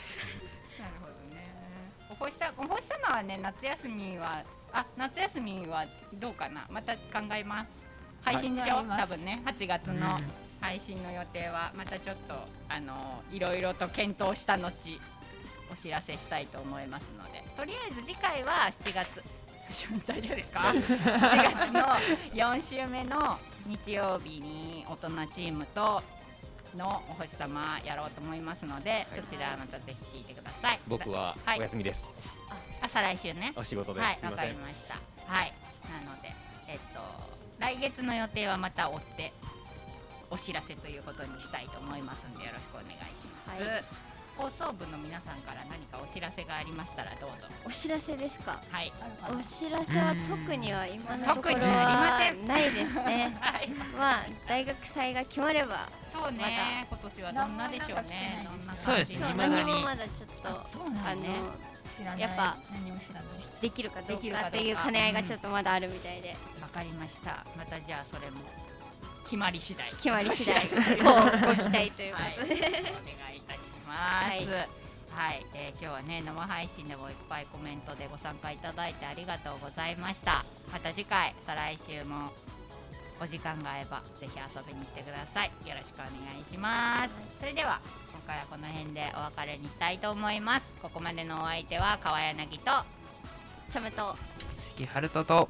[1.00, 1.44] ほどね。
[2.10, 4.42] お星さん、お星様はね、夏休みは、
[4.72, 7.00] あ、夏休みはどうかな、また考
[7.34, 7.68] えます。
[8.22, 9.02] 配信でしょ、考えます。
[9.02, 10.20] 多分ね、8月の
[10.60, 12.34] 配信の予定は、またちょっと、
[12.68, 15.00] あの、いろいろと検討した後。
[15.70, 19.22] お知らせしたいと思いますので、とりあえず次回は7月。
[20.06, 20.60] 大丈夫ですか？
[20.74, 21.80] 7月の
[22.34, 26.02] 4週目の日曜日に大人チームと
[26.76, 30.80] のお星様やろうと思いますので、そちらまたぜひ聞いてください。
[30.88, 32.04] 僕ははいお休みです
[32.82, 33.52] あ、再来週ね。
[33.54, 34.94] お仕事ですはい、わかりました。
[35.32, 35.52] はい、
[36.04, 36.34] なので、
[36.66, 37.00] えっと、
[37.60, 39.32] 来月の予定はまた追って。
[40.32, 43.62] お知らせということにしたいと思いますので、よろしくお願いします。
[43.64, 43.84] はい
[44.40, 47.46] 放送部の皆さんから何かお知らせがありましたら、どうぞ。
[47.66, 48.58] お知らせですか？
[48.70, 48.92] はい。
[49.28, 53.68] お知らせは特には今のところ特にあはりませんないですねはい。
[53.98, 58.48] まあ大学祭が決まればそうね、今年はどんなでしょうね。
[58.82, 61.28] そうですね何もまだちょっとそうなあのね。
[61.28, 61.34] の
[61.84, 63.24] 知らないやっぱ何も知らない
[63.60, 67.44] できるかどうできるかどうかかっていう兼ね合いがちょっとまだあるみたいでわかりました。
[67.58, 68.38] またじゃあそれも
[69.24, 69.86] 決まり次第。
[69.90, 70.56] 決まり次第
[71.02, 71.12] ご
[71.46, 72.68] ご期待というこはい、おとで、願
[73.34, 73.69] いいたします。
[73.90, 74.46] はい。
[75.10, 80.44] はい、えー今日はね生配信でもいっぱいコメントでご参加いただいてありがとうございました。
[80.72, 82.30] また次回再来週も
[83.20, 85.50] お時間が合えばぜひ遊びに来てください。
[85.66, 86.10] よろしくお願
[86.40, 87.14] いします。
[87.40, 87.80] それでは
[88.12, 90.66] 今回はこの辺でお別れにしたいと思います。
[90.80, 92.70] ここまでのお相手は川柳と
[93.68, 94.16] チャメと
[94.76, 95.48] 関春人と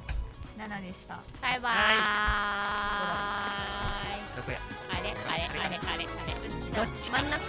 [0.57, 1.19] 7でした。
[1.39, 1.97] バイバーイ。
[4.35, 4.57] どこや？
[4.89, 5.11] あれ？
[5.11, 5.45] あれ？
[5.65, 5.77] あれ？
[5.77, 6.05] あれ？
[6.05, 6.30] あれ？
[6.75, 7.09] どっち？
[7.11, 7.41] 真ん中